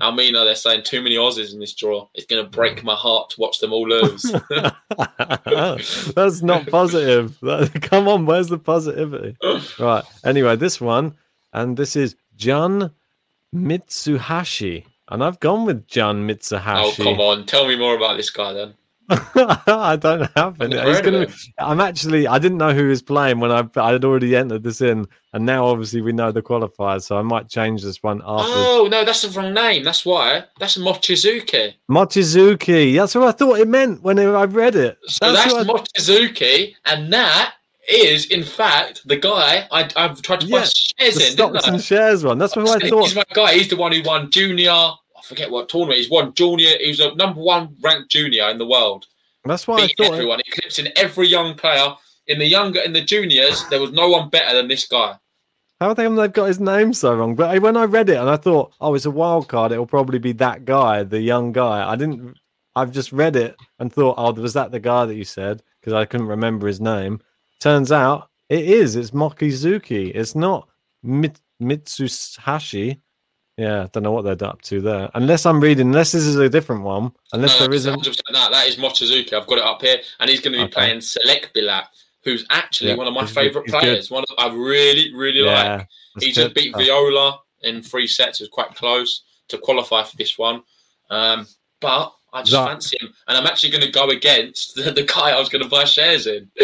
Almina, 0.00 0.44
they're 0.44 0.54
saying 0.54 0.82
too 0.84 1.02
many 1.02 1.16
Aussies 1.16 1.52
in 1.52 1.60
this 1.60 1.74
draw. 1.74 2.08
It's 2.14 2.26
going 2.26 2.42
to 2.42 2.48
break 2.48 2.84
my 2.84 2.94
heart 2.94 3.30
to 3.30 3.40
watch 3.40 3.58
them 3.58 3.72
all 3.72 3.88
lose. 3.88 4.22
That's 6.14 6.42
not 6.42 6.66
positive. 6.68 7.38
Come 7.82 8.08
on, 8.08 8.26
where's 8.26 8.48
the 8.48 8.58
positivity? 8.58 9.36
Right. 9.78 10.04
Anyway, 10.24 10.56
this 10.56 10.80
one, 10.80 11.14
and 11.52 11.76
this 11.76 11.96
is 11.96 12.16
Jun 12.36 12.90
Mitsuhashi. 13.54 14.84
And 15.08 15.24
I've 15.24 15.40
gone 15.40 15.64
with 15.64 15.86
Jun 15.86 16.28
Mitsuhashi. 16.28 16.84
oh 16.84 16.94
come 16.96 17.20
on, 17.20 17.46
tell 17.46 17.66
me 17.66 17.76
more 17.76 17.96
about 17.96 18.16
this 18.16 18.30
guy 18.30 18.52
then. 18.52 18.74
I 19.66 19.96
don't 20.00 20.30
have 20.36 20.60
any. 20.60 20.78
I've 20.78 20.86
He's 20.86 20.96
heard 21.00 21.14
of 21.14 21.28
gonna. 21.58 21.70
I'm 21.70 21.80
actually. 21.80 22.26
I 22.28 22.38
didn't 22.38 22.58
know 22.58 22.72
who 22.72 22.88
was 22.88 23.02
playing 23.02 23.40
when 23.40 23.50
I 23.50 23.68
I 23.76 23.92
had 23.92 24.04
already 24.04 24.36
entered 24.36 24.62
this 24.62 24.80
in, 24.80 25.06
and 25.32 25.44
now 25.44 25.66
obviously 25.66 26.00
we 26.00 26.12
know 26.12 26.30
the 26.30 26.42
qualifiers, 26.42 27.02
so 27.02 27.18
I 27.18 27.22
might 27.22 27.48
change 27.48 27.82
this 27.82 28.02
one 28.02 28.18
after. 28.24 28.52
Oh 28.52 28.88
no, 28.90 29.04
that's 29.04 29.22
the 29.22 29.30
wrong 29.38 29.52
name. 29.52 29.82
That's 29.84 30.06
why. 30.06 30.44
That's 30.58 30.78
Mochizuki. 30.78 31.74
Mochizuki. 31.90 32.94
That's 32.96 33.14
what 33.14 33.28
I 33.28 33.32
thought 33.32 33.58
it 33.58 33.68
meant 33.68 34.02
when 34.02 34.18
I 34.18 34.44
read 34.44 34.76
it. 34.76 34.98
So 35.06 35.32
that's, 35.32 35.52
I- 35.52 35.64
Mochizuki, 35.64 36.74
and 36.86 37.12
that 37.12 37.54
is 37.88 38.26
in 38.26 38.44
fact 38.44 39.00
the 39.06 39.16
guy 39.16 39.66
I, 39.72 39.88
I've 39.96 40.22
tried 40.22 40.40
to 40.42 40.46
Yeah, 40.46 40.60
buy 40.60 40.64
shares 40.98 41.14
the 41.16 41.26
in. 41.26 41.32
Stocks 41.32 41.66
and 41.66 41.82
shares 41.82 42.22
one. 42.24 42.38
That's 42.38 42.54
what 42.54 42.68
I 42.68 42.78
He's 42.86 42.90
thought. 42.90 43.16
my 43.16 43.24
guy. 43.34 43.54
He's 43.54 43.68
the 43.68 43.76
one 43.76 43.92
who 43.92 44.02
won 44.02 44.30
junior. 44.30 44.90
I 45.20 45.26
forget 45.26 45.50
what 45.50 45.68
tournament. 45.68 45.98
He's 45.98 46.10
won 46.10 46.34
junior. 46.34 46.70
He 46.80 46.88
was 46.88 47.00
a 47.00 47.14
number 47.14 47.40
one 47.40 47.76
ranked 47.82 48.10
junior 48.10 48.48
in 48.48 48.58
the 48.58 48.66
world. 48.66 49.06
That's 49.44 49.66
why 49.66 49.82
I 49.82 49.88
thought. 49.96 50.14
everyone, 50.14 50.40
eclipsing 50.46 50.88
every 50.96 51.28
young 51.28 51.54
player. 51.54 51.94
In 52.26 52.38
the 52.38 52.46
younger, 52.46 52.80
in 52.80 52.92
the 52.92 53.00
juniors, 53.00 53.64
there 53.70 53.80
was 53.80 53.92
no 53.92 54.08
one 54.08 54.28
better 54.28 54.56
than 54.56 54.68
this 54.68 54.86
guy. 54.86 55.16
How 55.80 55.94
come 55.94 56.14
they've 56.14 56.32
got 56.32 56.46
his 56.46 56.60
name 56.60 56.92
so 56.92 57.14
wrong? 57.14 57.34
But 57.34 57.60
when 57.60 57.76
I 57.76 57.84
read 57.84 58.10
it 58.10 58.18
and 58.18 58.28
I 58.28 58.36
thought, 58.36 58.72
oh, 58.80 58.94
it's 58.94 59.06
a 59.06 59.10
wild 59.10 59.48
card, 59.48 59.72
it'll 59.72 59.86
probably 59.86 60.18
be 60.18 60.32
that 60.32 60.66
guy, 60.66 61.02
the 61.02 61.20
young 61.20 61.52
guy. 61.52 61.90
I 61.90 61.96
didn't. 61.96 62.36
I've 62.76 62.92
just 62.92 63.12
read 63.12 63.34
it 63.34 63.56
and 63.78 63.92
thought, 63.92 64.14
oh, 64.16 64.32
was 64.32 64.52
that 64.52 64.70
the 64.70 64.78
guy 64.78 65.06
that 65.06 65.16
you 65.16 65.24
said? 65.24 65.62
Because 65.80 65.94
I 65.94 66.04
couldn't 66.04 66.28
remember 66.28 66.66
his 66.66 66.80
name. 66.80 67.20
Turns 67.58 67.90
out 67.90 68.28
it 68.48 68.64
is. 68.64 68.94
It's 68.94 69.10
Mokizuki. 69.10 70.12
It's 70.14 70.34
not 70.34 70.68
Mit- 71.02 71.40
Mitsuhashi. 71.60 73.00
Yeah, 73.60 73.82
I 73.82 73.86
don't 73.88 74.02
know 74.04 74.12
what 74.12 74.22
they're 74.24 74.48
up 74.48 74.62
to 74.62 74.80
there. 74.80 75.10
Unless 75.12 75.44
I'm 75.44 75.60
reading, 75.60 75.88
unless 75.88 76.12
this 76.12 76.24
is 76.24 76.36
a 76.36 76.48
different 76.48 76.82
one. 76.82 77.12
Unless 77.34 77.60
No, 77.60 77.66
there 77.66 77.74
isn't. 77.74 77.94
100% 78.02 78.16
that. 78.32 78.50
That 78.52 78.66
is 78.66 78.76
Mochizuki. 78.76 79.34
I've 79.34 79.46
got 79.46 79.58
it 79.58 79.64
up 79.64 79.82
here, 79.82 79.98
and 80.18 80.30
he's 80.30 80.40
going 80.40 80.52
to 80.54 80.60
be 80.60 80.64
Okay. 80.64 80.72
playing 80.72 81.02
Select 81.02 81.52
Bilak, 81.54 81.84
who's 82.24 82.46
actually 82.48 82.90
Yeah, 82.90 82.96
one 82.96 83.06
of 83.06 83.12
my 83.12 83.26
favourite 83.26 83.66
he's 83.66 83.72
good. 83.74 83.80
players. 83.82 84.10
One 84.10 84.24
of, 84.30 84.34
I 84.38 84.48
really, 84.54 85.12
really 85.14 85.42
like. 85.42 85.64
Yeah, 85.64 85.84
that's 86.14 86.24
He 86.26 86.32
just 86.32 86.46
good. 86.48 86.54
beat 86.54 86.72
Oh, 86.74 86.78
Viola 86.78 87.38
in 87.62 87.82
three 87.82 88.06
sets. 88.06 88.40
It 88.40 88.44
was 88.44 88.48
quite 88.50 88.74
close 88.74 89.24
to 89.48 89.58
qualify 89.58 90.04
for 90.04 90.16
this 90.16 90.38
one. 90.38 90.62
Um, 91.10 91.46
but 91.80 92.14
I 92.32 92.40
just 92.40 92.52
That- 92.52 92.66
fancy 92.66 92.96
him. 92.98 93.12
And 93.28 93.36
I'm 93.36 93.46
actually 93.46 93.70
going 93.72 93.84
to 93.84 93.90
go 93.90 94.08
against 94.08 94.74
the, 94.74 94.90
the 94.90 95.02
guy 95.02 95.32
I 95.32 95.38
was 95.38 95.50
going 95.50 95.62
to 95.64 95.68
buy 95.68 95.84
shares 95.84 96.26
in. 96.26 96.50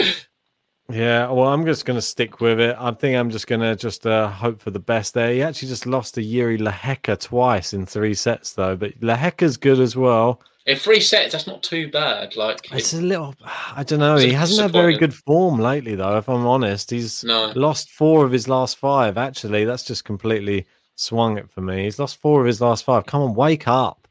Yeah, 0.88 1.30
well, 1.30 1.48
I'm 1.48 1.66
just 1.66 1.84
going 1.84 1.96
to 1.98 2.02
stick 2.02 2.40
with 2.40 2.60
it. 2.60 2.76
I 2.78 2.92
think 2.92 3.16
I'm 3.16 3.30
just 3.30 3.48
going 3.48 3.60
to 3.60 3.74
just 3.74 4.06
uh, 4.06 4.28
hope 4.28 4.60
for 4.60 4.70
the 4.70 4.78
best 4.78 5.14
there. 5.14 5.32
He 5.32 5.42
actually 5.42 5.68
just 5.68 5.84
lost 5.84 6.14
to 6.14 6.20
Jiri 6.22 6.60
Lehecka 6.60 7.18
twice 7.18 7.72
in 7.72 7.86
three 7.86 8.14
sets, 8.14 8.52
though. 8.52 8.76
But 8.76 9.00
Lehecka's 9.00 9.56
good 9.56 9.80
as 9.80 9.96
well. 9.96 10.40
In 10.66 10.76
three 10.76 11.00
sets, 11.00 11.32
that's 11.32 11.46
not 11.46 11.62
too 11.62 11.90
bad. 11.90 12.36
Like, 12.36 12.72
It's 12.72 12.92
it- 12.92 13.02
a 13.02 13.06
little, 13.06 13.34
I 13.44 13.82
don't 13.82 13.98
know. 13.98 14.16
He 14.16 14.32
hasn't 14.32 14.60
had 14.62 14.72
very 14.72 14.96
good 14.96 15.14
form 15.14 15.58
lately, 15.58 15.96
though. 15.96 16.18
If 16.18 16.28
I'm 16.28 16.46
honest, 16.46 16.90
he's 16.90 17.24
no. 17.24 17.52
lost 17.56 17.90
four 17.90 18.24
of 18.24 18.30
his 18.32 18.48
last 18.48 18.78
five. 18.78 19.18
Actually, 19.18 19.64
that's 19.64 19.84
just 19.84 20.04
completely 20.04 20.66
swung 20.94 21.36
it 21.36 21.50
for 21.50 21.60
me. 21.62 21.84
He's 21.84 21.98
lost 21.98 22.20
four 22.20 22.40
of 22.40 22.46
his 22.46 22.60
last 22.60 22.84
five. 22.84 23.06
Come 23.06 23.22
on, 23.22 23.34
wake 23.34 23.66
up. 23.68 24.06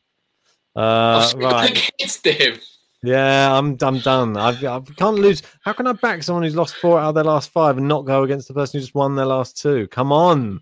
Uh, 0.75 1.31
right. 1.37 1.91
against 1.99 2.25
him. 2.25 2.57
Yeah, 3.03 3.55
I'm 3.57 3.77
I'm 3.81 3.99
done. 3.99 4.35
I've, 4.37 4.63
I 4.63 4.79
can't 4.97 5.17
lose. 5.17 5.43
How 5.61 5.73
can 5.73 5.85
I 5.87 5.93
back 5.93 6.23
someone 6.23 6.43
who's 6.43 6.55
lost 6.55 6.75
four 6.75 6.99
out 6.99 7.09
of 7.09 7.15
their 7.15 7.23
last 7.23 7.51
five 7.51 7.77
and 7.77 7.87
not 7.87 8.05
go 8.05 8.23
against 8.23 8.47
the 8.47 8.53
person 8.53 8.79
who 8.79 8.81
just 8.83 8.95
won 8.95 9.15
their 9.15 9.25
last 9.27 9.61
two? 9.61 9.87
Come 9.89 10.11
on, 10.11 10.59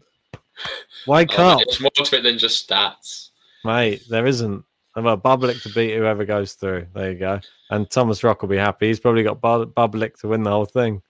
wake 1.08 1.32
Oh, 1.38 1.44
up, 1.44 1.60
There's 1.66 1.80
more 1.80 1.90
to 1.92 2.18
it 2.18 2.22
than 2.22 2.38
just 2.38 2.68
stats. 2.70 3.30
mate. 3.64 4.04
There 4.10 4.26
isn't. 4.28 4.64
Well, 4.96 5.18
Bublik 5.18 5.62
to 5.64 5.70
beat 5.70 5.96
whoever 5.96 6.24
goes 6.26 6.54
through. 6.54 6.86
There 6.94 7.12
you 7.14 7.18
go. 7.18 7.40
And 7.72 7.90
Thomas 7.90 8.24
Rock 8.24 8.42
will 8.44 8.50
be 8.50 8.58
happy. 8.58 8.88
He's 8.88 9.00
probably 9.00 9.24
got 9.24 9.42
Bub- 9.42 9.74
Bublik 9.74 10.20
to 10.20 10.28
win 10.28 10.44
the 10.44 10.52
whole 10.52 10.66
thing. 10.66 11.02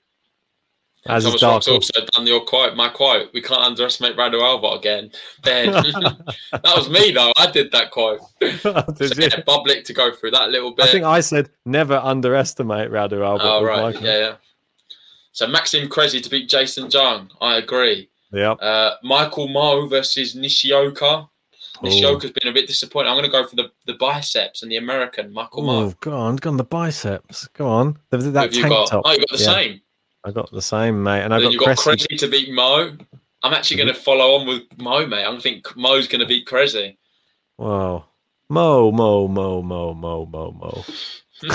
As 1.06 1.26
Thomas 1.26 1.44
Rock's 1.44 1.68
also 1.68 2.06
done 2.14 2.26
your 2.26 2.46
quote, 2.46 2.78
my 2.78 2.88
quote. 2.88 3.30
We 3.34 3.42
can't 3.42 3.62
underestimate 3.62 4.16
Radu 4.16 4.40
Albot 4.40 4.78
again. 4.78 5.12
Ben, 5.44 5.72
that 6.52 6.74
was 6.76 6.90
me 6.90 7.12
though. 7.12 7.32
I 7.38 7.52
did 7.52 7.72
that 7.74 7.92
quote. 7.92 8.22
Did 8.40 8.62
So, 8.62 8.74
yeah, 8.74 9.42
Bublik 9.46 9.84
to 9.86 9.94
go 9.94 10.14
through 10.14 10.32
that 10.32 10.50
little 10.50 10.72
bit. 10.72 10.86
I 10.86 10.92
think 10.92 11.06
I 11.06 11.20
said 11.20 11.50
never 11.66 11.96
underestimate 11.98 12.90
Radu 12.90 13.20
Albot. 13.20 13.40
Oh 13.42 13.64
right, 13.66 14.00
yeah, 14.02 14.18
yeah. 14.18 14.36
So 15.34 15.48
Maxime 15.48 15.90
Cressy 15.90 16.22
to 16.22 16.30
beat 16.30 16.48
Jason 16.48 16.90
Jung. 16.90 17.30
I 17.42 17.58
agree. 17.58 18.10
Yep. 18.32 18.60
Uh, 18.62 18.92
Michael 19.04 19.48
Mmoh 19.48 19.90
versus 19.90 20.36
Nishioka. 20.36 21.28
Nishioka's 21.82 22.32
been 22.32 22.50
a 22.50 22.54
bit 22.54 22.68
disappointing. 22.68 23.10
I'm 23.12 23.18
going 23.18 23.26
to 23.26 23.32
go 23.32 23.46
for 23.46 23.56
the, 23.56 23.72
the 23.86 23.96
biceps 23.96 24.62
and 24.64 24.72
the 24.72 24.78
American 24.78 25.34
Michael 25.34 25.64
Mmoh. 25.64 25.92
Oh, 25.92 25.94
go 26.02 26.16
on, 26.16 26.36
go 26.38 26.52
on 26.52 26.58
the 26.58 26.64
biceps. 26.64 27.48
Go 27.50 27.68
on. 27.68 27.98
That, 28.12 28.20
that 28.20 28.54
tank 28.54 28.70
got? 28.70 28.90
top. 28.90 29.02
Oh, 29.06 29.12
you 29.12 29.20
got 29.20 29.30
the 29.32 29.44
Yeah. 29.44 29.54
same. 29.54 29.82
I 30.26 30.32
got 30.32 30.52
the 30.52 30.62
same, 30.62 31.04
mate. 31.04 31.24
And 31.24 31.34
I 31.34 31.42
got 31.42 31.52
you've 31.52 31.60
got 31.60 31.78
Cressy. 31.78 32.08
Krezi 32.08 32.20
to 32.20 32.28
beat 32.28 32.52
Mo. 32.52 32.96
I'm 33.44 33.54
actually 33.54 33.78
going 33.78 33.94
to 33.94 33.94
follow 33.94 34.40
on 34.40 34.48
with 34.48 34.64
Mo, 34.78 35.06
mate. 35.06 35.26
I 35.26 35.40
think 35.40 35.76
Mo's 35.76 36.08
going 36.08 36.22
to 36.22 36.28
beat 36.28 36.46
Cressy. 36.46 36.98
Wow. 37.58 38.06
Mo, 38.50 38.92
Mo, 38.92 39.28
Mo, 39.28 39.62
Mo, 39.62 39.94
Mo, 39.94 40.26
Mo, 40.26 40.52
Mo. 40.52 40.84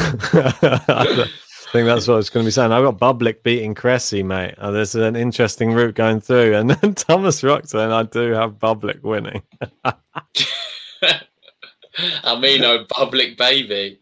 I 1.68 1.72
think 1.72 1.86
that's 1.86 2.06
what 2.08 2.14
I 2.14 2.16
was 2.16 2.30
going 2.30 2.44
to 2.44 2.48
be 2.48 2.50
saying. 2.50 2.72
I've 2.72 2.84
got 2.84 2.98
Bublik 2.98 3.42
beating 3.42 3.74
Cressy, 3.74 4.22
mate. 4.22 4.54
Uh, 4.58 4.70
there's 4.70 4.94
an 4.94 5.16
interesting 5.16 5.72
route 5.72 5.94
going 5.94 6.20
through. 6.20 6.54
And 6.56 6.70
then 6.70 6.94
Thomas 6.96 7.42
Roxon, 7.42 7.90
I 7.92 8.02
do 8.04 8.32
have 8.32 8.58
Bublik 8.58 9.02
winning. 9.02 9.42
Amino 12.24 12.88
Public 12.88 13.36
Baby. 13.38 14.00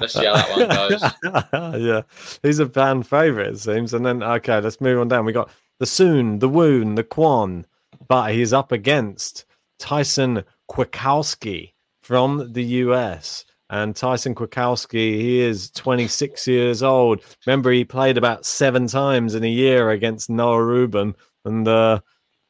Let's 0.00 0.14
see 0.14 0.24
how 0.24 0.34
that 0.34 1.20
one 1.22 1.52
goes. 1.52 1.80
yeah. 1.82 2.02
He's 2.42 2.58
a 2.58 2.68
fan 2.68 3.02
favourite, 3.02 3.50
it 3.50 3.58
seems. 3.58 3.94
And 3.94 4.04
then, 4.04 4.22
okay, 4.22 4.60
let's 4.60 4.80
move 4.80 4.98
on 4.98 5.08
down. 5.08 5.24
We 5.24 5.32
got 5.32 5.50
the 5.78 5.86
Soon, 5.86 6.38
the 6.38 6.48
Woon, 6.48 6.94
the 6.94 7.04
Quan, 7.04 7.66
but 8.08 8.32
he's 8.32 8.52
up 8.52 8.72
against 8.72 9.44
Thai-Son 9.78 10.44
Kwiatkowski 10.70 11.72
from 12.02 12.52
the 12.52 12.64
US. 12.64 13.44
And 13.68 13.94
Thai-Son 13.94 14.34
Kwiatkowski, 14.34 15.20
he 15.20 15.40
is 15.40 15.70
26 15.70 16.46
years 16.46 16.82
old. 16.82 17.20
Remember, 17.46 17.70
he 17.70 17.84
played 17.84 18.18
about 18.18 18.44
seven 18.44 18.86
times 18.86 19.34
in 19.34 19.44
a 19.44 19.50
year 19.50 19.90
against 19.90 20.28
Noah 20.28 20.64
Rubin. 20.64 21.14
And, 21.44 21.68
uh, 21.68 22.00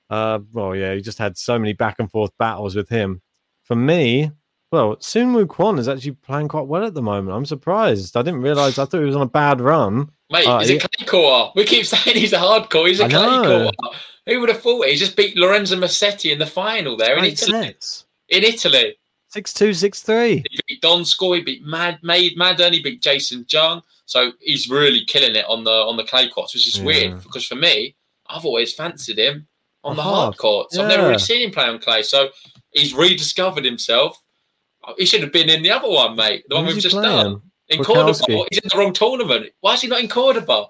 uh, 0.08 0.40
well, 0.52 0.74
yeah, 0.74 0.94
he 0.94 1.00
just 1.00 1.18
had 1.18 1.36
so 1.36 1.58
many 1.58 1.72
back 1.72 1.96
and 1.98 2.10
forth 2.10 2.32
battles 2.38 2.74
with 2.74 2.88
him. 2.88 3.22
For 3.64 3.76
me, 3.76 4.30
well, 4.70 4.96
Soonwoo 4.96 5.46
Kwon 5.46 5.78
is 5.78 5.88
actually 5.88 6.12
playing 6.12 6.48
quite 6.48 6.66
well 6.66 6.84
at 6.84 6.94
the 6.94 7.02
moment. 7.02 7.36
I'm 7.36 7.46
surprised. 7.46 8.16
I 8.16 8.22
didn't 8.22 8.42
realize. 8.42 8.78
I 8.78 8.84
thought 8.84 9.00
he 9.00 9.04
was 9.06 9.16
on 9.16 9.22
a 9.22 9.26
bad 9.26 9.60
run. 9.60 10.10
Mate, 10.30 10.46
Uh, 10.46 10.60
he's 10.60 10.68
he- 10.68 10.76
a 10.76 10.80
clay 10.80 11.06
courter. 11.06 11.52
We 11.56 11.64
keep 11.64 11.86
saying 11.86 12.16
he's 12.16 12.32
a 12.32 12.38
hardcore. 12.38 12.88
He's 12.88 13.00
a 13.00 13.04
I 13.06 13.08
clay 13.08 13.26
know. 13.26 13.70
courter. 13.72 13.98
Who 14.26 14.40
would 14.40 14.48
have 14.50 14.62
thought 14.62 14.82
it? 14.86 14.92
He 14.92 14.96
just 14.96 15.16
beat 15.16 15.36
Lorenzo 15.36 15.76
Musetti 15.76 16.30
in 16.32 16.38
the 16.38 16.46
final 16.46 16.96
there 16.96 17.16
in 17.18 17.24
Italy. 17.24 17.62
sets. 17.62 18.04
In 18.28 18.44
Italy. 18.44 18.96
Six 19.28 19.52
two, 19.52 19.72
six 19.74 20.02
three. 20.02 20.44
He 20.50 20.58
beat 20.68 20.82
Don 20.82 21.04
Score, 21.04 21.36
he 21.36 21.40
beat 21.42 21.64
Mad 21.64 21.98
Made 22.02 22.36
Madden, 22.36 22.72
he 22.72 22.82
beat 22.82 23.00
Jason 23.02 23.46
Jung. 23.48 23.80
So 24.06 24.32
he's 24.40 24.68
really 24.68 25.04
killing 25.04 25.36
it 25.36 25.44
on 25.48 25.62
the 25.64 25.70
on 25.70 25.96
the 25.96 26.04
clay 26.04 26.28
courts, 26.28 26.52
which 26.54 26.66
is 26.66 26.78
Yeah. 26.78 26.84
weird 26.84 27.22
because 27.22 27.46
for 27.46 27.54
me, 27.54 27.94
I've 28.28 28.44
always 28.44 28.72
fancied 28.74 29.18
him 29.18 29.46
on 29.84 29.96
the 29.96 30.02
hard. 30.02 30.14
hard 30.14 30.36
courts. 30.36 30.76
I've 30.78 30.88
never 30.88 31.04
really 31.06 31.18
seen 31.18 31.42
him 31.42 31.50
play 31.52 31.64
on 31.66 31.78
clay. 31.78 32.02
So 32.02 32.28
he's 32.72 32.92
rediscovered 32.92 33.64
himself. 33.64 34.18
He 34.96 35.06
should 35.06 35.22
have 35.22 35.32
been 35.32 35.50
in 35.50 35.62
the 35.62 35.70
other 35.70 35.88
one, 35.88 36.16
mate. 36.16 36.44
The 36.48 36.56
one 36.56 36.64
Who's 36.64 36.74
we've 36.74 36.82
just 36.82 36.96
playing? 36.96 37.24
done. 37.24 37.42
In. 37.68 37.84
Cordoba. 37.84 38.12
He's 38.50 38.58
in 38.58 38.68
the 38.72 38.78
wrong 38.78 38.92
tournament. 38.92 39.50
Why 39.60 39.74
is 39.74 39.82
he 39.82 39.88
not 39.88 40.00
in 40.00 40.08
Cordoba? 40.08 40.66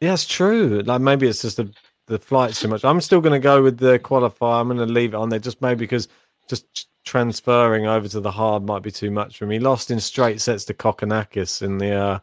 Yeah, 0.00 0.12
it's 0.12 0.26
true. 0.26 0.82
Like 0.84 1.00
maybe 1.00 1.26
it's 1.26 1.42
just 1.42 1.56
the 1.56 1.72
the 2.06 2.18
flight's 2.18 2.60
too 2.60 2.68
much. 2.68 2.84
I'm 2.84 3.00
still 3.00 3.20
going 3.20 3.32
to 3.32 3.38
go 3.38 3.62
with 3.62 3.78
the 3.78 3.98
qualifier. 3.98 4.60
I'm 4.60 4.68
going 4.68 4.86
to 4.86 4.92
leave 4.92 5.14
it 5.14 5.16
on 5.16 5.30
there 5.30 5.38
just 5.38 5.62
maybe 5.62 5.78
because 5.78 6.08
just 6.48 6.88
transferring 7.04 7.86
over 7.86 8.08
to 8.08 8.20
the 8.20 8.30
hard 8.30 8.64
might 8.64 8.82
be 8.82 8.90
too 8.90 9.10
much 9.10 9.38
for 9.38 9.46
me. 9.46 9.58
Lost 9.58 9.90
in 9.90 10.00
straight 10.00 10.40
sets 10.40 10.64
to 10.66 10.74
Kokkinakis 10.74 11.62
in 11.62 11.78
the 11.78 11.92
uh, 11.92 12.18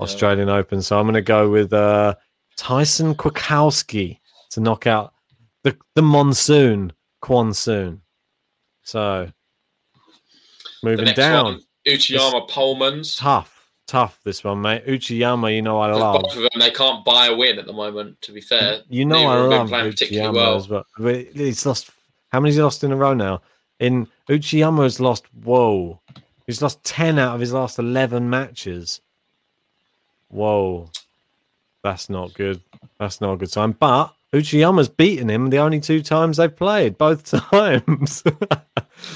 Australian 0.00 0.48
Open, 0.48 0.80
so 0.80 0.98
I'm 0.98 1.04
going 1.04 1.14
to 1.14 1.20
go 1.20 1.50
with 1.50 1.72
uh, 1.72 2.14
Thai-Son 2.56 3.14
Kwiatkowski 3.14 4.18
to 4.50 4.60
knock 4.60 4.86
out 4.86 5.12
the 5.62 5.76
the 5.94 6.02
monsoon 6.02 6.92
Quan 7.20 7.52
Soon. 7.52 8.00
So 8.82 9.30
moving 10.82 11.06
down, 11.14 11.44
one, 11.44 11.62
Uchiyama 11.86 12.48
Polmans 12.48 13.18
tough, 13.18 13.68
tough 13.86 14.20
this 14.24 14.44
one, 14.44 14.60
mate. 14.60 14.86
Uchiyama, 14.86 15.54
you 15.54 15.62
know 15.62 15.78
I 15.78 15.92
love. 15.92 16.22
Both 16.22 16.36
of 16.36 16.42
them, 16.42 16.50
they 16.58 16.70
can't 16.70 17.04
buy 17.04 17.26
a 17.26 17.36
win 17.36 17.58
at 17.58 17.66
the 17.66 17.72
moment. 17.72 18.20
To 18.22 18.32
be 18.32 18.40
fair, 18.40 18.80
You 18.88 19.04
know 19.04 19.16
Neither 19.24 19.54
I 19.54 19.58
love 19.58 19.68
playing 19.68 19.90
particularly 19.92 20.30
Uchiyama 20.30 20.34
well. 20.34 20.56
as 20.56 20.68
well. 20.68 20.84
But 20.98 21.16
He's 21.34 21.64
lost. 21.66 21.90
How 22.30 22.40
many's 22.40 22.56
he 22.56 22.62
lost 22.62 22.84
in 22.84 22.92
a 22.92 22.96
row 22.96 23.14
now? 23.14 23.40
In 23.80 24.06
Uchiyama 24.28 24.82
has 24.82 25.00
lost. 25.00 25.26
Whoa, 25.44 26.00
he's 26.46 26.60
lost 26.60 26.82
ten 26.84 27.18
out 27.18 27.34
of 27.34 27.40
his 27.40 27.52
last 27.52 27.78
eleven 27.78 28.28
matches. 28.28 29.00
Whoa, 30.28 30.90
that's 31.82 32.10
not 32.10 32.34
good. 32.34 32.60
That's 32.98 33.20
not 33.20 33.32
a 33.34 33.36
good 33.36 33.50
sign. 33.50 33.72
But 33.72 34.12
Uchiyama's 34.34 34.88
beaten 34.88 35.30
him 35.30 35.48
the 35.50 35.58
only 35.58 35.80
two 35.80 36.02
times 36.02 36.36
they've 36.36 36.54
played, 36.54 36.98
both 36.98 37.24
times. 37.50 38.22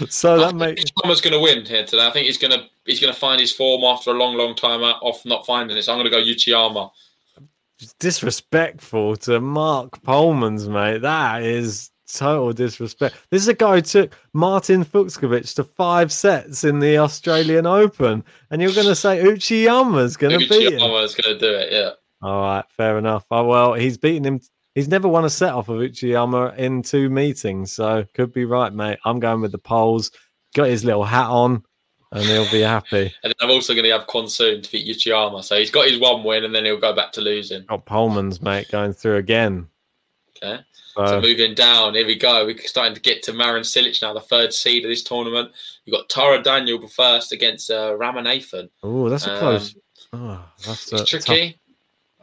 so 0.08 0.38
that 0.38 0.54
makes 0.54 0.84
Uchiyama's 0.84 1.20
going 1.20 1.34
to 1.34 1.40
win 1.40 1.64
here 1.64 1.84
today. 1.84 2.06
I 2.06 2.10
think 2.10 2.26
he's 2.26 2.38
going 2.38 2.52
to 2.52 2.64
he's 2.86 3.00
going 3.00 3.12
to 3.12 3.18
find 3.18 3.40
his 3.40 3.52
form 3.52 3.84
after 3.84 4.10
a 4.10 4.14
long, 4.14 4.36
long 4.36 4.54
time 4.54 4.82
out 4.82 4.96
off 5.02 5.24
not 5.26 5.44
finding 5.44 5.76
it. 5.76 5.82
So 5.82 5.92
I'm 5.92 5.98
going 5.98 6.10
to 6.10 6.10
go 6.10 6.22
Uchiyama. 6.22 6.90
disrespectful 7.98 9.16
to 9.16 9.40
Marc 9.40 10.02
Polmans 10.02 10.68
mate. 10.68 11.02
That 11.02 11.42
is 11.42 11.90
total 12.10 12.52
disrespect. 12.52 13.16
This 13.30 13.42
is 13.42 13.48
a 13.48 13.54
guy 13.54 13.76
who 13.76 13.82
took 13.82 14.16
Marton 14.32 14.84
Fucsovics 14.84 15.54
to 15.56 15.64
five 15.64 16.12
sets 16.12 16.64
in 16.64 16.78
the 16.78 16.98
Australian 16.98 17.66
Open, 17.66 18.24
and 18.50 18.62
you're 18.62 18.72
going 18.72 18.86
to 18.86 18.94
say 18.94 19.22
Uchiyama's 19.22 20.16
going 20.16 20.38
to 20.38 20.48
beat 20.48 20.72
him. 20.72 20.80
Uchiyama's 20.80 21.14
going 21.14 21.38
to 21.38 21.40
do 21.40 21.54
it. 21.54 21.72
Yeah. 21.72 21.90
All 22.22 22.40
right, 22.40 22.64
fair 22.76 22.98
enough. 22.98 23.26
Oh, 23.30 23.44
well, 23.44 23.74
he's 23.74 23.98
beaten 23.98 24.24
him. 24.24 24.40
He's 24.74 24.88
never 24.88 25.06
won 25.08 25.24
a 25.24 25.30
set 25.30 25.52
off 25.52 25.68
of 25.68 25.78
Uchiyama 25.80 26.56
in 26.56 26.82
two 26.82 27.10
meetings, 27.10 27.72
so 27.72 28.04
could 28.14 28.32
be 28.32 28.44
right, 28.46 28.72
mate. 28.72 28.98
I'm 29.04 29.20
going 29.20 29.40
with 29.42 29.52
the 29.52 29.58
poles. 29.58 30.10
Got 30.54 30.68
his 30.68 30.84
little 30.84 31.04
hat 31.04 31.28
on, 31.28 31.62
and 32.10 32.24
he'll 32.24 32.50
be 32.50 32.60
happy. 32.62 33.12
And 33.22 33.30
then 33.30 33.34
I'm 33.40 33.50
also 33.50 33.74
going 33.74 33.84
to 33.84 33.90
have 33.90 34.06
Konsun 34.06 34.62
to 34.62 34.72
beat 34.72 34.86
Uchiyama. 34.96 35.44
So 35.44 35.56
he's 35.58 35.70
got 35.70 35.88
his 35.88 35.98
one 35.98 36.24
win, 36.24 36.44
and 36.44 36.54
then 36.54 36.64
he'll 36.64 36.80
go 36.80 36.94
back 36.94 37.12
to 37.12 37.20
losing. 37.20 37.64
Got 37.66 37.84
Polmans 37.86 38.40
mate 38.40 38.70
going 38.70 38.92
through 38.94 39.16
again. 39.16 39.66
Okay. 40.36 40.62
So, 40.94 41.06
So 41.06 41.20
moving 41.20 41.54
down, 41.54 41.94
here 41.94 42.06
we 42.06 42.16
go. 42.16 42.44
We're 42.46 42.58
starting 42.58 42.94
to 42.94 43.00
get 43.00 43.22
to 43.24 43.32
Marin 43.32 43.62
Cilic 43.62 44.00
now, 44.02 44.12
the 44.12 44.20
third 44.20 44.52
seed 44.52 44.84
of 44.84 44.90
this 44.90 45.02
tournament. 45.02 45.50
You've 45.84 45.94
got 45.96 46.08
Taro 46.08 46.42
Daniel 46.42 46.86
first 46.88 47.32
against 47.32 47.70
uh, 47.70 47.92
Ramanathan. 47.92 48.68
oh, 48.82 49.08
that's 49.08 49.26
a 49.26 49.32
Um, 49.32 49.38
close. 49.38 49.74
Oh, 50.14 50.44
that's 50.66 50.92
a 50.92 50.96
It's 50.96 51.10
tough 51.10 51.24
tricky. 51.24 51.58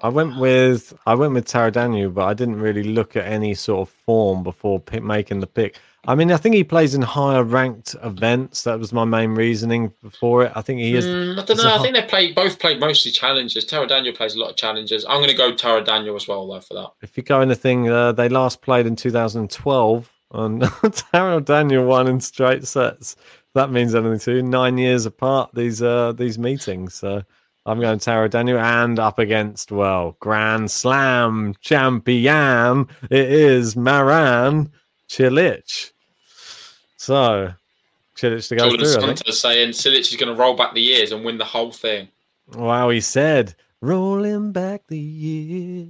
I 0.02 0.10
went 0.10 0.40
with 0.40 0.94
I 1.06 1.16
went 1.16 1.34
with 1.34 1.46
Taradanu, 1.46 2.14
but 2.14 2.26
I 2.26 2.34
didn't 2.34 2.60
really 2.60 2.84
look 2.84 3.16
at 3.16 3.26
any 3.26 3.54
sort 3.54 3.88
of 3.88 3.94
form 3.94 4.44
before 4.44 4.80
pick, 4.80 5.04
making 5.04 5.40
the 5.40 5.48
pick. 5.48 5.78
I 6.08 6.16
mean, 6.16 6.32
I 6.32 6.38
think 6.38 6.56
he 6.56 6.64
plays 6.64 6.96
in 6.96 7.02
higher 7.02 7.44
ranked 7.44 7.96
events. 8.04 8.64
That 8.64 8.80
was 8.80 8.94
my 8.94 9.04
main 9.04 9.32
reasoning 9.32 9.92
for 10.20 10.46
it. 10.46 10.52
I 10.56 10.62
think 10.62 10.80
he 10.80 10.96
is. 10.96 11.06
Mm, 11.06 11.40
I 11.40 11.44
don't 11.44 11.58
know. 11.58 11.76
I 11.76 11.80
think 11.80 11.94
they 11.94 12.04
play 12.04 12.32
both 12.32 12.58
play 12.60 12.78
mostly 12.78 13.12
challenges. 13.12 13.66
Taro 13.66 13.86
Daniel 13.86 14.16
plays 14.16 14.36
a 14.36 14.40
lot 14.40 14.50
of 14.50 14.56
challenges. 14.56 15.06
I'm 15.06 15.18
going 15.18 15.30
to 15.30 15.36
go 15.36 15.54
Taro 15.54 15.84
Daniel 15.84 16.16
as 16.16 16.28
well, 16.28 16.48
though, 16.48 16.62
for 16.62 16.74
that. 16.76 16.92
If 17.02 17.18
you 17.18 17.24
go 17.24 17.42
anything, 17.42 17.90
uh, 17.90 18.14
they 18.14 18.30
last 18.30 18.62
played 18.62 18.88
in 18.88 18.96
2012, 18.96 20.14
and 20.32 20.62
Taradanu 20.62 21.86
won 21.86 22.08
in 22.08 22.22
straight 22.22 22.66
sets. 22.66 23.18
That 23.56 23.72
means 23.72 23.94
anything 23.94 24.20
to 24.20 24.36
you. 24.36 24.44
Nine 24.44 24.78
years 24.78 25.06
apart 25.06 25.52
these 25.54 25.82
uh 25.82 26.14
these 26.14 26.40
meetings. 26.40 26.94
So 26.94 27.24
I'm 27.70 27.80
going 27.80 28.00
Taradanu 28.00 28.60
and 28.60 28.98
up 28.98 29.20
against 29.20 29.72
well 29.72 30.18
Grand 30.20 30.72
Slam 30.72 31.54
champion. 31.62 32.88
It 33.12 33.32
is 33.32 33.76
Marin 33.76 34.72
Cilic. 35.08 35.92
So 36.98 37.54
Cilic 38.16 38.48
to 38.48 38.56
go 38.56 38.70
Jordan 38.70 38.80
through. 38.80 39.02
Santos 39.02 39.40
saying 39.40 39.70
Cilic 39.70 40.00
is 40.00 40.16
going 40.16 40.36
to 40.36 40.40
roll 40.42 40.56
back 40.56 40.74
the 40.74 40.82
years 40.82 41.12
and 41.12 41.24
win 41.24 41.38
the 41.38 41.46
whole 41.46 41.72
thing. 41.72 42.08
Wow, 42.56 42.90
he 42.90 43.02
said, 43.02 43.54
"Rolling 43.82 44.52
back 44.52 44.82
the 44.88 44.98
years." 44.98 45.90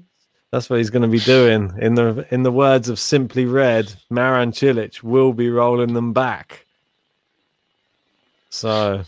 That's 0.52 0.70
what 0.70 0.80
he's 0.80 0.90
going 0.90 1.04
to 1.04 1.08
be 1.08 1.20
doing. 1.20 1.72
In 1.80 1.96
the 1.96 2.28
in 2.32 2.44
the 2.44 2.52
words 2.52 2.90
of 2.90 3.00
Simply 3.00 3.46
Red, 3.46 3.94
Marin 4.10 4.52
Cilic 4.52 5.02
will 5.02 5.32
be 5.32 5.50
rolling 5.50 5.94
them 5.94 6.12
back. 6.12 6.66
So, 8.50 9.04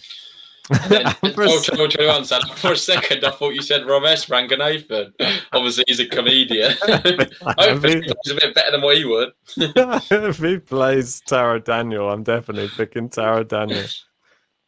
And 0.71 0.91
then 1.21 1.33
For 1.33 1.43
a 1.43 1.49
Ultra 1.49 1.79
Ultra 1.79 2.07
One 2.07 2.25
said, 2.25 2.41
for 2.55 2.71
a 2.73 2.77
second, 2.77 3.25
I 3.25 3.31
thought 3.31 3.53
you 3.53 3.61
said 3.61 3.81
Romesh 3.81 4.29
Ranganathan. 4.29 5.13
Obviously, 5.51 5.83
he's 5.87 5.99
a 5.99 6.07
comedian. 6.07 6.73
Hopefully, 6.81 8.01
he's 8.23 8.31
a 8.31 8.35
bit 8.35 8.55
better 8.55 8.71
than 8.71 8.81
what 8.81 8.97
he 8.97 9.05
would. 9.05 9.29
if 9.57 10.37
he 10.37 10.59
plays 10.59 11.21
Taro 11.27 11.59
Daniel, 11.59 12.09
I'm 12.09 12.23
definitely 12.23 12.69
picking 12.69 13.09
Taro 13.09 13.43
Daniel. 13.43 13.85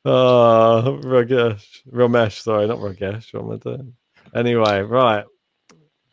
Oh, 0.05 0.99
Ragesh. 1.03 1.65
Ramesh, 1.91 2.41
sorry, 2.41 2.67
not 2.67 2.79
Ragesh. 2.79 3.33
What 3.33 3.43
am 3.43 3.51
I 3.51 3.57
doing? 3.57 3.93
Anyway, 4.35 4.81
right. 4.81 5.25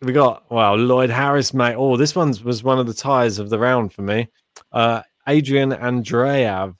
We 0.02 0.12
got, 0.12 0.50
wow, 0.50 0.76
Lloyd 0.76 1.10
Harris, 1.10 1.52
mate. 1.52 1.74
Oh, 1.76 1.96
this 1.96 2.14
one 2.14 2.34
was 2.44 2.62
one 2.62 2.78
of 2.78 2.86
the 2.86 2.94
ties 2.94 3.38
of 3.38 3.50
the 3.50 3.58
round 3.58 3.92
for 3.92 4.02
me. 4.02 4.28
Uh, 4.72 5.02
Adrian 5.26 5.72
Andreev, 5.72 6.74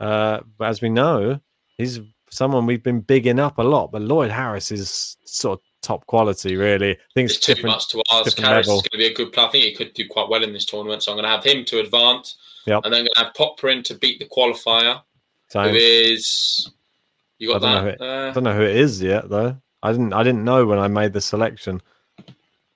uh, 0.00 0.40
as 0.60 0.82
we 0.82 0.90
know, 0.90 1.40
he's 1.78 2.00
someone 2.30 2.66
we've 2.66 2.82
been 2.82 3.00
bigging 3.00 3.38
up 3.38 3.58
a 3.58 3.62
lot, 3.62 3.92
but 3.92 4.02
Lloyd 4.02 4.30
Harris 4.30 4.70
is 4.72 5.16
sort 5.24 5.58
of 5.60 5.64
top 5.82 6.06
quality, 6.06 6.56
really. 6.56 6.92
I 6.92 6.98
think 7.14 7.30
It's 7.30 7.36
it's 7.48 7.60
too 7.60 7.66
much 7.66 7.88
to 7.90 8.02
ask. 8.12 8.36
Harris 8.38 8.66
level. 8.66 8.76
is 8.80 8.82
going 8.82 8.90
to 8.92 8.98
be 8.98 9.06
a 9.06 9.14
good 9.14 9.32
player. 9.32 9.46
I 9.46 9.50
think 9.50 9.64
he 9.64 9.74
could 9.74 9.94
do 9.94 10.06
quite 10.08 10.28
well 10.28 10.42
in 10.42 10.52
this 10.52 10.64
tournament. 10.64 11.02
So 11.02 11.12
I'm 11.12 11.16
going 11.16 11.24
to 11.24 11.30
have 11.30 11.44
him 11.44 11.64
to 11.66 11.80
advance. 11.80 12.36
Yep. 12.66 12.82
And 12.84 12.92
then 12.92 13.00
I'm 13.00 13.04
going 13.06 13.14
to 13.14 13.24
have 13.24 13.32
Popyrin 13.34 13.84
to 13.84 13.94
beat 13.94 14.18
the 14.18 14.26
qualifier, 14.26 15.00
So, 15.48 15.62
who 15.62 15.74
is. 15.76 16.70
You 17.38 17.52
got 17.52 17.62
I 17.64 17.82
don't 17.84 17.98
that? 17.98 18.02
I 18.04 18.28
Uh, 18.28 18.32
don't 18.32 18.44
know 18.44 18.54
who 18.56 18.62
it 18.62 18.76
is 18.76 19.00
yet, 19.02 19.28
though. 19.28 19.56
I 19.82 19.92
didn't. 19.92 20.12
I 20.12 20.22
didn't 20.24 20.42
know 20.44 20.66
when 20.66 20.78
I 20.78 20.88
made 20.88 21.12
the 21.12 21.20
selection. 21.20 21.80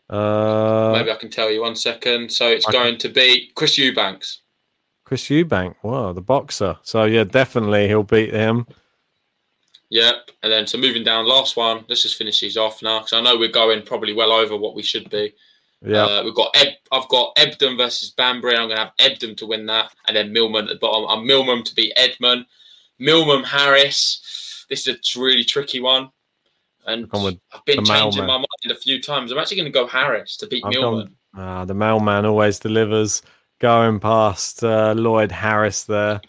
Uh, 0.09 0.93
maybe 0.97 1.11
I 1.11 1.17
can 1.17 1.31
tell 1.31 1.51
you 1.51 1.61
one 1.63 1.77
second. 1.77 2.31
So 2.33 2.49
it's 2.49 2.67
I 2.67 2.73
going 2.73 2.99
to 2.99 3.09
be 3.09 3.51
Chris 3.55 3.79
Eubanks. 3.79 4.43
Chris 5.05 5.25
Eubank. 5.25 5.75
Wow, 5.83 6.13
the 6.13 6.21
boxer. 6.21 6.77
So 6.83 7.05
yeah, 7.05 7.25
definitely 7.25 7.89
he'll 7.89 8.03
beat 8.03 8.33
him. 8.33 8.67
Yep. 9.91 10.31
And 10.43 10.53
then 10.53 10.67
so 10.67 10.79
moving 10.79 11.03
down, 11.05 11.27
last 11.27 11.57
one. 11.57 11.85
Let's 11.89 12.03
just 12.03 12.17
finish 12.17 12.41
these 12.41 12.57
off 12.57 12.83
now 12.83 13.01
because 13.01 13.13
I 13.13 13.21
know 13.21 13.37
we're 13.37 13.49
going 13.51 13.83
probably 13.83 14.13
well 14.13 14.33
over 14.33 14.57
what 14.57 14.75
we 14.75 14.83
should 14.83 15.11
be. 15.11 15.35
Yeah, 15.85 16.05
Uh, 16.05 16.23
we've 16.25 16.35
got 16.35 16.51
Eb- 16.55 16.75
I've 16.93 17.09
got 17.09 17.35
Ebden 17.37 17.77
versus 17.77 18.11
Banbury. 18.11 18.55
I'm 18.57 18.69
going 18.69 18.77
to 18.79 18.85
have 18.85 18.93
Ebden 19.01 19.37
to 19.39 19.47
win 19.47 19.67
that, 19.67 19.93
and 20.07 20.17
then 20.17 20.33
Millman 20.33 20.65
at 20.67 20.75
the 20.75 20.79
bottom. 20.79 21.07
I'm 21.09 21.27
Millman 21.27 21.65
to 21.65 21.75
beat 21.75 21.93
Edmund. 21.97 22.45
Millman 22.99 23.45
Harris. 23.45 24.67
This 24.69 24.87
is 24.87 25.17
a 25.17 25.21
really 25.21 25.43
tricky 25.43 25.81
one, 25.81 26.11
and 26.87 27.09
I've 27.13 27.65
been 27.65 27.83
changing 27.85 28.25
mailman. 28.25 28.27
my 28.27 28.37
mind 28.37 28.71
a 28.71 28.75
few 28.75 29.01
times. 29.01 29.33
I'm 29.33 29.39
actually 29.39 29.57
going 29.57 29.73
to 29.73 29.79
go 29.79 29.87
Harris 29.87 30.37
to 30.37 30.47
beat 30.47 30.63
I've 30.67 30.73
Millman. 30.73 31.07
gone, 31.07 31.17
Ah, 31.35 31.65
the 31.65 31.75
mailman 31.75 32.27
always 32.27 32.59
delivers. 32.59 33.23
Going 33.59 34.01
past 34.01 34.63
uh, 34.63 34.93
Lloyd 34.97 35.33
Harris 35.33 35.85
there, 35.85 36.21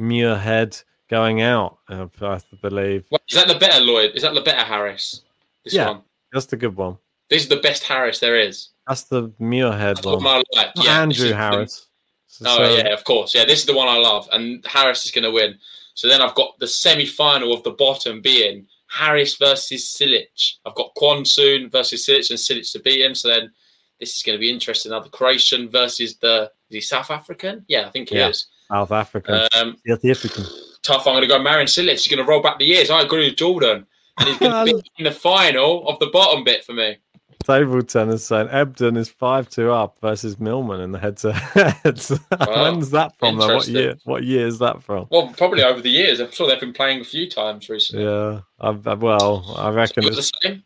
Muirhead 0.00 0.82
going 1.10 1.42
out. 1.42 1.78
uh, 1.88 2.06
I 2.22 2.38
believe 2.62 3.04
is 3.28 3.34
that 3.36 3.48
the 3.48 3.56
better 3.58 3.80
Lloyd? 3.80 4.12
Is 4.14 4.22
that 4.22 4.34
the 4.34 4.40
better 4.40 4.64
Harris? 4.64 5.22
This 5.64 5.74
Yeah. 5.74 5.88
one. 5.90 6.02
that's 6.32 6.46
the 6.46 6.56
good 6.56 6.76
one. 6.76 6.96
This 7.28 7.42
is 7.42 7.48
the 7.48 7.56
best 7.56 7.82
Harris 7.84 8.18
there 8.20 8.38
is. 8.38 8.68
That's 8.88 9.02
the 9.04 9.28
Muirhead 9.40 9.96
That's 9.96 10.06
one. 10.06 10.22
my 10.22 10.42
life. 10.54 10.72
Yeah, 10.76 11.00
Andrew 11.02 11.26
is 11.26 11.30
the- 11.30 11.36
Harris. 11.36 11.86
So- 12.26 12.44
Oh 12.48 12.56
so- 12.56 12.76
yeah, 12.76 12.88
of 12.94 13.04
course. 13.04 13.34
Yeah, 13.34 13.44
this 13.44 13.58
is 13.60 13.66
the 13.66 13.74
one 13.74 13.88
I 13.88 13.96
love, 13.98 14.28
and 14.32 14.64
Harris 14.66 15.04
is 15.04 15.10
going 15.10 15.24
to 15.24 15.30
win. 15.30 15.58
So 15.94 16.08
then 16.08 16.22
I've 16.22 16.34
got 16.34 16.58
the 16.58 16.66
semi-final 16.68 17.52
of 17.52 17.62
the 17.64 17.72
bottom 17.72 18.20
being 18.20 18.66
Harris 18.88 19.36
versus 19.36 19.84
Cilic. 19.84 20.54
I've 20.64 20.74
got 20.74 20.94
Kwonsoon 20.96 21.70
versus 21.70 22.06
Cilic 22.06 22.30
and 22.30 22.38
Cilic 22.38 22.70
to 22.72 22.78
beat 22.80 23.02
him. 23.04 23.14
So 23.14 23.28
then 23.28 23.52
this 23.98 24.16
is 24.16 24.22
going 24.22 24.36
to 24.36 24.40
be 24.40 24.50
interesting. 24.50 24.90
Now 24.92 25.00
the 25.00 25.10
Croatian 25.10 25.68
versus 25.68 26.16
the 26.16 26.50
is 26.70 26.74
he 26.74 26.80
South 26.80 27.10
African? 27.10 27.64
Yeah, 27.68 27.86
I 27.86 27.90
think 27.90 28.08
he 28.08 28.16
Yeah. 28.16 28.28
is. 28.28 28.46
South 28.70 28.92
Africa. 28.92 29.48
Um, 29.56 29.76
South 29.86 30.04
African. 30.04 30.44
tough. 30.82 31.06
I'm 31.06 31.14
going 31.14 31.22
to 31.22 31.28
go 31.28 31.42
Marion 31.42 31.66
Cilic. 31.66 31.92
He's 31.92 32.08
going 32.08 32.24
to 32.24 32.28
roll 32.28 32.42
back 32.42 32.58
the 32.58 32.64
years. 32.64 32.90
I 32.90 33.02
agree 33.02 33.28
with 33.28 33.36
Jordan, 33.36 33.86
and 34.18 34.28
he's 34.28 34.38
going 34.38 34.66
to 34.66 34.74
be 34.74 34.82
in 34.98 35.04
the 35.04 35.10
final 35.10 35.88
of 35.88 35.98
the 35.98 36.06
bottom 36.06 36.44
bit 36.44 36.64
for 36.64 36.72
me. 36.72 36.96
Table 37.44 37.82
tennis 37.82 38.26
saying 38.26 38.48
Ebden 38.48 38.98
is 38.98 39.08
five 39.08 39.48
two 39.48 39.70
up 39.72 39.98
versus 40.02 40.38
Millman 40.38 40.80
in 40.80 40.92
the 40.92 40.98
head 40.98 41.16
to 41.18 41.32
head. 41.32 42.00
Wow. 42.38 42.64
When's 42.64 42.90
that 42.90 43.16
from? 43.18 43.38
Though? 43.38 43.56
What 43.56 43.68
year? 43.68 43.96
What 44.04 44.24
year 44.24 44.46
is 44.46 44.58
that 44.58 44.82
from? 44.82 45.06
Well, 45.10 45.32
probably 45.36 45.62
over 45.62 45.80
the 45.80 45.90
years. 45.90 46.20
I'm 46.20 46.30
sure 46.30 46.46
they've 46.46 46.60
been 46.60 46.74
playing 46.74 47.00
a 47.00 47.04
few 47.04 47.28
times 47.28 47.68
recently. 47.68 48.04
Yeah, 48.04 48.40
I, 48.60 48.68
I, 48.68 48.94
well, 48.94 49.54
I 49.56 49.70
reckon 49.70 50.04
it 50.04 50.08
it's 50.08 50.16
the 50.16 50.38
same? 50.42 50.64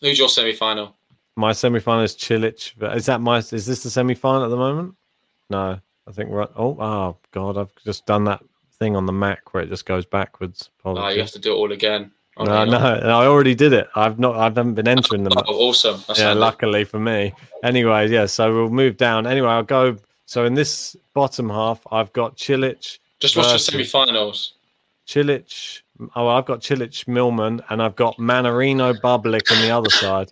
Who's 0.00 0.18
your 0.18 0.28
semi-final? 0.28 0.94
my 1.36 1.52
semi 1.52 1.78
final 1.78 2.02
is 2.02 2.16
Cilic. 2.16 2.72
Is 2.96 3.06
that 3.06 3.20
my? 3.20 3.38
Is 3.38 3.66
this 3.66 3.82
the 3.82 3.90
semi 3.90 4.14
final 4.14 4.44
at 4.44 4.50
the 4.50 4.56
moment? 4.56 4.94
No, 5.50 5.78
I 6.08 6.12
think 6.12 6.30
we're. 6.30 6.42
at, 6.42 6.50
Oh, 6.56 6.76
oh 6.80 7.16
God! 7.32 7.58
I've 7.58 7.74
just 7.84 8.06
done 8.06 8.24
that 8.24 8.42
thing 8.78 8.96
on 8.96 9.06
the 9.06 9.12
Mac 9.12 9.52
where 9.52 9.62
it 9.62 9.68
just 9.68 9.84
goes 9.86 10.06
backwards. 10.06 10.70
Oh, 10.84 11.08
you 11.08 11.20
have 11.20 11.30
to 11.32 11.38
do 11.38 11.52
it 11.52 11.56
all 11.56 11.72
again. 11.72 12.10
Oh, 12.36 12.44
no, 12.44 12.64
no. 12.64 12.78
I 12.78 13.26
already 13.26 13.56
did 13.56 13.72
it. 13.72 13.88
I've 13.96 14.18
not. 14.20 14.36
I 14.36 14.44
haven't 14.44 14.74
been 14.74 14.86
entering 14.88 15.24
them. 15.24 15.32
Oh, 15.48 15.68
awesome. 15.68 16.02
That's 16.06 16.20
yeah, 16.20 16.26
handy. 16.28 16.40
luckily 16.40 16.84
for 16.84 17.00
me. 17.00 17.32
Anyway, 17.64 18.08
yeah, 18.10 18.26
so 18.26 18.54
we'll 18.54 18.70
move 18.70 18.96
down. 18.96 19.26
Anyway, 19.26 19.48
I'll 19.48 19.62
go. 19.64 19.96
So 20.26 20.44
in 20.44 20.54
this 20.54 20.94
bottom 21.14 21.48
half, 21.50 21.84
I've 21.90 22.12
got 22.12 22.36
Cilic, 22.36 22.98
Just 23.18 23.36
watch 23.36 23.46
the 23.46 23.52
versus- 23.54 23.66
semi-finals. 23.66 24.52
Cilic. 25.06 25.80
Oh, 26.14 26.28
I've 26.28 26.44
got 26.44 26.60
Cilic 26.60 27.08
Millman 27.08 27.60
and 27.70 27.82
I've 27.82 27.96
got 27.96 28.16
Mannarino 28.18 28.94
Bublik 29.00 29.50
on 29.50 29.60
the 29.62 29.70
other 29.70 29.90
side. 29.90 30.30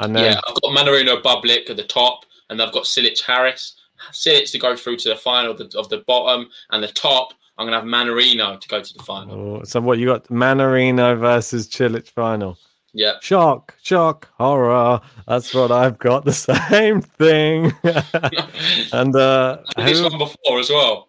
And 0.00 0.14
then 0.14 0.24
Yeah, 0.32 0.40
I've 0.46 0.60
got 0.60 0.76
Mannarino 0.76 1.22
Bublik 1.22 1.70
at 1.70 1.76
the 1.76 1.84
top, 1.84 2.24
and 2.50 2.60
I've 2.60 2.72
got 2.72 2.84
Cilic 2.84 3.20
Harris. 3.22 3.74
Cilic 4.12 4.50
to 4.52 4.58
go 4.58 4.76
through 4.76 4.96
to 4.98 5.08
the 5.10 5.16
final 5.16 5.52
of 5.52 5.58
the, 5.58 5.78
of 5.78 5.88
the 5.88 5.98
bottom, 6.06 6.48
and 6.70 6.82
the 6.82 6.88
top, 6.88 7.34
I'm 7.58 7.66
going 7.66 7.72
to 7.72 7.80
have 7.80 7.88
Mannarino 7.88 8.60
to 8.60 8.68
go 8.68 8.80
to 8.82 8.94
the 8.94 9.02
final. 9.02 9.58
oh, 9.60 9.64
so 9.64 9.80
what 9.80 9.98
you 9.98 10.06
got? 10.06 10.26
Mannarino 10.28 11.18
versus 11.18 11.68
Cilic 11.68 12.08
final. 12.08 12.56
Yeah. 12.92 13.14
Shock, 13.20 13.76
shock, 13.82 14.28
horror. 14.36 15.00
That's 15.28 15.54
what 15.54 15.70
I've 15.70 15.98
got. 15.98 16.24
The 16.24 16.32
same 16.70 17.00
thing. 17.02 17.72
and 18.92 19.14
uh, 19.14 19.58
this 19.76 19.98
who- 19.98 20.08
one 20.08 20.18
before 20.18 20.58
as 20.58 20.70
well. 20.70 21.08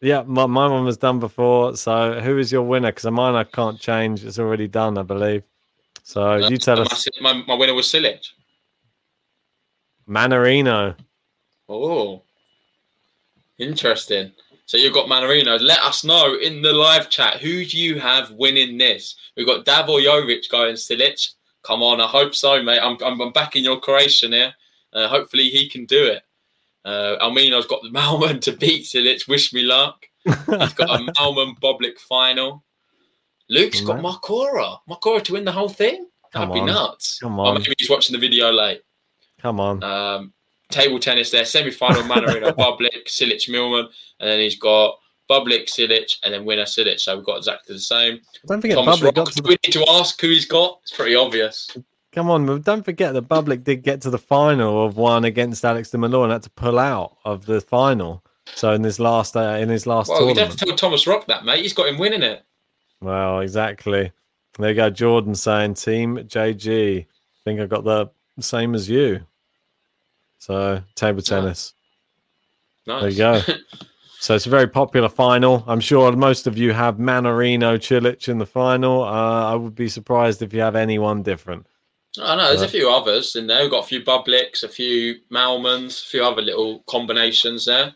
yeah, 0.00 0.22
my, 0.26 0.46
my 0.46 0.66
one 0.66 0.84
was 0.86 0.96
done 0.96 1.18
before. 1.18 1.76
So 1.76 2.20
who 2.20 2.38
is 2.38 2.50
your 2.50 2.62
winner? 2.62 2.90
Because 2.90 3.10
mine 3.10 3.34
I 3.34 3.44
can't 3.44 3.78
change. 3.78 4.24
It's 4.24 4.38
already 4.38 4.66
done, 4.68 4.96
I 4.96 5.02
believe. 5.02 5.42
So 6.04 6.36
you 6.36 6.56
tell 6.56 6.76
my, 6.76 6.82
us, 6.84 7.06
My, 7.20 7.32
my 7.46 7.54
winner 7.54 7.74
was 7.74 7.86
Cilic. 7.86 8.24
Mannarino. 10.08 10.96
Oh, 11.68 12.22
interesting. 13.58 14.32
So 14.66 14.76
you've 14.76 14.94
got 14.94 15.08
Mannarino. 15.08 15.58
Let 15.60 15.80
us 15.80 16.04
know 16.04 16.34
in 16.36 16.62
the 16.62 16.72
live 16.72 17.08
chat 17.10 17.38
who 17.40 17.64
do 17.64 17.78
you 17.78 17.98
have 17.98 18.30
winning 18.32 18.76
this. 18.78 19.16
We've 19.36 19.46
got 19.46 19.64
Davor 19.64 19.98
Jovic 20.00 20.48
going 20.50 20.74
Cilic. 20.74 21.32
Come 21.62 21.82
on, 21.82 22.00
I 22.00 22.06
hope 22.06 22.34
so, 22.34 22.62
mate. 22.62 22.80
I'm, 22.80 22.96
I'm, 23.04 23.20
I'm 23.20 23.32
backing 23.32 23.64
your 23.64 23.80
Croatian 23.80 24.32
here. 24.32 24.54
Uh, 24.92 25.08
hopefully 25.08 25.44
he 25.44 25.68
can 25.68 25.84
do 25.86 26.04
it. 26.06 26.22
Uh, 26.84 27.16
Almino's 27.20 27.66
got 27.66 27.82
the 27.82 27.90
Millman 27.92 28.40
to 28.40 28.52
beat 28.52 28.84
Cilic. 28.84 29.26
Wish 29.28 29.52
me 29.52 29.62
luck. 29.62 30.06
He's 30.24 30.34
got 30.74 31.00
a 31.00 31.12
Millman 31.18 31.56
Bublik 31.62 31.98
final. 31.98 32.62
Luke's 33.50 33.80
got 33.80 34.02
Man. 34.02 34.04
Marcora. 34.12 34.78
Marcora 34.88 35.22
to 35.24 35.32
win 35.32 35.44
the 35.44 35.52
whole 35.52 35.68
thing? 35.70 36.06
That'd 36.32 36.48
Come 36.48 36.52
be 36.54 36.60
on. 36.60 36.66
nuts. 36.66 37.18
Come 37.18 37.40
Oh, 37.40 37.44
on. 37.44 37.54
maybe 37.62 37.74
he's 37.78 37.88
watching 37.88 38.12
the 38.12 38.20
video 38.20 38.52
late. 38.52 38.82
Come 39.40 39.58
on. 39.60 39.82
Um, 39.82 40.32
table 40.70 40.98
tennis 40.98 41.30
there, 41.30 41.44
semi 41.44 41.70
final 41.70 42.02
Mannarino, 42.02 42.52
Bublik, 42.56 43.06
Cilic, 43.06 43.48
Millman, 43.48 43.88
and 44.20 44.28
then 44.28 44.40
he's 44.40 44.58
got 44.58 44.98
Bublik, 45.30 45.66
Cilic, 45.66 46.16
and 46.24 46.32
then 46.32 46.44
winner 46.44 46.64
Cilic. 46.64 47.00
So 47.00 47.16
we've 47.16 47.26
got 47.26 47.38
exactly 47.38 47.74
the 47.74 47.80
same. 47.80 48.20
Don't 48.46 48.60
forget 48.60 48.76
Thomas 48.76 49.00
Bublik 49.00 49.04
Rock. 49.04 49.14
got 49.14 49.32
to 49.32 49.42
the, 49.42 49.48
we 49.48 49.56
need 49.64 49.72
to 49.72 49.84
ask 49.88 50.20
who 50.20 50.28
he's 50.28 50.46
got? 50.46 50.78
It's 50.82 50.92
pretty 50.92 51.14
obvious. 51.14 51.76
come 52.12 52.30
on, 52.30 52.60
don't 52.62 52.84
forget 52.84 53.14
that 53.14 53.28
Bublik 53.28 53.64
did 53.64 53.82
get 53.82 54.00
to 54.02 54.10
the 54.10 54.18
final 54.18 54.84
of 54.84 54.96
one 54.96 55.24
against 55.24 55.64
Alex 55.64 55.90
de 55.90 55.98
Minaur 55.98 56.24
and 56.24 56.32
had 56.32 56.42
to 56.42 56.50
pull 56.50 56.78
out 56.78 57.16
of 57.24 57.46
the 57.46 57.60
final. 57.60 58.24
So 58.54 58.72
in 58.72 58.82
this 58.82 58.98
last 58.98 59.36
uh, 59.36 59.58
in 59.60 59.68
his 59.68 59.86
last 59.86 60.08
Well, 60.08 60.26
you'd 60.26 60.38
have 60.38 60.56
to 60.56 60.56
tell 60.56 60.74
Thomas 60.74 61.06
Rock 61.06 61.26
that, 61.26 61.44
mate. 61.44 61.60
He's 61.60 61.74
got 61.74 61.88
him 61.88 61.98
winning 61.98 62.22
it. 62.22 62.44
Well, 63.00 63.40
exactly. 63.40 64.10
There 64.58 64.70
you 64.70 64.74
go, 64.74 64.90
Jordan 64.90 65.34
saying 65.34 65.74
Team 65.74 66.16
JG. 66.16 67.04
I 67.04 67.06
think 67.44 67.60
I 67.60 67.66
got 67.66 67.84
the 67.84 68.10
same 68.40 68.74
as 68.74 68.88
you. 68.88 69.20
So 70.38 70.82
table 70.94 71.22
tennis. 71.22 71.74
Nice. 72.86 73.00
There 73.02 73.10
you 73.10 73.16
go. 73.16 73.52
So 74.20 74.34
it's 74.34 74.46
a 74.46 74.50
very 74.50 74.66
popular 74.66 75.08
final. 75.08 75.62
I'm 75.68 75.78
sure 75.78 76.10
most 76.10 76.48
of 76.48 76.58
you 76.58 76.72
have 76.72 76.96
Mannarino 76.96 77.78
Cilic 77.78 78.26
in 78.28 78.38
the 78.38 78.44
final. 78.46 79.04
Uh, 79.04 79.52
I 79.52 79.54
would 79.54 79.76
be 79.76 79.88
surprised 79.88 80.42
if 80.42 80.52
you 80.52 80.60
have 80.60 80.74
anyone 80.74 81.22
different. 81.22 81.64
I 82.20 82.34
know 82.34 82.48
there's 82.48 82.62
Uh, 82.62 82.64
a 82.64 82.68
few 82.68 82.90
others 82.90 83.36
in 83.36 83.46
there. 83.46 83.62
We've 83.62 83.70
got 83.70 83.84
a 83.84 83.86
few 83.86 84.00
Bubliks, 84.02 84.64
a 84.64 84.68
few 84.68 85.20
Millmans, 85.30 86.02
a 86.02 86.06
few 86.08 86.24
other 86.24 86.42
little 86.42 86.80
combinations 86.88 87.64
there. 87.66 87.94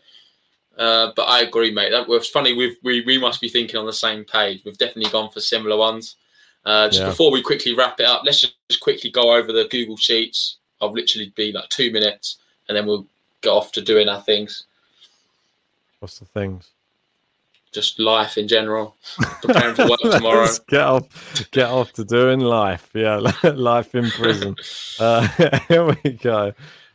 Uh, 0.77 1.11
but 1.13 1.23
I 1.23 1.41
agree, 1.41 1.71
mate. 1.71 1.89
That 1.91 2.07
was 2.07 2.29
funny. 2.29 2.53
We've, 2.53 2.77
we 2.83 3.01
we 3.01 3.17
must 3.17 3.41
be 3.41 3.49
thinking 3.49 3.75
on 3.75 3.85
the 3.85 3.91
same 3.91 4.23
page. 4.23 4.61
We've 4.63 4.77
definitely 4.77 5.11
gone 5.11 5.29
for 5.29 5.41
similar 5.41 5.75
ones. 5.75 6.15
Uh, 6.63 6.87
just 6.87 7.01
Yeah. 7.01 7.09
before 7.09 7.31
we 7.31 7.41
quickly 7.41 7.73
wrap 7.75 7.99
it 7.99 8.05
up, 8.05 8.21
let's 8.23 8.39
just, 8.39 8.55
just 8.69 8.79
quickly 8.79 9.11
go 9.11 9.33
over 9.33 9.51
the 9.51 9.65
Google 9.69 9.97
Sheets. 9.97 10.59
I'll 10.83 10.91
literally 10.91 11.31
be 11.35 11.51
like 11.51 11.69
two 11.69 11.91
minutes, 11.91 12.37
and 12.67 12.75
then 12.77 12.85
we'll 12.85 13.05
get 13.41 13.49
off 13.51 13.71
to 13.73 13.81
doing 13.81 14.09
our 14.09 14.21
things. 14.21 14.65
What's 15.99 16.19
the 16.19 16.25
things? 16.25 16.69
Just 17.71 17.99
life 17.99 18.37
in 18.37 18.47
general. 18.47 18.95
Preparing 19.41 19.73
for 19.75 19.87
work 19.89 19.99
tomorrow. 20.11 20.47
Get 20.67 20.81
off, 20.81 21.49
get 21.51 21.69
off 21.69 21.91
to 21.93 22.03
doing 22.03 22.39
life. 22.39 22.89
Yeah, 22.93 23.15
life 23.43 23.95
in 23.95 24.09
prison. 24.11 24.55
Uh, 24.99 25.27
here 25.67 25.85
we 25.85 26.11
go. 26.11 26.51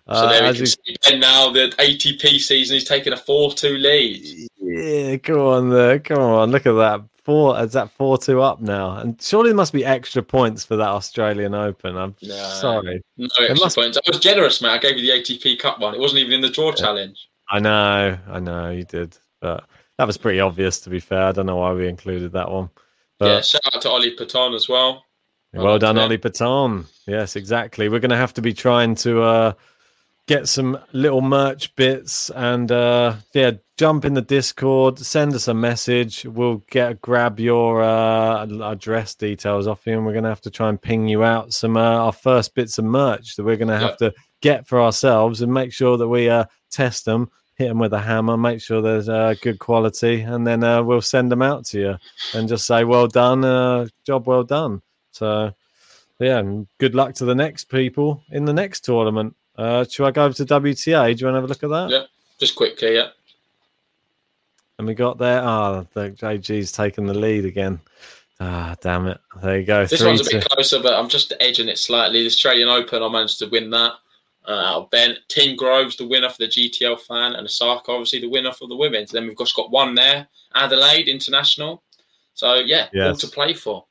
So 0.07 0.13
Uh, 0.15 0.29
there 0.33 0.43
we 0.43 0.49
as 0.49 0.55
can 0.57 0.61
you- 0.61 0.67
see 0.67 0.97
Ben 1.11 1.21
now. 1.21 1.51
The 1.51 1.75
ATP 1.79 2.39
season, 2.39 2.75
he's 2.75 2.85
taking 2.85 3.13
a 3.13 3.17
four-two 3.17 3.77
lead. 3.77 4.49
Yeah, 4.61 5.17
go 5.17 5.53
on 5.55 5.71
there. 5.71 5.99
Come 5.99 6.19
on, 6.21 6.51
look 6.53 6.67
at 6.67 6.73
that. 6.73 7.01
Four 7.29 7.61
is 7.63 7.75
that 7.75 7.91
four 7.91 8.17
two 8.17 8.41
up 8.41 8.63
now? 8.63 8.97
And 8.97 9.21
surely 9.21 9.51
there 9.51 9.57
must 9.57 9.75
be 9.75 9.85
extra 9.85 10.23
points 10.23 10.65
for 10.65 10.77
that 10.77 10.89
Australian 10.89 11.53
Open. 11.55 11.95
I'm 11.95 12.17
No. 12.23 12.35
sorry. 12.59 13.03
No 13.19 13.27
extra 13.41 13.55
must- 13.57 13.77
points. 13.77 13.99
I 13.99 14.01
was 14.11 14.19
generous, 14.19 14.63
mate. 14.63 14.71
I 14.71 14.79
gave 14.79 14.97
you 14.97 15.03
the 15.03 15.13
ATP 15.21 15.57
Cup 15.59 15.79
one. 15.79 15.95
It 15.95 16.01
wasn't 16.01 16.21
even 16.21 16.33
in 16.33 16.41
the 16.41 16.49
draw 16.49 16.73
challenge. 16.73 17.29
I 17.51 17.59
know, 17.59 18.17
I 18.31 18.41
know 18.41 18.71
you 18.71 18.85
did, 18.85 19.15
but 19.43 19.65
that 19.99 20.07
was 20.07 20.17
pretty 20.17 20.41
obvious 20.41 20.81
to 20.81 20.89
be 20.91 21.01
fair. 21.01 21.25
I 21.25 21.33
don't 21.33 21.45
know 21.45 21.57
why 21.57 21.75
we 21.75 21.87
included 21.87 22.33
that 22.33 22.51
one. 22.51 22.71
yeah, 23.21 23.29
But 23.37 23.45
shout 23.45 23.61
out 23.75 23.83
to 23.83 23.91
Ollie 23.91 24.13
Paton 24.13 24.55
as 24.55 24.67
well. 24.67 25.05
well, 25.53 25.65
well 25.67 25.79
done, 25.79 25.99
Ollie 25.99 26.17
Paton. 26.17 26.87
Yes, 27.07 27.37
exactly. 27.37 27.91
We're 27.91 28.01
going 28.01 28.09
to 28.09 28.17
have 28.17 28.33
to 28.35 28.41
be 28.43 28.55
trying 28.55 28.95
to 28.97 29.21
uh, 29.23 29.53
get 30.27 30.49
some 30.49 30.79
little 30.95 31.21
merch 31.21 31.77
bits 31.77 32.31
and 32.31 32.73
uh, 32.73 33.17
yeah, 33.35 33.51
jump 33.79 34.05
in 34.05 34.13
the 34.13 34.21
Discord, 34.21 34.99
send 34.99 35.33
us 35.35 35.47
a 35.47 35.55
message. 35.55 36.25
We'll 36.27 36.63
get 36.69 37.01
grab 37.01 37.39
your 37.39 37.83
uh, 37.83 38.45
address 38.45 39.15
details 39.15 39.69
off 39.69 39.87
you, 39.87 39.95
and 39.95 40.05
we're 40.05 40.13
going 40.13 40.25
to 40.25 40.31
have 40.31 40.41
to 40.43 40.51
try 40.51 40.69
and 40.69 40.83
ping 40.83 41.09
you 41.09 41.23
out 41.23 41.55
some 41.55 41.77
uh, 41.77 41.81
our 41.81 42.13
first 42.13 42.55
bits 42.55 42.79
of 42.79 42.85
merch 42.85 43.37
that 43.37 43.45
we're 43.45 43.57
going 43.57 43.69
to 43.69 43.79
have 43.79 43.97
to 43.99 44.13
get 44.41 44.67
for 44.67 44.83
ourselves 44.83 45.41
and 45.41 45.55
make 45.55 45.73
sure 45.73 45.97
that 45.97 46.09
we 46.09 46.29
uh, 46.29 46.45
test 46.71 47.05
them. 47.05 47.31
Hit 47.55 47.69
them 47.69 47.79
with 47.79 47.93
a 47.93 48.01
hammer, 48.01 48.37
make 48.37 48.61
sure 48.61 48.83
there's 48.83 49.09
uh, 49.09 49.35
good 49.43 49.59
quality, 49.59 50.21
and 50.21 50.47
then 50.47 50.63
uh, 50.63 50.83
we'll 50.83 51.01
send 51.01 51.31
them 51.31 51.43
out 51.43 51.65
to 51.67 51.81
you 51.81 51.97
and 52.35 52.49
just 52.49 52.67
say, 52.67 52.85
"Well 52.85 53.07
done, 53.07 53.45
uh, 53.45 53.87
job 54.05 54.27
well 54.27 54.45
done." 54.45 54.83
So, 55.11 55.53
yeah, 56.21 56.39
and 56.39 56.69
good 56.79 56.95
luck 56.95 57.15
to 57.15 57.25
the 57.25 57.35
next 57.35 57.65
people 57.65 58.23
in 58.31 58.45
the 58.45 58.53
next 58.53 58.85
tournament. 58.85 59.35
Uh, 59.57 59.85
should 59.85 60.07
I 60.07 60.13
go 60.13 60.25
over 60.25 60.35
to 60.35 60.45
WTA? 60.45 61.17
Do 61.17 61.21
you 61.21 61.27
want 61.27 61.35
to 61.35 61.41
have 61.41 61.45
a 61.45 61.47
look 61.47 61.65
at 61.65 61.71
that? 61.71 61.91
Yeah. 61.91 62.05
Just 62.39 62.55
quickly, 62.55 62.95
yeah. 62.95 63.09
And 64.79 64.87
we 64.87 64.95
got 64.95 65.19
there. 65.19 65.43
Ah, 65.43 65.85
the 65.93 66.11
JG's 66.11 66.71
taken 66.73 67.07
the 67.07 67.15
lead 67.15 67.45
again. 67.45 67.81
Ah, 68.41 68.77
damn 68.81 69.09
it. 69.09 69.19
There 69.43 69.59
you 69.59 69.67
go. 69.67 69.85
This 69.85 70.05
one's 70.05 70.21
a 70.27 70.31
bit 70.31 70.49
closer, 70.49 70.81
but 70.81 70.95
I'm 70.95 71.09
just 71.09 71.33
edging 71.41 71.69
it 71.69 71.79
slightly. 71.79 72.21
The 72.21 72.27
Australian 72.27 72.69
Open, 72.69 73.03
I 73.03 73.09
managed 73.09 73.41
to 73.41 73.47
win 73.49 73.71
that. 73.71 73.93
uh, 74.45 74.81
Ben. 74.91 75.17
Tim 75.29 75.57
Groves, 75.57 75.97
the 75.97 76.07
winner 76.07 76.29
for 76.31 76.39
the 76.39 76.47
GTL 76.49 77.01
fan, 77.01 77.35
and 77.35 77.45
Osaka, 77.45 77.91
obviously, 77.91 78.21
the 78.21 78.29
winner 78.31 78.53
for 78.53 78.67
the 78.69 78.77
women's. 78.77 79.11
Then 79.11 79.27
we've 79.27 79.37
just 79.37 79.55
got 79.57 79.71
one 79.71 79.95
there, 79.95 80.27
Adelaide 80.55 81.09
International. 81.09 81.83
So, 82.35 82.55
yeah, 82.55 82.87
all 83.09 83.17
to 83.17 83.27
play 83.27 83.53
for. 83.55 83.85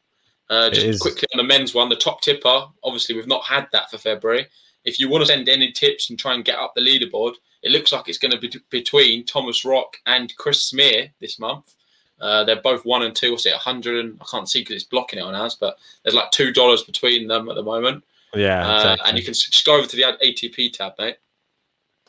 Uh, 0.50 0.70
just 0.70 1.02
quickly 1.02 1.28
on 1.34 1.38
the 1.38 1.44
men's 1.44 1.74
one, 1.76 1.90
the 1.90 1.96
top 1.98 2.22
tipper. 2.22 2.68
Obviously, 2.84 3.14
we've 3.14 3.28
not 3.28 3.44
had 3.44 3.68
that 3.74 3.92
for 3.92 3.98
February. 3.98 4.48
If 4.86 5.00
you 5.00 5.10
want 5.10 5.24
to 5.24 5.28
send 5.28 5.50
any 5.50 5.74
tips 5.74 6.10
and 6.10 6.18
try 6.18 6.34
and 6.34 6.46
get 6.46 6.58
up 6.58 6.72
the 6.74 6.82
leaderboard, 6.82 7.34
it 7.64 7.72
looks 7.72 7.92
like 7.92 8.08
it's 8.08 8.18
going 8.18 8.32
to 8.32 8.40
be 8.40 8.52
between 8.70 9.26
Thomas 9.26 9.66
Rock 9.66 9.98
and 10.06 10.36
Chris 10.38 10.64
Smear 10.64 11.10
this 11.20 11.40
month. 11.40 11.76
Uh, 12.20 12.44
they're 12.44 12.62
both 12.62 12.86
one 12.86 13.04
and 13.04 13.16
two. 13.16 13.32
What's 13.32 13.46
it? 13.46 13.52
100 13.52 14.04
and 14.04 14.18
I 14.22 14.26
can't 14.30 14.50
see 14.50 14.62
because 14.62 14.76
it's 14.76 14.84
blocking 14.86 15.20
it 15.20 15.24
on 15.24 15.36
ours, 15.36 15.56
but 15.60 15.78
there's 16.04 16.16
like 16.16 16.32
two 16.32 16.52
dollars 16.52 16.84
between 16.84 17.28
them 17.28 17.48
at 17.50 17.56
the 17.56 17.64
moment. 17.64 18.04
Yeah, 18.34 18.68
Uh, 18.68 18.76
exactly. 18.78 19.10
and 19.10 19.18
you 19.18 19.24
can 19.24 19.34
just 19.34 19.66
go 19.66 19.78
over 19.78 19.88
to 19.88 19.96
the 19.96 20.02
ATP 20.04 20.74
tab, 20.74 20.94
mate. 21.00 21.18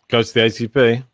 go 0.08 0.22
to 0.22 0.34
the 0.34 0.40
ATP. 0.40 1.04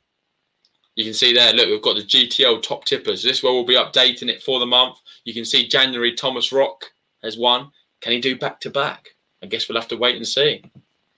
You 0.96 1.04
can 1.04 1.14
see 1.14 1.32
there. 1.32 1.52
Look, 1.52 1.68
we've 1.68 1.82
got 1.82 1.96
the 1.96 2.02
GTO 2.02 2.62
top 2.62 2.84
tippers. 2.84 3.22
This 3.22 3.38
is 3.38 3.42
where 3.42 3.52
we'll 3.52 3.64
be 3.64 3.74
updating 3.74 4.28
it 4.28 4.42
for 4.42 4.60
the 4.60 4.66
month. 4.66 4.98
You 5.24 5.34
can 5.34 5.44
see 5.44 5.66
January 5.66 6.14
Thomas 6.14 6.52
Rock 6.52 6.92
has 7.24 7.36
won. 7.36 7.72
Can 8.00 8.12
he 8.12 8.20
do 8.20 8.36
back 8.38 8.60
to 8.60 8.70
back? 8.70 9.08
I 9.42 9.46
guess 9.46 9.68
we'll 9.68 9.78
have 9.80 9.88
to 9.88 9.96
wait 9.96 10.14
and 10.16 10.26
see. 10.26 10.62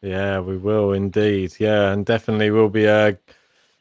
Yeah, 0.03 0.40
we 0.40 0.57
will 0.57 0.92
indeed. 0.92 1.55
Yeah, 1.59 1.90
and 1.90 2.05
definitely 2.05 2.51
we'll 2.51 2.68
be 2.68 2.86
uh, 2.86 3.12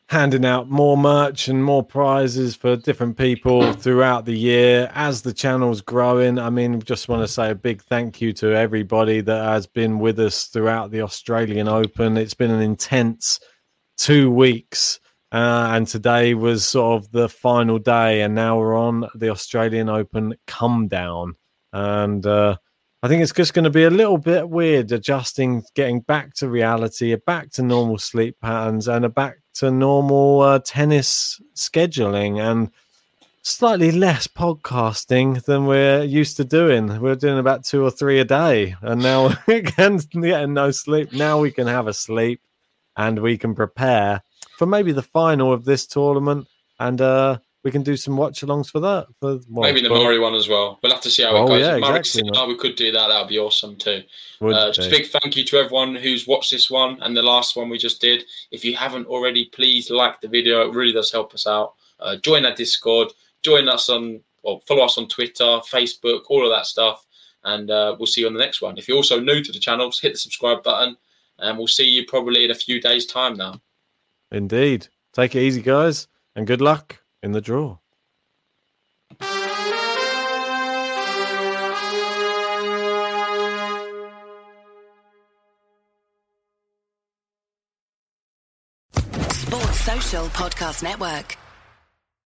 handing 0.07 0.45
out 0.45 0.69
more 0.69 0.97
merch 0.97 1.47
and 1.47 1.63
more 1.63 1.83
prizes 1.83 2.55
for 2.55 2.75
different 2.75 3.17
people 3.17 3.73
throughout 3.73 4.25
the 4.25 4.37
year 4.37 4.91
as 4.93 5.21
the 5.21 5.33
channel's 5.33 5.81
growing. 5.81 6.37
I 6.39 6.49
mean, 6.49 6.81
just 6.81 7.09
want 7.09 7.21
to 7.23 7.27
say 7.27 7.51
a 7.51 7.55
big 7.55 7.81
thank 7.83 8.21
you 8.21 8.31
to 8.33 8.55
everybody 8.55 9.21
that 9.21 9.43
has 9.43 9.67
been 9.67 9.99
with 9.99 10.19
us 10.19 10.45
throughout 10.45 10.91
the 10.91 11.01
Australian 11.01 11.67
Open. 11.67 12.17
It's 12.17 12.33
been 12.33 12.51
an 12.51 12.61
intense 12.61 13.39
two 13.97 14.31
weeks. 14.31 14.99
Uh, 15.31 15.71
and 15.73 15.87
today 15.87 16.33
was 16.33 16.65
sort 16.65 17.01
of 17.01 17.11
the 17.11 17.27
final 17.27 17.77
day, 17.77 18.21
and 18.21 18.35
now 18.35 18.57
we're 18.57 18.77
on 18.77 19.09
the 19.15 19.29
Australian 19.29 19.89
Open 19.89 20.33
come 20.47 20.87
down. 20.87 21.33
And 21.73 22.25
uh, 22.25 22.55
I 23.03 23.07
think 23.07 23.21
it's 23.21 23.31
just 23.31 23.53
going 23.53 23.65
to 23.65 23.69
be 23.69 23.83
a 23.83 23.89
little 23.89 24.17
bit 24.17 24.49
weird 24.49 24.91
adjusting, 24.91 25.63
getting 25.75 25.99
back 25.99 26.33
to 26.35 26.49
reality, 26.49 27.15
back 27.15 27.51
to 27.51 27.61
normal 27.61 27.99
sleep 27.99 28.37
patterns, 28.41 28.87
and 28.87 29.05
a 29.05 29.09
back 29.09 29.37
to 29.55 29.69
normal 29.69 30.41
uh, 30.41 30.59
tennis 30.59 31.39
scheduling, 31.55 32.39
and 32.39 32.71
slightly 33.43 33.91
less 33.91 34.25
podcasting 34.25 35.43
than 35.45 35.67
we're 35.67 36.03
used 36.03 36.35
to 36.37 36.43
doing. 36.43 36.99
We're 36.99 37.15
doing 37.15 37.37
about 37.37 37.63
two 37.63 37.83
or 37.83 37.91
three 37.91 38.19
a 38.19 38.25
day, 38.25 38.75
and 38.81 39.03
now 39.03 39.29
getting 39.47 39.97
getting 39.97 40.53
no 40.53 40.71
sleep. 40.71 41.13
Now 41.13 41.39
we 41.39 41.51
can 41.51 41.67
have 41.67 41.87
a 41.87 41.93
sleep, 41.93 42.41
and 42.97 43.19
we 43.19 43.37
can 43.37 43.53
prepare 43.53 44.23
for 44.57 44.65
maybe 44.65 44.93
the 44.93 45.03
final 45.03 45.53
of 45.53 45.65
this 45.65 45.85
tournament, 45.85 46.47
and 46.79 46.99
uh, 47.01 47.37
we 47.65 47.71
can 47.71 47.81
do 47.81 47.97
some 47.97 48.15
watch-alongs 48.15 48.69
for 48.69 48.79
that. 48.79 49.07
For 49.19 49.39
well, 49.49 49.63
Maybe 49.63 49.81
the 49.81 49.89
well, 49.91 50.21
one 50.21 50.35
as 50.35 50.47
well. 50.47 50.77
We'll 50.83 50.91
have 50.91 51.01
to 51.01 51.09
see 51.09 51.23
how 51.23 51.31
Oh, 51.31 51.45
it 51.45 51.47
goes. 51.47 51.61
yeah, 51.61 51.75
exactly, 51.77 52.21
Sinner, 52.21 52.45
we 52.45 52.55
could 52.55 52.75
do 52.75 52.91
that. 52.91 53.07
That 53.07 53.19
would 53.19 53.27
be 53.27 53.39
awesome 53.39 53.75
too. 53.75 54.03
Uh, 54.39 54.71
just 54.71 54.87
a 54.87 54.91
big 54.91 55.07
thank 55.07 55.35
you 55.35 55.43
to 55.45 55.57
everyone 55.57 55.95
who's 55.95 56.27
watched 56.27 56.51
this 56.51 56.69
one 56.69 57.01
and 57.01 57.17
the 57.17 57.23
last 57.23 57.55
one 57.55 57.67
we 57.67 57.79
just 57.79 57.99
did. 57.99 58.23
If 58.51 58.63
you 58.63 58.75
haven't 58.75 59.07
already, 59.07 59.45
please 59.45 59.89
like 59.89 60.21
the 60.21 60.27
video. 60.27 60.61
It 60.61 60.75
really 60.75 60.93
does 60.93 61.11
help 61.11 61.33
us 61.33 61.47
out. 61.47 61.73
Uh, 61.99 62.17
join 62.17 62.45
our 62.45 62.53
Discord. 62.53 63.11
Join 63.41 63.67
us 63.67 63.89
on, 63.89 64.21
well, 64.43 64.59
follow 64.67 64.85
us 64.85 64.99
on 64.99 65.07
Twitter, 65.07 65.43
Facebook, 65.43 66.25
all 66.29 66.45
of 66.45 66.55
that 66.55 66.67
stuff. 66.67 67.03
And 67.45 67.71
uh, 67.71 67.95
we'll 67.97 68.05
see 68.05 68.21
you 68.21 68.27
on 68.27 68.33
the 68.33 68.39
next 68.39 68.61
one. 68.61 68.77
If 68.77 68.87
you're 68.87 68.97
also 68.97 69.19
new 69.19 69.43
to 69.43 69.51
the 69.51 69.59
channel, 69.59 69.91
hit 69.99 70.13
the 70.13 70.19
subscribe 70.19 70.61
button. 70.61 70.97
And 71.39 71.57
we'll 71.57 71.65
see 71.67 71.87
you 71.89 72.05
probably 72.05 72.45
in 72.45 72.51
a 72.51 72.55
few 72.55 72.79
days' 72.79 73.07
time 73.07 73.37
now. 73.37 73.59
Indeed. 74.31 74.87
Take 75.13 75.35
it 75.35 75.41
easy, 75.41 75.63
guys, 75.63 76.07
and 76.35 76.45
good 76.45 76.61
luck 76.61 77.01
in 77.25 77.31
the 77.31 77.41
draw. 77.41 77.77
Sports 89.31 89.79
Social 89.81 90.25
Podcast 90.27 90.83
Network. 90.83 91.37